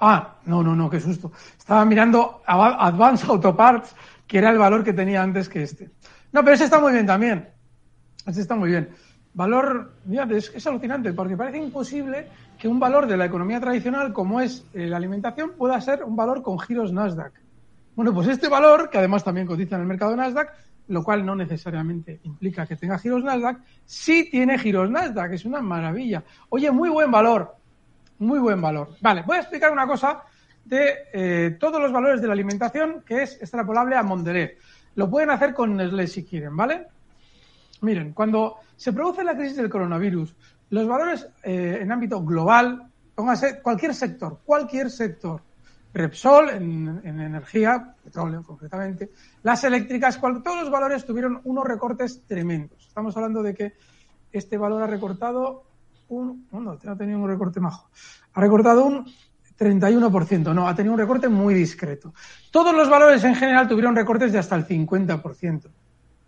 Ah, 0.00 0.40
no, 0.44 0.62
no, 0.62 0.74
no, 0.74 0.90
qué 0.90 1.00
susto. 1.00 1.32
Estaba 1.56 1.84
mirando 1.84 2.42
Advanced 2.46 3.28
Auto 3.28 3.56
Parts, 3.56 3.94
que 4.26 4.38
era 4.38 4.50
el 4.50 4.58
valor 4.58 4.84
que 4.84 4.92
tenía 4.92 5.22
antes 5.22 5.48
que 5.48 5.62
este. 5.62 5.90
No, 6.32 6.42
pero 6.42 6.54
ese 6.54 6.64
está 6.64 6.80
muy 6.80 6.92
bien 6.92 7.06
también. 7.06 7.48
Ese 8.26 8.42
está 8.42 8.56
muy 8.56 8.70
bien 8.70 8.90
valor, 9.36 9.92
mira, 10.06 10.26
es, 10.30 10.66
alucinante, 10.66 11.12
porque 11.12 11.36
parece 11.36 11.58
imposible 11.58 12.26
un 12.66 12.80
valor 12.80 13.06
de 13.06 13.16
la 13.16 13.26
economía 13.26 13.60
tradicional, 13.60 14.12
como 14.12 14.40
es 14.40 14.64
eh, 14.74 14.86
la 14.86 14.96
alimentación, 14.96 15.52
pueda 15.56 15.80
ser 15.80 16.04
un 16.04 16.16
valor 16.16 16.42
con 16.42 16.58
giros 16.58 16.92
Nasdaq. 16.92 17.32
Bueno, 17.94 18.12
pues 18.12 18.28
este 18.28 18.48
valor, 18.48 18.90
que 18.90 18.98
además 18.98 19.24
también 19.24 19.46
cotiza 19.46 19.76
en 19.76 19.82
el 19.82 19.86
mercado 19.86 20.14
Nasdaq, 20.14 20.52
lo 20.88 21.02
cual 21.02 21.24
no 21.26 21.34
necesariamente 21.34 22.20
implica 22.22 22.66
que 22.66 22.76
tenga 22.76 22.98
giros 22.98 23.24
Nasdaq, 23.24 23.58
sí 23.84 24.28
tiene 24.30 24.58
giros 24.58 24.90
Nasdaq, 24.90 25.32
es 25.32 25.44
una 25.44 25.60
maravilla. 25.60 26.22
Oye, 26.50 26.70
muy 26.70 26.88
buen 26.88 27.10
valor, 27.10 27.56
muy 28.18 28.38
buen 28.38 28.60
valor. 28.60 28.90
Vale, 29.00 29.22
voy 29.26 29.36
a 29.36 29.40
explicar 29.40 29.72
una 29.72 29.86
cosa 29.86 30.22
de 30.64 30.94
eh, 31.12 31.56
todos 31.58 31.80
los 31.80 31.92
valores 31.92 32.20
de 32.20 32.26
la 32.26 32.32
alimentación 32.32 33.02
que 33.06 33.22
es 33.22 33.40
extrapolable 33.40 33.96
a 33.96 34.02
Mondelez. 34.02 34.58
Lo 34.94 35.08
pueden 35.10 35.30
hacer 35.30 35.54
con 35.54 35.76
Nestlé 35.76 36.06
si 36.06 36.24
quieren, 36.24 36.56
¿vale? 36.56 36.86
Miren, 37.82 38.12
cuando 38.12 38.56
se 38.76 38.92
produce 38.92 39.22
la 39.22 39.36
crisis 39.36 39.56
del 39.56 39.68
coronavirus, 39.68 40.34
los 40.70 40.86
valores 40.86 41.28
eh, 41.42 41.78
en 41.80 41.92
ámbito 41.92 42.22
global, 42.24 42.90
póngase 43.14 43.60
cualquier 43.62 43.94
sector, 43.94 44.40
cualquier 44.44 44.90
sector, 44.90 45.42
Repsol 45.94 46.50
en, 46.50 47.00
energía, 47.04 47.94
petróleo 48.04 48.42
concretamente, 48.42 49.10
las 49.42 49.64
eléctricas, 49.64 50.20
todos 50.20 50.60
los 50.60 50.70
valores 50.70 51.06
tuvieron 51.06 51.40
unos 51.44 51.64
recortes 51.64 52.22
tremendos. 52.26 52.86
Estamos 52.86 53.16
hablando 53.16 53.42
de 53.42 53.54
que 53.54 53.72
este 54.30 54.58
valor 54.58 54.82
ha 54.82 54.86
recortado 54.86 55.64
un, 56.08 56.46
no 56.52 56.72
ha 56.72 56.96
tenido 56.96 57.18
un 57.18 57.28
recorte 57.28 57.60
majo, 57.60 57.88
ha 58.34 58.40
recortado 58.42 58.84
un 58.84 59.06
31%, 59.58 60.54
no, 60.54 60.68
ha 60.68 60.74
tenido 60.74 60.92
un 60.92 61.00
recorte 61.00 61.30
muy 61.30 61.54
discreto. 61.54 62.12
Todos 62.50 62.74
los 62.74 62.90
valores 62.90 63.24
en 63.24 63.34
general 63.34 63.66
tuvieron 63.66 63.96
recortes 63.96 64.32
de 64.32 64.38
hasta 64.38 64.56
el 64.56 64.66
50%, 64.66 65.70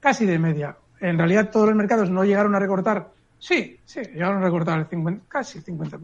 casi 0.00 0.24
de 0.24 0.38
media 0.38 0.78
en 1.00 1.18
realidad 1.18 1.50
todos 1.50 1.68
los 1.68 1.76
mercados 1.76 2.10
no 2.10 2.24
llegaron 2.24 2.54
a 2.54 2.58
recortar. 2.58 3.12
Sí, 3.38 3.80
sí, 3.84 4.00
llegaron 4.00 4.38
a 4.38 4.44
recortar 4.46 4.78
el 4.78 4.86
50, 4.86 5.26
casi 5.28 5.58
el 5.58 5.64
50%. 5.64 6.00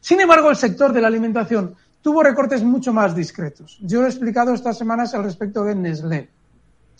Sin 0.00 0.20
embargo, 0.20 0.50
el 0.50 0.56
sector 0.56 0.92
de 0.92 1.00
la 1.00 1.08
alimentación 1.08 1.74
tuvo 2.00 2.22
recortes 2.22 2.62
mucho 2.62 2.92
más 2.92 3.14
discretos. 3.14 3.78
Yo 3.80 4.04
he 4.04 4.06
explicado 4.06 4.54
estas 4.54 4.78
semanas 4.78 5.14
al 5.14 5.24
respecto 5.24 5.64
de 5.64 5.74
Nestlé 5.74 6.30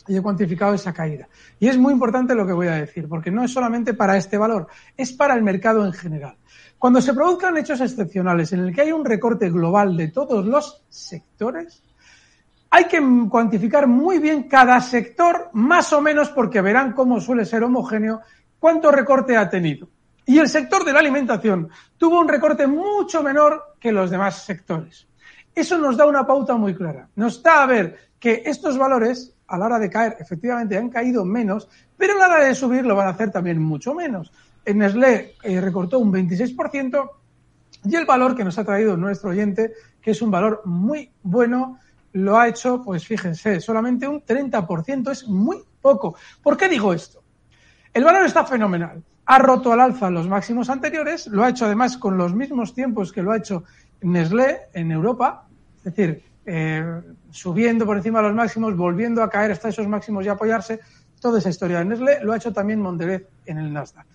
y 0.08 0.16
he 0.16 0.22
cuantificado 0.22 0.74
esa 0.74 0.92
caída. 0.92 1.28
Y 1.58 1.68
es 1.68 1.78
muy 1.78 1.92
importante 1.92 2.34
lo 2.34 2.46
que 2.46 2.52
voy 2.52 2.66
a 2.66 2.74
decir, 2.74 3.08
porque 3.08 3.30
no 3.30 3.44
es 3.44 3.52
solamente 3.52 3.94
para 3.94 4.16
este 4.16 4.36
valor, 4.36 4.66
es 4.96 5.12
para 5.12 5.34
el 5.34 5.42
mercado 5.42 5.84
en 5.84 5.92
general. 5.92 6.36
Cuando 6.78 7.00
se 7.00 7.14
produzcan 7.14 7.56
hechos 7.56 7.80
excepcionales 7.80 8.52
en 8.52 8.60
el 8.60 8.74
que 8.74 8.82
hay 8.82 8.92
un 8.92 9.04
recorte 9.04 9.50
global 9.50 9.96
de 9.96 10.08
todos 10.08 10.44
los 10.44 10.84
sectores, 10.88 11.82
hay 12.70 12.86
que 12.86 13.00
cuantificar 13.30 13.86
muy 13.86 14.18
bien 14.18 14.44
cada 14.48 14.80
sector, 14.80 15.50
más 15.52 15.92
o 15.92 16.00
menos 16.00 16.30
porque 16.30 16.60
verán 16.60 16.92
cómo 16.92 17.20
suele 17.20 17.44
ser 17.44 17.62
homogéneo, 17.62 18.20
cuánto 18.64 18.90
recorte 18.90 19.36
ha 19.36 19.50
tenido. 19.50 19.90
Y 20.24 20.38
el 20.38 20.48
sector 20.48 20.86
de 20.86 20.92
la 20.94 21.00
alimentación 21.00 21.68
tuvo 21.98 22.18
un 22.18 22.26
recorte 22.26 22.66
mucho 22.66 23.22
menor 23.22 23.76
que 23.78 23.92
los 23.92 24.10
demás 24.10 24.42
sectores. 24.42 25.06
Eso 25.54 25.76
nos 25.76 25.98
da 25.98 26.06
una 26.06 26.26
pauta 26.26 26.56
muy 26.56 26.74
clara. 26.74 27.06
Nos 27.14 27.42
da 27.42 27.62
a 27.62 27.66
ver 27.66 27.98
que 28.18 28.42
estos 28.46 28.78
valores 28.78 29.34
a 29.48 29.58
la 29.58 29.66
hora 29.66 29.78
de 29.78 29.90
caer, 29.90 30.16
efectivamente 30.18 30.78
han 30.78 30.88
caído 30.88 31.26
menos, 31.26 31.68
pero 31.94 32.14
a 32.14 32.16
la 32.16 32.36
hora 32.36 32.44
de 32.46 32.54
subir 32.54 32.86
lo 32.86 32.96
van 32.96 33.08
a 33.08 33.10
hacer 33.10 33.30
también 33.30 33.60
mucho 33.60 33.92
menos. 33.92 34.32
En 34.64 34.78
Nestlé 34.78 35.34
eh, 35.42 35.60
recortó 35.60 35.98
un 35.98 36.10
26% 36.10 37.10
y 37.84 37.96
el 37.96 38.06
valor 38.06 38.34
que 38.34 38.44
nos 38.44 38.56
ha 38.56 38.64
traído 38.64 38.96
nuestro 38.96 39.28
oyente, 39.28 39.74
que 40.00 40.12
es 40.12 40.22
un 40.22 40.30
valor 40.30 40.62
muy 40.64 41.10
bueno, 41.22 41.80
lo 42.12 42.38
ha 42.38 42.48
hecho, 42.48 42.80
pues 42.82 43.06
fíjense, 43.06 43.60
solamente 43.60 44.08
un 44.08 44.24
30%, 44.24 45.10
es 45.10 45.28
muy 45.28 45.58
poco. 45.82 46.16
¿Por 46.42 46.56
qué 46.56 46.70
digo 46.70 46.94
esto? 46.94 47.23
El 47.94 48.02
valor 48.02 48.26
está 48.26 48.44
fenomenal. 48.44 49.04
Ha 49.26 49.38
roto 49.38 49.72
al 49.72 49.80
alza 49.80 50.10
los 50.10 50.26
máximos 50.26 50.68
anteriores, 50.68 51.28
lo 51.28 51.44
ha 51.44 51.50
hecho 51.50 51.64
además 51.64 51.96
con 51.96 52.18
los 52.18 52.34
mismos 52.34 52.74
tiempos 52.74 53.12
que 53.12 53.22
lo 53.22 53.30
ha 53.30 53.36
hecho 53.36 53.62
Nestlé 54.02 54.62
en 54.72 54.90
Europa, 54.90 55.46
es 55.78 55.84
decir, 55.84 56.24
eh, 56.44 57.00
subiendo 57.30 57.86
por 57.86 57.96
encima 57.96 58.18
de 58.18 58.26
los 58.26 58.34
máximos, 58.34 58.76
volviendo 58.76 59.22
a 59.22 59.30
caer 59.30 59.52
hasta 59.52 59.68
esos 59.68 59.86
máximos 59.86 60.26
y 60.26 60.28
apoyarse. 60.28 60.80
Toda 61.20 61.38
esa 61.38 61.50
historia 61.50 61.78
de 61.78 61.84
Nestlé 61.84 62.18
lo 62.22 62.32
ha 62.32 62.36
hecho 62.36 62.52
también 62.52 62.80
Mondelez 62.80 63.28
en 63.46 63.58
el 63.58 63.72
Nasdaq. 63.72 64.06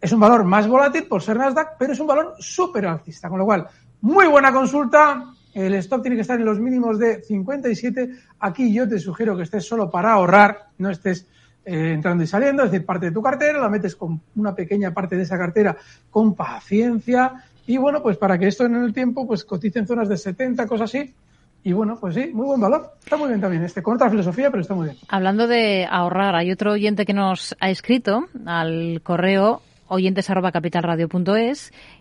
Es 0.00 0.10
un 0.12 0.18
valor 0.18 0.42
más 0.42 0.66
volátil 0.66 1.04
por 1.04 1.22
ser 1.22 1.36
Nasdaq, 1.36 1.76
pero 1.78 1.92
es 1.92 2.00
un 2.00 2.08
valor 2.08 2.34
súper 2.40 2.86
alcista, 2.86 3.28
con 3.28 3.38
lo 3.38 3.44
cual, 3.44 3.66
muy 4.00 4.26
buena 4.26 4.52
consulta. 4.52 5.32
El 5.54 5.74
stop 5.74 6.02
tiene 6.02 6.16
que 6.16 6.22
estar 6.22 6.38
en 6.38 6.44
los 6.44 6.58
mínimos 6.58 6.98
de 6.98 7.22
57. 7.22 8.10
Aquí 8.40 8.74
yo 8.74 8.88
te 8.88 8.98
sugiero 8.98 9.36
que 9.36 9.44
estés 9.44 9.64
solo 9.64 9.88
para 9.88 10.12
ahorrar, 10.12 10.70
no 10.78 10.90
estés 10.90 11.28
eh, 11.64 11.92
entrando 11.92 12.24
y 12.24 12.26
saliendo, 12.26 12.64
es 12.64 12.70
decir, 12.70 12.86
parte 12.86 13.06
de 13.06 13.12
tu 13.12 13.22
cartera, 13.22 13.60
la 13.60 13.68
metes 13.68 13.96
con 13.96 14.20
una 14.36 14.54
pequeña 14.54 14.92
parte 14.92 15.16
de 15.16 15.22
esa 15.22 15.38
cartera 15.38 15.76
con 16.10 16.34
paciencia 16.34 17.44
y 17.66 17.76
bueno, 17.76 18.02
pues 18.02 18.16
para 18.16 18.38
que 18.38 18.48
esto 18.48 18.64
en 18.64 18.76
el 18.76 18.92
tiempo 18.92 19.26
pues 19.26 19.44
cotice 19.44 19.78
en 19.78 19.86
zonas 19.86 20.08
de 20.08 20.16
70, 20.16 20.66
cosas 20.66 20.90
así, 20.90 21.14
y 21.62 21.72
bueno, 21.72 21.98
pues 22.00 22.14
sí, 22.14 22.30
muy 22.32 22.46
buen 22.46 22.60
valor. 22.60 22.94
Está 23.02 23.16
muy 23.16 23.28
bien 23.28 23.40
también 23.40 23.62
este, 23.62 23.82
con 23.82 23.96
otra 23.96 24.08
filosofía, 24.08 24.50
pero 24.50 24.62
está 24.62 24.74
muy 24.74 24.86
bien. 24.86 24.96
Hablando 25.08 25.46
de 25.46 25.86
ahorrar, 25.90 26.34
hay 26.34 26.50
otro 26.50 26.72
oyente 26.72 27.04
que 27.04 27.12
nos 27.12 27.54
ha 27.60 27.70
escrito 27.70 28.28
al 28.46 29.00
correo 29.02 29.62
oyentes 29.88 30.30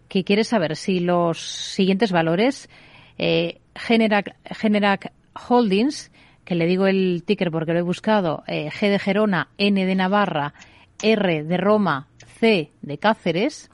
que 0.08 0.24
quiere 0.24 0.44
saber 0.44 0.76
si 0.76 1.00
los 1.00 1.40
siguientes 1.40 2.12
valores, 2.12 2.70
eh, 3.18 3.60
Generac, 3.76 5.12
Holdings, 5.50 6.12
que 6.50 6.56
le 6.56 6.66
digo 6.66 6.88
el 6.88 7.22
ticker 7.28 7.52
porque 7.52 7.74
lo 7.74 7.80
he 7.80 7.84
buscado, 7.84 8.44
eh, 8.48 8.72
G 8.72 8.90
de 8.90 8.98
Gerona, 8.98 9.50
N 9.60 9.86
de 9.86 9.94
Navarra, 9.94 10.56
R 11.00 11.44
de 11.44 11.58
Roma, 11.58 12.08
C 12.40 12.72
de 12.82 12.98
Cáceres, 12.98 13.70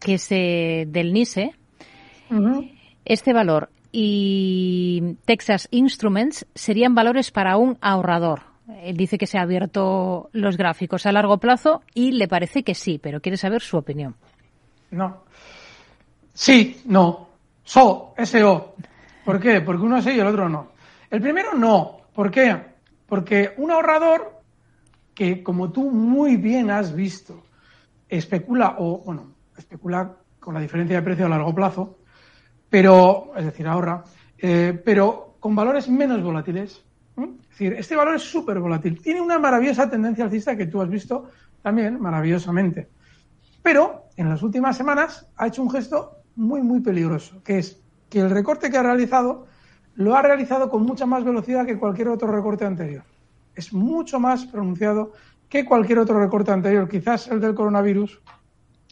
que 0.00 0.14
es 0.14 0.26
eh, 0.32 0.86
del 0.88 1.12
NISE, 1.12 1.52
este 3.04 3.34
valor 3.34 3.68
y 3.92 5.16
Texas 5.26 5.68
Instruments 5.70 6.46
serían 6.54 6.94
valores 6.94 7.30
para 7.30 7.58
un 7.58 7.76
ahorrador. 7.82 8.40
Él 8.82 8.96
dice 8.96 9.18
que 9.18 9.26
se 9.26 9.36
ha 9.36 9.42
abierto 9.42 10.30
los 10.32 10.56
gráficos 10.56 11.04
a 11.04 11.12
largo 11.12 11.36
plazo 11.36 11.82
y 11.92 12.12
le 12.12 12.26
parece 12.26 12.62
que 12.62 12.74
sí, 12.74 12.98
pero 12.98 13.20
quiere 13.20 13.36
saber 13.36 13.60
su 13.60 13.76
opinión. 13.76 14.16
No. 14.92 15.24
Sí, 16.32 16.80
no. 16.86 17.28
So, 17.64 18.14
S-O. 18.16 18.76
¿Por 19.26 19.38
qué? 19.38 19.60
Porque 19.60 19.82
uno 19.82 20.00
sí 20.00 20.12
y 20.12 20.20
el 20.20 20.26
otro 20.26 20.48
no. 20.48 20.75
El 21.10 21.20
primero 21.20 21.54
no. 21.54 21.98
¿Por 22.14 22.30
qué? 22.30 22.56
Porque 23.06 23.54
un 23.56 23.70
ahorrador 23.70 24.40
que, 25.14 25.42
como 25.42 25.70
tú 25.70 25.90
muy 25.90 26.36
bien 26.36 26.70
has 26.70 26.94
visto, 26.94 27.44
especula 28.08 28.76
o, 28.78 28.98
bueno, 28.98 29.34
especula 29.56 30.16
con 30.38 30.54
la 30.54 30.60
diferencia 30.60 30.96
de 30.96 31.02
precio 31.02 31.26
a 31.26 31.28
largo 31.28 31.54
plazo, 31.54 31.98
pero, 32.68 33.32
es 33.36 33.44
decir, 33.44 33.66
ahorra, 33.66 34.04
eh, 34.38 34.80
pero 34.84 35.36
con 35.40 35.54
valores 35.54 35.88
menos 35.88 36.22
volátiles. 36.22 36.82
Es 37.16 37.48
decir, 37.50 37.72
este 37.74 37.96
valor 37.96 38.16
es 38.16 38.22
súper 38.22 38.58
volátil. 38.58 39.00
Tiene 39.00 39.20
una 39.20 39.38
maravillosa 39.38 39.88
tendencia 39.88 40.24
alcista 40.24 40.56
que 40.56 40.66
tú 40.66 40.82
has 40.82 40.90
visto 40.90 41.30
también 41.62 42.00
maravillosamente. 42.00 42.88
Pero 43.62 44.04
en 44.16 44.28
las 44.28 44.42
últimas 44.42 44.76
semanas 44.76 45.26
ha 45.36 45.46
hecho 45.46 45.62
un 45.62 45.70
gesto 45.70 46.18
muy, 46.36 46.62
muy 46.62 46.80
peligroso, 46.80 47.42
que 47.42 47.58
es 47.58 47.80
que 48.10 48.20
el 48.20 48.30
recorte 48.30 48.70
que 48.70 48.76
ha 48.76 48.82
realizado 48.82 49.46
lo 49.96 50.14
ha 50.14 50.22
realizado 50.22 50.70
con 50.70 50.82
mucha 50.82 51.06
más 51.06 51.24
velocidad 51.24 51.66
que 51.66 51.78
cualquier 51.78 52.08
otro 52.08 52.30
recorte 52.30 52.64
anterior. 52.64 53.02
Es 53.54 53.72
mucho 53.72 54.20
más 54.20 54.44
pronunciado 54.46 55.12
que 55.48 55.64
cualquier 55.64 55.98
otro 55.98 56.18
recorte 56.18 56.52
anterior. 56.52 56.88
Quizás 56.88 57.28
el 57.28 57.40
del 57.40 57.54
coronavirus 57.54 58.20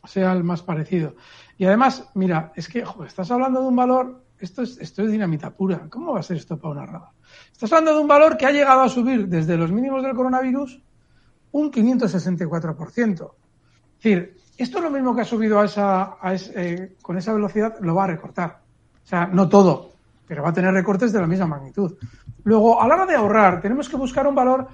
sea 0.05 0.33
el 0.33 0.45
más 0.45 0.63
parecido. 0.63 1.15
Y 1.59 1.67
además, 1.67 2.11
mira, 2.15 2.53
es 2.57 2.69
que 2.69 2.85
estás 3.07 3.31
hablando 3.31 3.61
de 3.61 3.69
un 3.69 3.77
valor, 3.77 4.25
esto 4.39 4.63
es, 4.63 4.79
esto 4.79 5.03
es 5.03 5.11
dinamita 5.11 5.51
pura. 5.51 5.87
¿Cómo 5.91 6.13
va 6.15 6.21
a 6.21 6.23
ser 6.23 6.39
esto 6.39 6.59
para 6.59 6.73
una 6.73 6.87
rada? 6.87 7.13
Estás 7.53 7.73
hablando 7.73 7.95
de 7.95 8.01
un 8.01 8.09
valor 8.09 8.37
que 8.37 8.47
ha 8.47 8.51
llegado 8.51 8.81
a 8.81 8.89
subir 8.89 9.29
desde 9.29 9.57
los 9.57 9.71
mínimos 9.71 10.03
del 10.03 10.15
coronavirus 10.15 10.83
un 11.53 11.71
564%. 11.71 13.33
Es 13.99 14.03
decir, 14.03 14.37
esto 14.57 14.79
es 14.79 14.85
lo 14.85 14.91
mismo 14.91 15.15
que 15.15 15.23
ha 15.23 15.27
subido 15.27 15.61
a 15.61 15.65
esa, 15.67 16.17
eh, 16.57 16.97
con 17.03 17.17
esa 17.19 17.33
velocidad, 17.33 17.77
lo 17.81 17.95
va 17.95 18.05
a 18.05 18.09
recortar. 18.09 18.61
O 19.05 19.07
sea, 19.07 19.27
no 19.27 19.49
todo, 19.49 19.94
pero 20.27 20.43
va 20.43 20.51
a 20.51 20.53
tener 20.53 20.73
recortes 20.73 21.13
de 21.13 21.21
la 21.21 21.27
misma 21.27 21.47
magnitud. 21.47 21.95
Luego, 22.45 22.81
a 22.81 22.89
la 22.89 22.95
hora 22.95 23.07
de 23.07 23.15
ahorrar, 23.15 23.61
tenemos 23.61 23.89
que 23.89 23.97
buscar 23.97 24.27
un 24.27 24.35
valor 24.35 24.69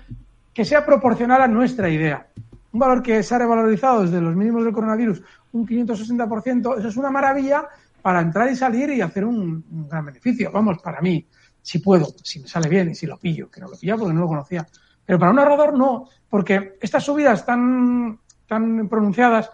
que 0.53 0.65
sea 0.65 0.85
proporcional 0.85 1.43
a 1.43 1.49
nuestra 1.49 1.89
idea. 1.89 2.27
Un 2.73 2.81
valor 2.81 3.03
que 3.03 3.23
se 3.23 3.35
ha 3.35 3.39
revalorizado 3.39 4.03
desde 4.03 4.21
los 4.21 4.37
mínimos 4.37 4.65
del 4.65 4.73
coronavirus 4.73 5.23
un 5.53 5.67
560%, 5.67 6.79
eso 6.79 6.89
es 6.89 6.97
una 6.97 7.11
maravilla 7.11 7.69
para 8.03 8.21
entrar 8.21 8.51
y 8.51 8.57
salir 8.57 8.91
y 8.91 9.01
hacer 9.01 9.25
un, 9.25 9.65
gran 9.89 10.07
beneficio. 10.07 10.51
Vamos, 10.53 10.79
para 10.83 11.01
mí, 11.01 11.27
si 11.61 11.81
puedo, 11.81 12.07
si 12.23 12.41
me 12.41 12.49
sale 12.49 12.69
bien 12.69 12.91
y 12.91 12.95
si 12.95 13.07
lo 13.07 13.19
pillo, 13.19 13.51
que 13.51 13.61
no 13.61 13.69
lo 13.69 13.77
pillo 13.77 13.99
porque 13.99 14.15
no 14.15 14.21
lo 14.21 14.29
conocía. 14.29 14.67
Pero 15.05 15.19
para 15.19 15.33
un 15.33 15.39
ahorrador 15.39 15.77
no, 15.77 16.09
porque 16.29 16.79
estas 16.81 17.05
subidas 17.05 17.45
tan, 17.45 18.21
tan 18.47 18.89
pronunciadas 18.89 19.51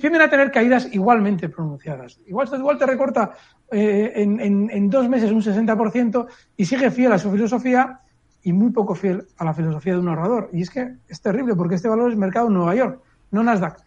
tienden 0.00 0.22
a 0.22 0.30
tener 0.30 0.52
caídas 0.52 0.88
igualmente 0.92 1.48
pronunciadas. 1.48 2.20
Igual, 2.26 2.48
igual 2.56 2.78
te 2.78 2.86
recorta 2.86 3.32
eh, 3.74 4.12
en, 4.22 4.40
en, 4.40 4.70
en, 4.70 4.88
dos 4.88 5.08
meses 5.08 5.32
un 5.32 5.42
60% 5.42 6.26
y 6.56 6.64
sigue 6.64 6.92
fiel 6.92 7.12
a 7.12 7.18
su 7.18 7.30
filosofía 7.30 8.00
y 8.44 8.52
muy 8.52 8.70
poco 8.70 8.94
fiel 8.94 9.26
a 9.36 9.44
la 9.44 9.52
filosofía 9.52 9.94
de 9.94 9.98
un 9.98 10.08
ahorrador. 10.08 10.48
Y 10.52 10.62
es 10.62 10.70
que 10.70 10.94
es 11.08 11.20
terrible 11.20 11.56
porque 11.56 11.74
este 11.74 11.88
valor 11.88 12.12
es 12.12 12.16
mercado 12.16 12.46
en 12.46 12.54
Nueva 12.54 12.74
York, 12.76 13.00
no 13.32 13.42
Nasdaq. 13.42 13.78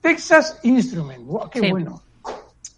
Texas 0.00 0.60
Instrument. 0.62 1.28
¡Qué 1.50 1.70
bueno! 1.70 2.02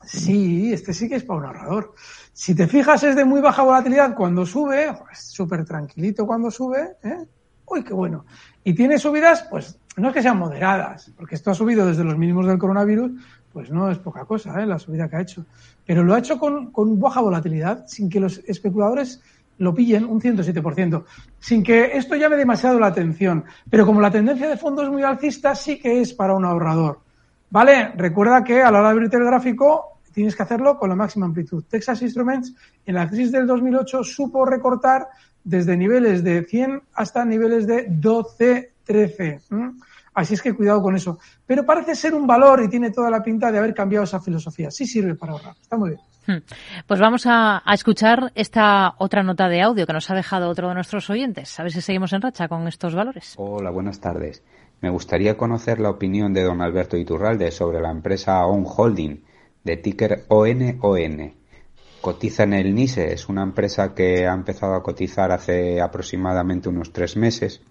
Sí, 0.04 0.72
este 0.72 0.94
sí 0.94 1.08
que 1.08 1.16
es 1.16 1.24
para 1.24 1.40
un 1.40 1.46
ahorrador. 1.46 1.94
Si 2.32 2.54
te 2.54 2.66
fijas, 2.66 3.02
es 3.04 3.14
de 3.14 3.24
muy 3.24 3.40
baja 3.40 3.62
volatilidad 3.62 4.14
cuando 4.14 4.46
sube, 4.46 4.88
es 5.12 5.18
súper 5.18 5.64
tranquilito 5.64 6.26
cuando 6.26 6.50
sube, 6.50 6.96
¿eh? 7.02 7.26
¡Uy, 7.66 7.82
qué 7.82 7.94
bueno! 7.94 8.26
Y 8.62 8.74
tiene 8.74 8.98
subidas, 8.98 9.46
pues 9.50 9.78
no 9.96 10.08
es 10.08 10.14
que 10.14 10.22
sean 10.22 10.38
moderadas, 10.38 11.12
porque 11.16 11.34
esto 11.34 11.50
ha 11.50 11.54
subido 11.54 11.86
desde 11.86 12.04
los 12.04 12.18
mínimos 12.18 12.46
del 12.46 12.58
coronavirus, 12.58 13.12
pues 13.54 13.70
no 13.70 13.88
es 13.88 13.98
poca 13.98 14.24
cosa, 14.24 14.60
¿eh? 14.60 14.66
La 14.66 14.80
subida 14.80 15.08
que 15.08 15.14
ha 15.14 15.20
hecho. 15.20 15.46
Pero 15.86 16.02
lo 16.02 16.12
ha 16.12 16.18
hecho 16.18 16.38
con, 16.38 16.72
baja 17.00 17.20
volatilidad, 17.20 17.86
sin 17.86 18.10
que 18.10 18.18
los 18.18 18.38
especuladores 18.46 19.22
lo 19.58 19.72
pillen 19.72 20.04
un 20.04 20.20
107%, 20.20 21.04
sin 21.38 21.62
que 21.62 21.96
esto 21.96 22.16
llame 22.16 22.36
demasiado 22.36 22.80
la 22.80 22.88
atención. 22.88 23.44
Pero 23.70 23.86
como 23.86 24.00
la 24.00 24.10
tendencia 24.10 24.48
de 24.48 24.56
fondo 24.56 24.82
es 24.82 24.90
muy 24.90 25.04
alcista, 25.04 25.54
sí 25.54 25.78
que 25.78 26.00
es 26.00 26.12
para 26.12 26.34
un 26.34 26.44
ahorrador. 26.44 26.98
¿Vale? 27.48 27.92
Recuerda 27.96 28.42
que 28.42 28.60
a 28.60 28.72
la 28.72 28.80
hora 28.80 28.88
de 28.88 28.94
abrirte 28.94 29.16
el 29.16 29.24
gráfico 29.24 30.00
tienes 30.12 30.34
que 30.34 30.42
hacerlo 30.42 30.76
con 30.76 30.88
la 30.88 30.96
máxima 30.96 31.26
amplitud. 31.26 31.62
Texas 31.70 32.02
Instruments 32.02 32.52
en 32.84 32.96
la 32.96 33.08
crisis 33.08 33.30
del 33.30 33.46
2008 33.46 34.02
supo 34.02 34.44
recortar 34.44 35.06
desde 35.44 35.76
niveles 35.76 36.24
de 36.24 36.42
100 36.42 36.82
hasta 36.94 37.24
niveles 37.24 37.68
de 37.68 37.86
12, 37.88 38.72
13. 38.82 39.40
Así 40.14 40.34
es 40.34 40.42
que 40.42 40.54
cuidado 40.54 40.80
con 40.80 40.94
eso. 40.94 41.18
Pero 41.44 41.66
parece 41.66 41.94
ser 41.94 42.14
un 42.14 42.26
valor 42.26 42.62
y 42.62 42.68
tiene 42.68 42.90
toda 42.90 43.10
la 43.10 43.22
pinta 43.22 43.50
de 43.50 43.58
haber 43.58 43.74
cambiado 43.74 44.04
esa 44.04 44.20
filosofía. 44.20 44.70
Sí 44.70 44.86
sirve 44.86 45.14
para 45.16 45.32
ahorrar. 45.32 45.54
Está 45.60 45.76
muy 45.76 45.90
bien. 45.90 46.00
Hmm. 46.26 46.42
Pues 46.86 47.00
vamos 47.00 47.26
a, 47.26 47.62
a, 47.64 47.74
escuchar 47.74 48.32
esta 48.34 48.94
otra 48.98 49.22
nota 49.22 49.48
de 49.48 49.60
audio 49.60 49.86
que 49.86 49.92
nos 49.92 50.08
ha 50.10 50.14
dejado 50.14 50.48
otro 50.48 50.68
de 50.68 50.74
nuestros 50.74 51.10
oyentes. 51.10 51.58
A 51.60 51.64
ver 51.64 51.72
si 51.72 51.82
seguimos 51.82 52.12
en 52.12 52.22
racha 52.22 52.48
con 52.48 52.66
estos 52.66 52.94
valores. 52.94 53.34
Hola, 53.36 53.70
buenas 53.70 54.00
tardes. 54.00 54.42
Me 54.84 54.90
gustaría 54.90 55.36
conocer 55.36 55.80
la 55.80 55.88
opinión 55.90 56.34
de 56.34 56.42
don 56.42 56.60
Alberto 56.60 56.96
Iturralde 56.96 57.50
sobre 57.50 57.80
la 57.80 57.90
empresa 57.90 58.44
On 58.44 58.64
Holding, 58.66 59.24
de 59.64 59.76
ticker 59.78 60.24
ONON. 60.28 61.34
cotiza 62.02 62.42
en 62.42 62.52
el 62.52 62.74
NISE, 62.74 63.14
es 63.14 63.30
una 63.30 63.42
empresa 63.42 63.94
que 63.94 64.26
ha 64.26 64.34
empezado 64.34 64.74
a 64.74 64.82
cotizar 64.82 65.32
hace 65.32 65.80
aproximadamente 65.80 66.68
unos 66.68 66.92
tres 66.92 67.16
meses. 67.16 67.62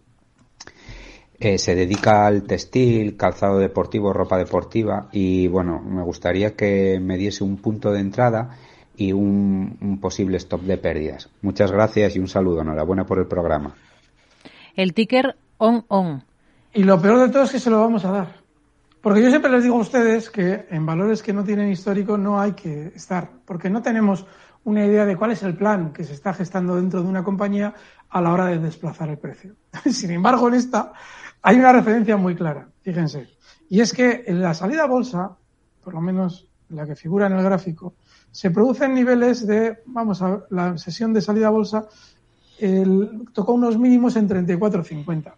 Eh, 1.46 1.58
se 1.58 1.76
dedica 1.76 2.26
al 2.26 2.44
textil, 2.44 3.18
calzado 3.18 3.60
deportivo, 3.60 4.14
ropa 4.14 4.38
deportiva 4.38 5.10
y 5.12 5.50
bueno, 5.50 5.82
me 5.82 6.02
gustaría 6.02 6.56
que 6.56 7.02
me 7.02 7.18
diese 7.18 7.44
un 7.44 7.58
punto 7.58 7.91
de 7.91 8.00
entrada 8.00 8.58
y 8.96 9.12
un, 9.12 9.78
un 9.82 10.00
posible 10.00 10.38
stop 10.38 10.62
de 10.62 10.78
pérdidas. 10.78 11.30
Muchas 11.41 11.70
gracias 11.70 12.16
y 12.16 12.20
un 12.20 12.30
saludo. 12.30 12.62
Enhorabuena 12.62 13.06
por 13.06 13.20
el 13.20 13.28
programa. 13.28 13.76
El 14.78 14.94
ticker 14.94 15.36
on 15.58 15.84
on. 15.89 16.24
Y 16.74 16.84
lo 16.84 17.02
peor 17.02 17.20
de 17.20 17.28
todo 17.28 17.44
es 17.44 17.52
que 17.52 17.60
se 17.60 17.70
lo 17.70 17.82
vamos 17.82 18.06
a 18.06 18.12
dar. 18.12 18.36
Porque 19.02 19.22
yo 19.22 19.30
siempre 19.30 19.52
les 19.52 19.64
digo 19.64 19.76
a 19.76 19.82
ustedes 19.82 20.30
que 20.30 20.66
en 20.70 20.86
valores 20.86 21.22
que 21.22 21.34
no 21.34 21.44
tienen 21.44 21.70
histórico 21.70 22.18
no 22.18 22.39
hay 22.39 22.54
que 22.54 22.94
estar, 22.96 23.30
porque 23.44 23.70
no 23.70 23.82
tenemos 23.82 24.26
una 24.64 24.86
idea 24.86 25.06
de 25.06 25.18
cuál 25.18 25.32
es 25.32 25.44
el 25.44 25.58
plan 25.58 25.91
que 25.91 26.06
se 26.06 26.14
está 26.14 26.34
gestando 26.34 26.78
dentro 26.78 27.02
de 27.02 27.10
una 27.10 27.22
compañía 27.22 27.74
a 28.10 28.22
la 28.22 28.32
hora 28.32 28.46
de 28.46 28.60
desplazar 28.60 29.10
el 29.10 29.18
precio. 29.18 29.56
Sin 29.91 30.12
embargo, 30.12 30.48
en 30.48 30.54
esta 30.54 30.94
hay 31.44 31.58
una 31.58 31.72
referencia 31.72 32.18
muy 32.18 32.36
clara, 32.36 32.70
fíjense, 32.82 33.30
y 33.70 33.82
es 33.82 33.94
que 33.94 34.24
en 34.26 34.41
la 34.41 34.54
salida 34.54 34.86
bolsa, 34.86 35.38
por 35.84 35.94
lo 35.94 36.02
menos 36.02 36.48
la 36.70 36.86
que 36.86 36.96
figura 36.96 37.28
en 37.28 37.34
el 37.34 37.44
gráfico, 37.44 37.94
se 38.32 38.50
producen 38.50 38.96
niveles 38.96 39.46
de, 39.46 39.80
vamos 39.86 40.22
a 40.22 40.44
la 40.50 40.78
sesión 40.78 41.14
de 41.14 41.22
salida 41.22 41.48
a 41.48 41.52
bolsa 41.52 41.88
el, 42.60 43.28
tocó 43.34 43.54
unos 43.54 43.78
mínimos 43.78 44.16
en 44.16 44.28
34.50. 44.28 45.34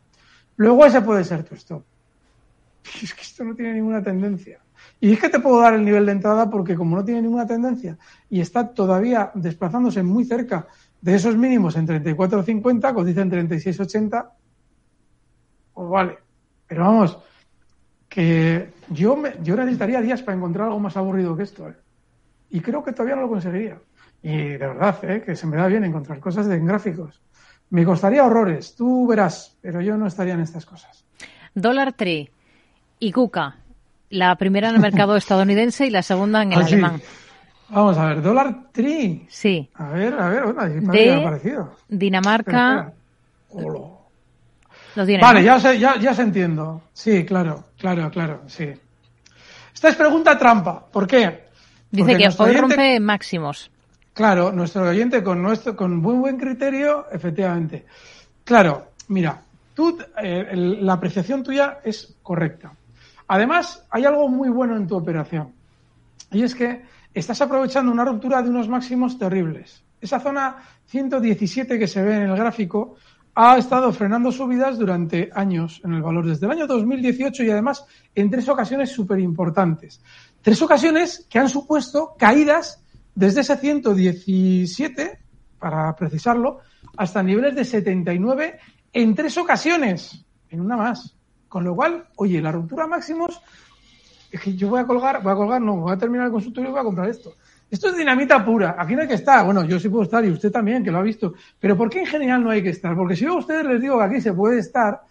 Luego 0.58 0.86
ese 0.86 1.02
puede 1.02 1.24
ser 1.24 1.44
tu 1.44 1.56
stop. 1.56 1.84
Es 3.04 3.14
que 3.14 3.22
esto 3.22 3.44
no 3.44 3.56
tiene 3.56 3.74
ninguna 3.74 4.02
tendencia. 4.02 4.60
Y 5.02 5.12
es 5.12 5.20
que 5.20 5.30
te 5.30 5.40
puedo 5.40 5.60
dar 5.60 5.74
el 5.74 5.84
nivel 5.84 6.06
de 6.06 6.14
entrada 6.14 6.50
porque 6.50 6.76
como 6.76 6.96
no 6.96 7.04
tiene 7.04 7.22
ninguna 7.22 7.46
tendencia 7.46 7.98
y 8.30 8.40
está 8.40 8.70
todavía 8.70 9.32
desplazándose 9.34 10.04
muy 10.04 10.24
cerca 10.24 10.68
de 11.02 11.16
esos 11.16 11.36
mínimos 11.36 11.76
en 11.76 11.88
34.50, 11.88 12.94
cotiza 12.94 13.22
en 13.22 13.32
36.80, 13.32 14.30
pues 15.76 15.88
vale. 15.90 16.18
Pero 16.68 16.84
vamos, 16.86 17.20
que 18.10 18.72
yo, 18.90 19.16
me, 19.16 19.34
yo 19.44 19.56
necesitaría 19.56 20.02
días 20.02 20.24
para 20.24 20.36
encontrar 20.38 20.68
algo 20.68 20.80
más 20.80 20.98
aburrido 20.98 21.36
que 21.38 21.44
esto. 21.44 21.70
¿eh? 21.70 21.76
Y 22.50 22.62
creo 22.62 22.84
que 22.84 22.92
todavía 22.94 23.16
no 23.16 23.22
lo 23.24 23.30
conseguiría. 23.30 23.78
Y 24.24 24.36
de 24.38 24.58
verdad, 24.58 24.98
¿eh? 25.04 25.22
que 25.24 25.36
se 25.36 25.46
me 25.46 25.58
da 25.58 25.68
bien 25.68 25.84
encontrar 25.84 26.20
cosas 26.20 26.48
en 26.48 26.66
gráficos. 26.66 27.22
Me 27.70 27.86
costaría 27.86 28.26
horrores, 28.26 28.76
tú 28.76 29.06
verás, 29.08 29.56
pero 29.62 29.82
yo 29.82 29.98
no 29.98 30.08
estaría 30.08 30.34
en 30.34 30.40
estas 30.42 30.66
cosas. 30.66 31.06
Dólar 31.54 31.94
Tree 31.94 32.32
y 33.00 33.12
Kuka. 33.12 33.58
La 34.10 34.36
primera 34.36 34.70
en 34.70 34.76
el 34.76 34.82
mercado 34.82 35.16
estadounidense 35.18 35.86
y 35.86 35.90
la 35.92 36.02
segunda 36.02 36.42
en 36.42 36.54
el 36.54 36.62
Ah, 36.62 36.66
sí. 36.66 36.74
alemán. 36.74 37.02
Vamos 37.70 37.98
a 37.98 38.06
ver, 38.10 38.22
dólar 38.22 38.68
tri. 38.72 39.26
Sí. 39.28 39.68
A 39.74 39.90
ver, 39.90 40.14
a 40.14 40.30
ver, 40.30 40.46
me 40.82 40.94
De 40.98 41.12
había 41.12 41.24
parecido. 41.24 41.72
Dinamarca. 41.90 42.94
Espera, 43.50 43.74
Vale, 45.22 45.44
ya 45.44 45.60
se, 45.60 45.78
ya, 45.80 45.98
ya 46.00 46.14
se 46.14 46.22
entiendo. 46.22 46.82
Sí, 46.94 47.26
claro, 47.26 47.66
claro, 47.78 48.10
claro, 48.12 48.42
sí. 48.48 48.70
Esta 49.74 49.90
es 49.90 49.96
pregunta 49.96 50.38
trampa. 50.38 50.86
¿Por 50.86 51.06
qué? 51.06 51.46
Dice 51.92 52.12
Porque 52.12 52.18
que 52.18 52.28
hoy 52.28 52.50
oyente- 52.50 52.62
rompe 52.62 53.00
máximos. 53.00 53.72
Claro, 54.14 54.52
nuestro 54.52 54.84
oyente 54.84 55.22
con 55.24 55.42
nuestro 55.42 55.76
con 55.76 56.02
buen 56.02 56.22
buen 56.22 56.38
criterio, 56.38 57.08
efectivamente. 57.12 57.86
Claro, 58.46 58.92
mira, 59.10 59.42
tú 59.74 59.98
eh, 60.22 60.48
el- 60.52 60.86
la 60.86 60.94
apreciación 60.94 61.44
tuya 61.44 61.80
es 61.84 62.16
correcta. 62.24 62.72
Además, 63.28 63.86
hay 63.90 64.06
algo 64.06 64.30
muy 64.30 64.50
bueno 64.50 64.78
en 64.78 64.88
tu 64.88 64.96
operación. 64.96 65.52
Y 66.32 66.44
es 66.44 66.56
que 66.56 66.84
estás 67.14 67.42
aprovechando 67.42 67.92
una 67.92 68.06
ruptura 68.06 68.42
de 68.42 68.50
unos 68.50 68.70
máximos 68.70 69.18
terribles. 69.20 69.84
Esa 70.00 70.20
zona 70.20 70.58
117 70.88 71.78
que 71.80 71.88
se 71.88 72.02
ve 72.04 72.16
en 72.16 72.24
el 72.24 72.36
gráfico 72.38 72.96
ha 73.36 73.58
estado 73.58 73.92
frenando 73.92 74.32
subidas 74.32 74.80
durante 74.80 75.30
años 75.36 75.82
en 75.84 75.94
el 75.94 76.02
valor, 76.02 76.26
desde 76.26 76.46
el 76.46 76.54
año 76.54 76.68
2018 76.68 77.44
y 77.44 77.52
además 77.52 77.86
en 78.16 78.30
tres 78.32 78.48
ocasiones 78.48 78.92
súper 78.92 79.20
importantes. 79.20 80.02
Tres 80.42 80.62
ocasiones 80.62 81.28
que 81.30 81.40
han 81.40 81.50
supuesto 81.50 82.16
caídas 82.18 82.82
desde 83.14 83.42
ese 83.42 83.58
117, 83.58 85.20
para 85.60 85.94
precisarlo, 85.96 86.60
hasta 86.96 87.22
niveles 87.22 87.56
de 87.56 87.66
79 87.66 88.60
en 88.94 89.16
tres 89.16 89.38
ocasiones, 89.38 90.26
en 90.50 90.62
una 90.62 90.78
más. 90.78 91.16
Con 91.50 91.66
lo 91.66 91.76
cual, 91.76 92.08
oye, 92.16 92.42
la 92.42 92.52
ruptura 92.52 92.88
máximos, 92.88 93.42
es 94.32 94.40
que 94.40 94.56
yo 94.56 94.70
voy 94.70 94.80
a 94.80 94.86
colgar, 94.86 95.22
voy 95.22 95.34
a 95.34 95.36
colgar, 95.36 95.62
no, 95.62 95.78
voy 95.78 95.94
a 95.94 95.98
terminar 95.98 96.28
el 96.28 96.32
consultorio 96.32 96.70
y 96.70 96.72
voy 96.72 96.82
a 96.82 96.86
comprar 96.86 97.10
esto. 97.10 97.34
Esto 97.76 97.90
es 97.90 97.98
dinamita 97.98 98.46
pura, 98.46 98.78
aquí 98.80 98.96
no 98.96 99.02
hay 99.02 99.08
que 99.10 99.16
estar. 99.16 99.44
Bueno, 99.44 99.66
yo 99.66 99.78
sí 99.82 99.90
puedo 99.90 100.04
estar 100.04 100.24
y 100.24 100.32
usted 100.32 100.50
también, 100.50 100.82
que 100.82 100.92
lo 100.92 101.00
ha 101.00 101.02
visto. 101.02 101.34
Pero 101.60 101.76
¿por 101.76 101.90
qué 101.90 102.00
en 102.00 102.06
general 102.06 102.42
no 102.42 102.50
hay 102.50 102.64
que 102.64 102.70
estar? 102.70 102.96
Porque 102.96 103.18
si 103.18 103.26
yo 103.26 103.34
a 103.34 103.40
ustedes 103.40 103.66
les 103.66 103.82
digo 103.82 103.98
que 103.98 104.04
aquí 104.06 104.22
se 104.22 104.32
puede 104.32 104.60
estar, 104.60 105.02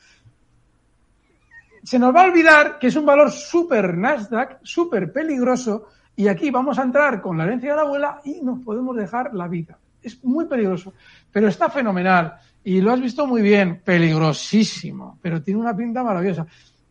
se 1.83 1.99
nos 1.99 2.17
va 2.17 2.23
a 2.23 2.25
olvidar 2.25 2.79
que 2.79 2.87
es 2.87 2.97
un 2.97 3.05
valor 3.05 3.31
súper 3.31 3.99
Nasdaq, 3.99 4.61
súper 4.63 5.13
peligroso, 5.13 5.89
y 6.17 6.27
aquí 6.27 6.51
vamos 6.51 6.79
a 6.79 6.85
entrar 6.85 7.21
con 7.21 7.37
la 7.37 7.45
herencia 7.45 7.73
de 7.73 7.77
la 7.77 7.83
abuela 7.83 8.21
y 8.25 8.41
nos 8.41 8.61
podemos 8.61 8.97
dejar 8.97 9.35
la 9.35 9.47
vida. 9.47 9.77
Es 10.03 10.25
muy 10.25 10.47
peligroso, 10.47 10.95
pero 11.31 11.49
está 11.49 11.69
fenomenal. 11.69 12.33
Y 12.65 12.81
lo 12.81 12.95
has 12.95 13.01
visto 13.03 13.27
muy 13.27 13.43
bien, 13.43 13.83
peligrosísimo, 13.85 15.19
pero 15.21 15.43
tiene 15.43 15.61
una 15.61 15.77
pinta 15.77 16.03
maravillosa. 16.03 16.47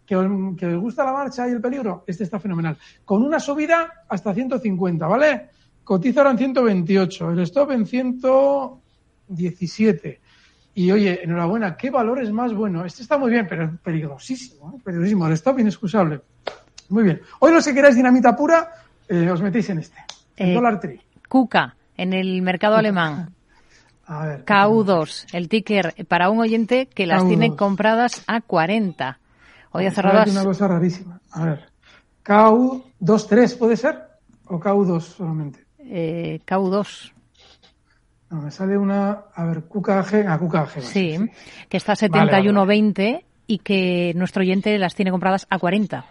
¿Que 0.05 0.15
que 0.55 0.67
os 0.67 0.81
gusta 0.81 1.03
la 1.03 1.13
marcha 1.13 1.47
y 1.47 1.51
el 1.51 1.61
peligro? 1.61 2.03
Este 2.05 2.25
está 2.25 2.39
fenomenal. 2.39 2.77
Con 3.03 3.23
una 3.23 3.39
subida 3.39 4.03
hasta 4.07 4.35
150, 4.35 5.07
¿vale? 5.07 5.49
Cotiza 5.83 6.21
ahora 6.21 6.31
en 6.31 6.37
128, 6.37 7.31
el 7.31 7.39
stop 7.41 7.71
en 7.71 7.85
117. 7.85 10.21
Y 10.75 10.91
oye, 10.91 11.23
enhorabuena, 11.23 11.75
qué 11.77 11.89
valor 11.91 12.21
es 12.21 12.31
más 12.31 12.53
bueno. 12.53 12.83
Este 12.85 13.01
está 13.03 13.17
muy 13.17 13.29
bien, 13.31 13.45
pero 13.47 13.65
es 13.65 13.71
peligrosísimo, 13.83 14.73
¿eh? 14.75 14.79
peligrosísimo. 14.83 15.27
El 15.27 15.33
stop 15.33 15.59
inexcusable. 15.59 16.21
Muy 16.89 17.03
bien. 17.03 17.21
Hoy 17.39 17.53
los 17.53 17.65
que 17.65 17.73
queráis 17.73 17.95
dinamita 17.95 18.35
pura, 18.35 18.69
eh, 19.07 19.29
os 19.29 19.41
metéis 19.41 19.69
en 19.69 19.79
este. 19.79 19.97
El 20.35 20.49
Eh, 20.49 20.53
dólar 20.53 20.79
tri. 20.79 20.99
Kuka, 21.29 21.75
en 21.97 22.13
el 22.13 22.41
mercado 22.41 22.75
alemán. 22.75 23.33
A 24.05 24.25
ver. 24.25 24.45
KU2, 24.45 25.27
el 25.33 25.47
ticker 25.47 25.93
para 26.07 26.29
un 26.29 26.39
oyente 26.39 26.87
que 26.87 27.05
las 27.07 27.23
KU2. 27.23 27.27
tiene 27.27 27.55
compradas 27.55 28.23
a 28.27 28.41
40. 28.41 29.19
Hoy 29.71 29.85
ha 29.85 29.91
cerrado 29.91 30.19
aquí 30.19 30.31
una 30.31 30.43
cosa 30.43 30.67
rarísima. 30.67 31.19
A 31.31 31.45
ver. 31.45 31.69
KU23 32.25 33.57
puede 33.57 33.77
ser 33.77 33.97
o 34.45 34.59
KU2 34.59 34.99
solamente. 35.01 35.62
Eh, 35.85 36.39
KU2, 36.45 37.11
No, 38.29 38.41
me 38.41 38.51
sale 38.51 38.77
una, 38.77 39.25
a 39.33 39.45
ver, 39.45 39.63
QKG, 39.63 40.25
ah, 40.27 40.39
QKG. 40.39 40.81
sí, 40.81 41.17
que 41.69 41.77
está 41.77 41.93
a 41.93 42.07
Vale, 42.09 42.31
vale, 42.31 42.49
71.20 42.49 43.23
y 43.47 43.59
que 43.59 44.13
nuestro 44.15 44.41
oyente 44.41 44.77
las 44.79 44.95
tiene 44.95 45.11
compradas 45.11 45.45
a 45.49 45.59
40. 45.59 46.05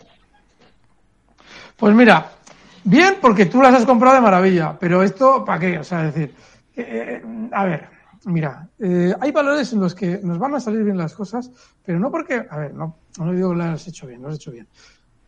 Pues 1.77 1.95
mira, 1.95 2.31
bien 2.85 3.17
porque 3.21 3.47
tú 3.47 3.61
las 3.61 3.75
has 3.75 3.85
comprado 3.87 4.15
de 4.17 4.21
maravilla, 4.21 4.77
pero 4.79 5.03
esto, 5.03 5.45
¿para 5.45 5.59
qué? 5.59 5.79
O 5.79 5.85
sea, 5.85 6.07
es 6.07 6.15
decir, 6.15 6.35
eh, 6.77 7.21
eh, 7.23 7.23
a 7.53 7.65
ver, 7.65 7.89
mira, 8.27 8.69
eh, 8.79 9.13
hay 9.21 9.33
valores 9.33 9.73
en 9.73 9.81
los 9.81 9.95
que 9.95 10.21
nos 10.23 10.39
van 10.39 10.55
a 10.55 10.61
salir 10.61 10.85
bien 10.85 10.97
las 10.99 11.15
cosas, 11.15 11.51
pero 11.85 11.99
no 11.99 12.11
porque, 12.11 12.47
a 12.49 12.57
ver, 12.59 12.75
no, 12.75 12.99
no 13.19 13.33
digo 13.33 13.51
que 13.51 13.57
las 13.57 13.81
has 13.81 13.89
hecho 13.89 14.07
bien, 14.07 14.23
lo 14.23 14.29
has 14.29 14.37
hecho 14.37 14.53
bien, 14.53 14.69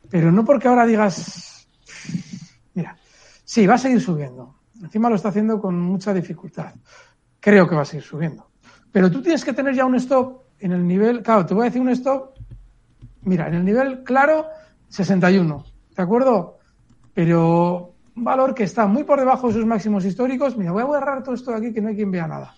pero 0.09 0.31
no 0.31 0.45
porque 0.45 0.69
ahora 0.69 0.87
digas, 0.87 1.67
mira, 2.75 2.97
sí, 3.45 3.67
va 3.67 3.75
a 3.75 3.79
seguir 3.79 4.01
subiendo. 4.01 4.57
Encima 4.83 5.09
lo 5.09 5.17
está 5.17 5.29
haciendo 5.29 5.61
con 5.61 5.79
mucha 5.79 6.13
dificultad. 6.13 6.75
Creo 7.41 7.69
que 7.69 7.77
va 7.77 7.83
a 7.83 7.87
seguir 7.87 8.05
subiendo. 8.05 8.49
Pero 8.91 9.11
tú 9.11 9.23
tienes 9.23 9.45
que 9.45 9.53
tener 9.53 9.75
ya 9.75 9.85
un 9.85 9.95
stop 9.97 10.43
en 10.59 10.73
el 10.73 10.87
nivel, 10.87 11.23
claro, 11.23 11.45
te 11.45 11.55
voy 11.55 11.63
a 11.63 11.65
decir 11.67 11.83
un 11.83 11.91
stop, 11.91 12.35
mira, 13.23 13.49
en 13.49 13.55
el 13.55 13.65
nivel 13.65 14.03
claro, 14.03 14.47
61, 14.89 15.65
¿de 15.97 16.03
acuerdo? 16.03 16.59
Pero 17.13 17.95
un 18.17 18.25
valor 18.25 18.55
que 18.55 18.65
está 18.65 18.87
muy 18.87 19.05
por 19.05 19.19
debajo 19.19 19.49
de 19.49 19.55
sus 19.55 19.67
máximos 19.67 20.05
históricos. 20.05 20.57
Mira, 20.57 20.73
voy 20.73 20.83
a 20.83 20.87
borrar 20.87 21.23
todo 21.23 21.35
esto 21.35 21.51
de 21.51 21.59
aquí 21.59 21.73
que 21.73 21.81
no 21.81 21.89
hay 21.89 21.97
quien 21.97 22.11
vea 22.11 22.27
nada. 22.27 22.55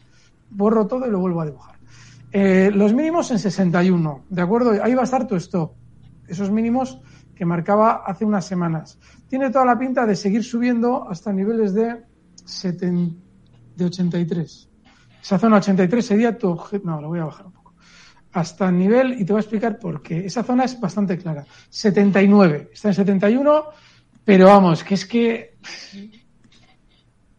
Borro 0.50 0.86
todo 0.86 1.06
y 1.06 1.10
lo 1.10 1.18
vuelvo 1.18 1.40
a 1.40 1.46
dibujar. 1.46 1.76
Eh, 2.32 2.70
los 2.72 2.92
mínimos 2.92 3.30
en 3.30 3.38
61, 3.38 4.24
¿de 4.28 4.42
acuerdo? 4.42 4.72
Ahí 4.82 4.94
va 4.94 5.02
a 5.02 5.04
estar 5.04 5.26
tu 5.26 5.36
stop. 5.36 5.72
Esos 6.28 6.50
mínimos 6.50 7.00
que 7.36 7.44
marcaba 7.44 8.02
hace 8.06 8.24
unas 8.24 8.46
semanas. 8.46 8.98
Tiene 9.28 9.50
toda 9.50 9.66
la 9.66 9.78
pinta 9.78 10.06
de 10.06 10.16
seguir 10.16 10.42
subiendo 10.42 11.08
hasta 11.08 11.32
niveles 11.32 11.74
de, 11.74 12.02
70 12.44 13.14
de 13.76 13.84
83. 13.84 14.68
Esa 15.22 15.38
zona 15.38 15.58
83 15.58 16.04
sería 16.04 16.38
tu 16.38 16.48
objeto. 16.48 16.86
No, 16.86 17.00
lo 17.00 17.08
voy 17.08 17.20
a 17.20 17.26
bajar 17.26 17.46
un 17.46 17.52
poco. 17.52 17.74
Hasta 18.32 18.68
el 18.68 18.78
nivel, 18.78 19.20
y 19.20 19.24
te 19.24 19.32
voy 19.32 19.40
a 19.40 19.42
explicar 19.42 19.78
por 19.78 20.02
qué. 20.02 20.24
Esa 20.24 20.42
zona 20.42 20.64
es 20.64 20.80
bastante 20.80 21.18
clara. 21.18 21.44
79. 21.68 22.70
Está 22.72 22.88
en 22.88 22.94
71, 22.94 23.64
pero 24.24 24.46
vamos, 24.46 24.82
que 24.82 24.94
es 24.94 25.04
que. 25.06 25.58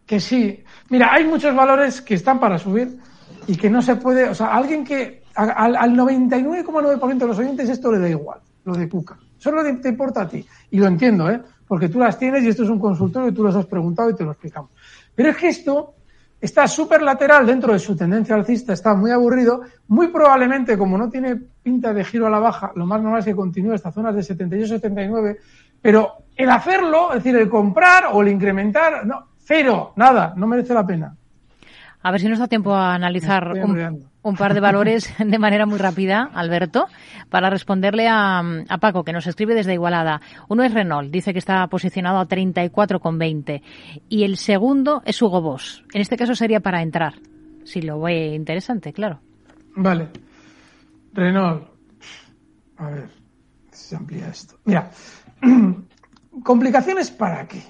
Que 0.06 0.20
sí. 0.20 0.62
Mira, 0.90 1.12
hay 1.12 1.24
muchos 1.24 1.54
valores 1.54 2.00
que 2.00 2.14
están 2.14 2.38
para 2.40 2.58
subir 2.58 2.98
y 3.46 3.56
que 3.56 3.68
no 3.68 3.82
se 3.82 3.96
puede. 3.96 4.28
O 4.28 4.34
sea, 4.34 4.54
alguien 4.54 4.84
que. 4.84 5.24
Al, 5.34 5.76
al 5.76 5.92
99,9% 5.92 7.18
de 7.18 7.26
los 7.26 7.38
oyentes 7.38 7.68
esto 7.68 7.92
le 7.92 8.00
da 8.00 8.08
igual, 8.08 8.40
lo 8.64 8.74
de 8.74 8.88
Cuca. 8.88 9.18
Solo 9.38 9.62
te, 9.80 9.88
importa 9.88 10.22
a 10.22 10.28
ti. 10.28 10.44
Y 10.70 10.78
lo 10.78 10.86
entiendo, 10.86 11.30
¿eh? 11.30 11.40
porque 11.66 11.88
tú 11.88 11.98
las 11.98 12.18
tienes 12.18 12.42
y 12.44 12.48
esto 12.48 12.64
es 12.64 12.70
un 12.70 12.78
consultorio 12.78 13.30
y 13.30 13.34
tú 13.34 13.42
los 13.42 13.54
has 13.54 13.66
preguntado 13.66 14.10
y 14.10 14.14
te 14.14 14.24
lo 14.24 14.32
explicamos. 14.32 14.70
Pero 15.14 15.30
es 15.30 15.36
que 15.36 15.48
esto 15.48 15.94
está 16.40 16.68
súper 16.68 17.02
lateral 17.02 17.46
dentro 17.46 17.72
de 17.72 17.78
su 17.78 17.96
tendencia 17.96 18.34
alcista, 18.34 18.72
está 18.72 18.94
muy 18.94 19.10
aburrido, 19.10 19.62
muy 19.88 20.08
probablemente, 20.08 20.78
como 20.78 20.96
no 20.96 21.08
tiene 21.08 21.36
pinta 21.62 21.92
de 21.92 22.04
giro 22.04 22.26
a 22.26 22.30
la 22.30 22.38
baja, 22.38 22.72
lo 22.74 22.86
más 22.86 23.02
normal 23.02 23.20
es 23.20 23.24
que 23.24 23.34
continúe 23.34 23.74
estas 23.74 23.94
zonas 23.94 24.14
de 24.14 24.20
78-79, 24.20 25.36
pero 25.82 26.12
el 26.36 26.50
hacerlo, 26.50 27.08
es 27.10 27.24
decir, 27.24 27.36
el 27.36 27.48
comprar 27.48 28.04
o 28.12 28.22
el 28.22 28.28
incrementar, 28.28 29.04
no, 29.04 29.28
cero, 29.38 29.92
nada, 29.96 30.32
no 30.36 30.46
merece 30.46 30.74
la 30.74 30.86
pena. 30.86 31.16
A 32.02 32.10
ver 32.10 32.20
si 32.20 32.28
nos 32.28 32.38
da 32.38 32.46
tiempo 32.46 32.74
a 32.74 32.94
analizar 32.94 33.52
un, 34.22 34.36
par 34.36 34.54
de 34.54 34.60
valores 34.60 35.12
de 35.18 35.38
manera 35.38 35.66
muy 35.66 35.78
rápida, 35.78 36.30
Alberto, 36.32 36.86
para 37.28 37.50
responderle 37.50 38.06
a, 38.08 38.42
Paco, 38.80 39.04
que 39.04 39.12
nos 39.12 39.26
escribe 39.26 39.54
desde 39.54 39.74
Igualada. 39.74 40.20
Uno 40.48 40.62
es 40.62 40.72
Renault, 40.72 41.10
dice 41.10 41.32
que 41.32 41.38
está 41.38 41.66
posicionado 41.66 42.18
a 42.18 42.28
34,20. 42.28 43.62
Y 44.08 44.24
el 44.24 44.36
segundo 44.36 45.02
es 45.04 45.20
Hugo 45.20 45.40
Boss. 45.42 45.84
En 45.92 46.00
este 46.00 46.16
caso 46.16 46.34
sería 46.34 46.60
para 46.60 46.82
entrar, 46.82 47.14
si 47.64 47.82
lo 47.82 48.00
ve 48.00 48.34
interesante, 48.34 48.92
claro. 48.92 49.20
Vale. 49.74 50.08
Renault. 51.12 51.64
A 52.76 52.90
ver, 52.90 53.10
se 53.72 53.96
amplía 53.96 54.28
esto. 54.28 54.56
Mira, 54.64 54.90
¿complicaciones 56.44 57.10
para 57.10 57.46
qué? 57.48 57.62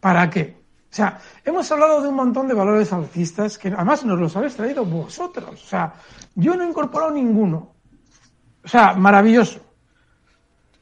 ¿Para 0.00 0.30
qué? 0.30 0.59
O 0.90 0.94
sea, 0.94 1.20
hemos 1.44 1.70
hablado 1.70 2.02
de 2.02 2.08
un 2.08 2.16
montón 2.16 2.48
de 2.48 2.54
valores 2.54 2.92
alcistas 2.92 3.58
que 3.58 3.68
además 3.68 4.04
nos 4.04 4.18
los 4.18 4.36
habéis 4.36 4.56
traído 4.56 4.84
vosotros. 4.84 5.62
O 5.62 5.68
sea, 5.68 5.94
yo 6.34 6.56
no 6.56 6.64
he 6.64 6.68
incorporado 6.68 7.12
ninguno. 7.12 7.74
O 8.64 8.68
sea, 8.68 8.94
maravilloso. 8.94 9.60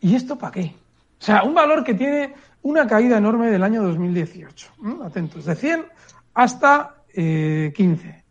¿Y 0.01 0.15
esto 0.15 0.39
para 0.39 0.53
qué? 0.53 0.75
O 1.21 1.25
sea, 1.25 1.43
un 1.43 1.53
valor 1.53 1.85
que 1.85 1.93
tiene 1.93 2.35
una 2.63 2.87
caída 2.87 3.19
enorme 3.19 3.51
del 3.51 3.63
año 3.63 3.83
2018. 3.83 4.73
Atentos, 5.05 5.45
de 5.45 5.55
100 5.55 5.87
hasta 6.35 6.95
eh, 7.15 7.73
15. 7.77 8.25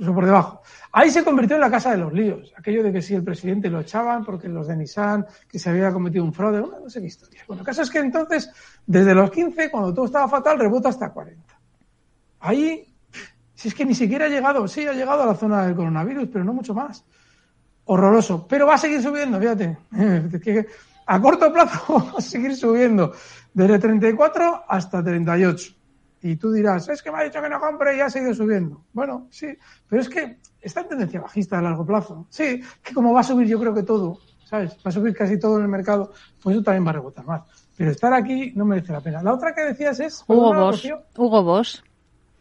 Eso 0.00 0.12
por 0.12 0.26
debajo. 0.26 0.62
Ahí 0.90 1.10
se 1.10 1.22
convirtió 1.22 1.56
en 1.56 1.60
la 1.60 1.70
casa 1.70 1.92
de 1.92 1.98
los 1.98 2.12
líos. 2.12 2.52
Aquello 2.56 2.82
de 2.82 2.92
que 2.92 3.00
si 3.00 3.14
el 3.14 3.22
presidente 3.22 3.70
lo 3.70 3.80
echaban 3.80 4.24
porque 4.24 4.48
los 4.48 4.66
de 4.66 4.76
Nissan, 4.76 5.26
que 5.48 5.58
se 5.58 5.70
había 5.70 5.92
cometido 5.92 6.24
un 6.24 6.32
fraude, 6.32 6.60
no 6.60 6.90
sé 6.90 7.00
qué 7.00 7.06
historia. 7.06 7.42
Bueno, 7.46 7.60
el 7.62 7.66
caso 7.66 7.82
es 7.82 7.90
que 7.90 7.98
entonces 7.98 8.50
desde 8.86 9.14
los 9.14 9.30
15, 9.30 9.70
cuando 9.70 9.94
todo 9.94 10.06
estaba 10.06 10.28
fatal, 10.28 10.58
rebota 10.58 10.88
hasta 10.88 11.10
40. 11.10 11.42
Ahí, 12.40 12.92
si 13.54 13.68
es 13.68 13.74
que 13.74 13.84
ni 13.84 13.94
siquiera 13.94 14.26
ha 14.26 14.28
llegado, 14.28 14.66
sí, 14.66 14.86
ha 14.86 14.92
llegado 14.92 15.22
a 15.22 15.26
la 15.26 15.34
zona 15.34 15.64
del 15.64 15.76
coronavirus, 15.76 16.28
pero 16.32 16.44
no 16.44 16.52
mucho 16.52 16.74
más. 16.74 17.04
Horroroso. 17.84 18.46
Pero 18.48 18.66
va 18.66 18.74
a 18.74 18.78
seguir 18.78 19.00
subiendo, 19.00 19.38
fíjate. 19.38 19.78
a 21.06 21.20
corto 21.20 21.52
plazo 21.52 21.94
va 22.14 22.18
a 22.18 22.20
seguir 22.20 22.56
subiendo. 22.56 23.12
Desde 23.52 23.78
34 23.78 24.64
hasta 24.68 25.04
38. 25.04 25.83
Y 26.26 26.36
tú 26.36 26.50
dirás, 26.50 26.88
es 26.88 27.02
que 27.02 27.12
me 27.12 27.18
ha 27.18 27.24
dicho 27.24 27.42
que 27.42 27.50
no 27.50 27.60
compre 27.60 27.98
y 27.98 28.00
ha 28.00 28.08
seguido 28.08 28.32
subiendo. 28.32 28.80
Bueno, 28.94 29.26
sí, 29.28 29.48
pero 29.86 30.00
es 30.00 30.08
que 30.08 30.38
está 30.58 30.80
en 30.80 30.88
tendencia 30.88 31.20
bajista 31.20 31.58
a 31.58 31.60
largo 31.60 31.84
plazo. 31.84 32.26
Sí, 32.30 32.62
que 32.82 32.94
como 32.94 33.12
va 33.12 33.20
a 33.20 33.24
subir 33.24 33.46
yo 33.46 33.60
creo 33.60 33.74
que 33.74 33.82
todo, 33.82 34.20
¿sabes? 34.46 34.72
Va 34.76 34.88
a 34.88 34.90
subir 34.90 35.14
casi 35.14 35.38
todo 35.38 35.58
en 35.58 35.64
el 35.64 35.68
mercado, 35.68 36.12
pues 36.42 36.56
eso 36.56 36.64
también 36.64 36.86
va 36.86 36.92
a 36.92 36.94
rebotar 36.94 37.26
más. 37.26 37.42
Pero 37.76 37.90
estar 37.90 38.14
aquí 38.14 38.52
no 38.56 38.64
merece 38.64 38.90
la 38.94 39.02
pena. 39.02 39.22
La 39.22 39.34
otra 39.34 39.54
que 39.54 39.64
decías 39.64 40.00
es... 40.00 40.24
Hugo 40.26 40.54
Boss. 40.54 40.88
Hugo 41.14 41.42
Boss. 41.42 41.84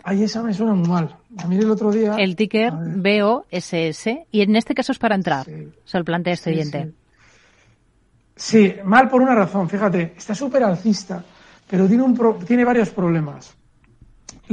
Ay, 0.01 0.23
esa 0.23 0.41
me 0.41 0.53
suena 0.53 0.75
muy 0.75 0.87
mal. 0.87 1.17
A 1.39 1.47
mí 1.47 1.57
el 1.57 1.69
otro 1.69 1.91
día... 1.91 2.15
El 2.15 2.37
ticker 2.37 2.71
BOSS. 2.71 4.07
Y 4.31 4.43
en 4.43 4.55
este 4.55 4.75
caso 4.75 4.93
es 4.93 4.97
para 4.97 5.15
entrar. 5.15 5.45
Se 5.83 5.97
lo 5.97 6.05
plantea 6.05 6.35
este 6.35 6.51
oyente. 6.51 6.93
Sí. 8.33 8.75
mal 8.85 9.09
por 9.09 9.21
una 9.21 9.35
razón. 9.35 9.67
Fíjate, 9.67 10.13
está 10.15 10.33
súper 10.33 10.63
alcista, 10.63 11.21
pero 11.69 11.85
tiene, 11.85 12.03
un 12.03 12.39
tiene 12.45 12.63
varios 12.63 12.89
problemas. 12.89 13.57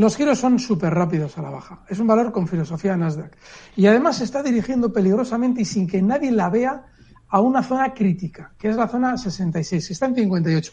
Los 0.00 0.16
giros 0.16 0.38
son 0.38 0.58
súper 0.58 0.94
rápidos 0.94 1.36
a 1.36 1.42
la 1.42 1.50
baja. 1.50 1.84
Es 1.86 1.98
un 1.98 2.06
valor 2.06 2.32
con 2.32 2.48
filosofía 2.48 2.96
Nasdaq. 2.96 3.36
Y 3.76 3.86
además 3.86 4.16
se 4.16 4.24
está 4.24 4.42
dirigiendo 4.42 4.90
peligrosamente 4.90 5.60
y 5.60 5.66
sin 5.66 5.86
que 5.86 6.00
nadie 6.00 6.32
la 6.32 6.48
vea 6.48 6.86
a 7.28 7.40
una 7.42 7.62
zona 7.62 7.92
crítica, 7.92 8.54
que 8.58 8.70
es 8.70 8.76
la 8.76 8.88
zona 8.88 9.18
66, 9.18 9.90
está 9.90 10.06
en 10.06 10.14
58. 10.14 10.72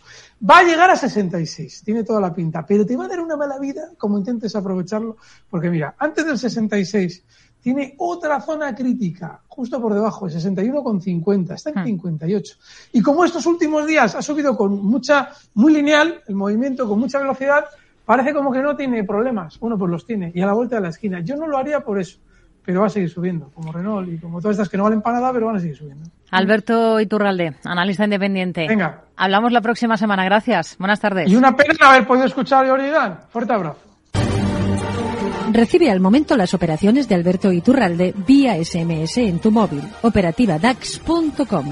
Va 0.50 0.60
a 0.60 0.64
llegar 0.64 0.90
a 0.92 0.96
66, 0.96 1.84
tiene 1.84 2.06
toda 2.06 2.22
la 2.22 2.34
pinta, 2.34 2.66
pero 2.66 2.86
te 2.86 2.96
va 2.96 3.04
a 3.04 3.10
dar 3.10 3.20
una 3.20 3.36
mala 3.36 3.60
vida 3.60 3.92
como 3.98 4.18
intentes 4.18 4.56
aprovecharlo, 4.56 5.18
porque 5.50 5.70
mira, 5.70 5.94
antes 6.00 6.26
del 6.26 6.38
66 6.38 7.26
tiene 7.60 7.96
otra 7.98 8.40
zona 8.40 8.74
crítica, 8.74 9.42
justo 9.50 9.82
por 9.82 9.94
debajo, 9.94 10.30
61,50, 10.30 11.54
está 11.54 11.72
en 11.72 11.86
58. 11.86 12.56
Hmm. 12.56 12.98
Y 12.98 13.02
como 13.02 13.26
estos 13.26 13.46
últimos 13.46 13.86
días 13.86 14.16
ha 14.16 14.22
subido 14.22 14.56
con 14.56 14.82
mucha, 14.86 15.32
muy 15.54 15.74
lineal, 15.74 16.24
el 16.28 16.36
movimiento 16.36 16.88
con 16.88 16.98
mucha 16.98 17.20
velocidad, 17.20 17.66
parece 18.08 18.34
como 18.34 18.52
que 18.52 18.64
no 18.64 18.76
tiene 18.76 19.04
problemas. 19.04 19.60
Bueno, 19.60 19.78
pues 19.78 19.92
los 19.92 20.04
tiene, 20.04 20.32
y 20.34 20.42
a 20.42 20.48
la 20.48 20.54
vuelta 20.54 20.78
de 20.78 20.82
la 20.82 20.90
esquina. 20.90 21.20
Yo 21.20 21.36
no 21.36 21.46
lo 21.46 21.60
haría 21.60 21.82
por 21.82 22.00
eso 22.00 22.18
pero 22.68 22.82
va 22.82 22.88
a 22.88 22.90
seguir 22.90 23.10
subiendo, 23.10 23.50
como 23.54 23.72
Renault 23.72 24.10
y 24.10 24.18
como 24.18 24.42
todas 24.42 24.56
estas 24.56 24.68
que 24.68 24.76
no 24.76 24.84
valen 24.84 25.02
para 25.02 25.22
nada, 25.22 25.32
pero 25.32 25.46
van 25.46 25.56
a 25.56 25.60
seguir 25.62 25.78
subiendo. 25.78 26.10
Alberto 26.32 27.00
Iturralde, 27.00 27.56
analista 27.64 28.04
independiente. 28.04 28.68
Venga. 28.68 29.04
Hablamos 29.16 29.54
la 29.54 29.62
próxima 29.62 29.96
semana. 29.96 30.26
Gracias. 30.26 30.76
Buenas 30.78 31.00
tardes. 31.00 31.32
Y 31.32 31.38
una 31.38 31.56
pena 31.56 31.76
haber 31.84 32.06
podido 32.06 32.26
escuchar 32.26 32.66
a 32.66 32.68
Jordi 32.68 32.90
Dan. 32.90 33.20
Fuerte 33.30 33.54
abrazo. 33.54 33.80
Recibe 35.54 35.90
al 35.90 36.02
momento 36.02 36.36
las 36.36 36.54
operaciones 36.54 37.08
de 37.08 37.16
Alberto 37.16 37.54
Iturralde 37.54 38.14
vía 38.28 38.62
SMS 38.62 39.18
en 39.20 39.40
tu 39.40 39.50
móvil. 39.50 39.84
Operativa 40.02 40.60
DAX.com. 40.60 41.72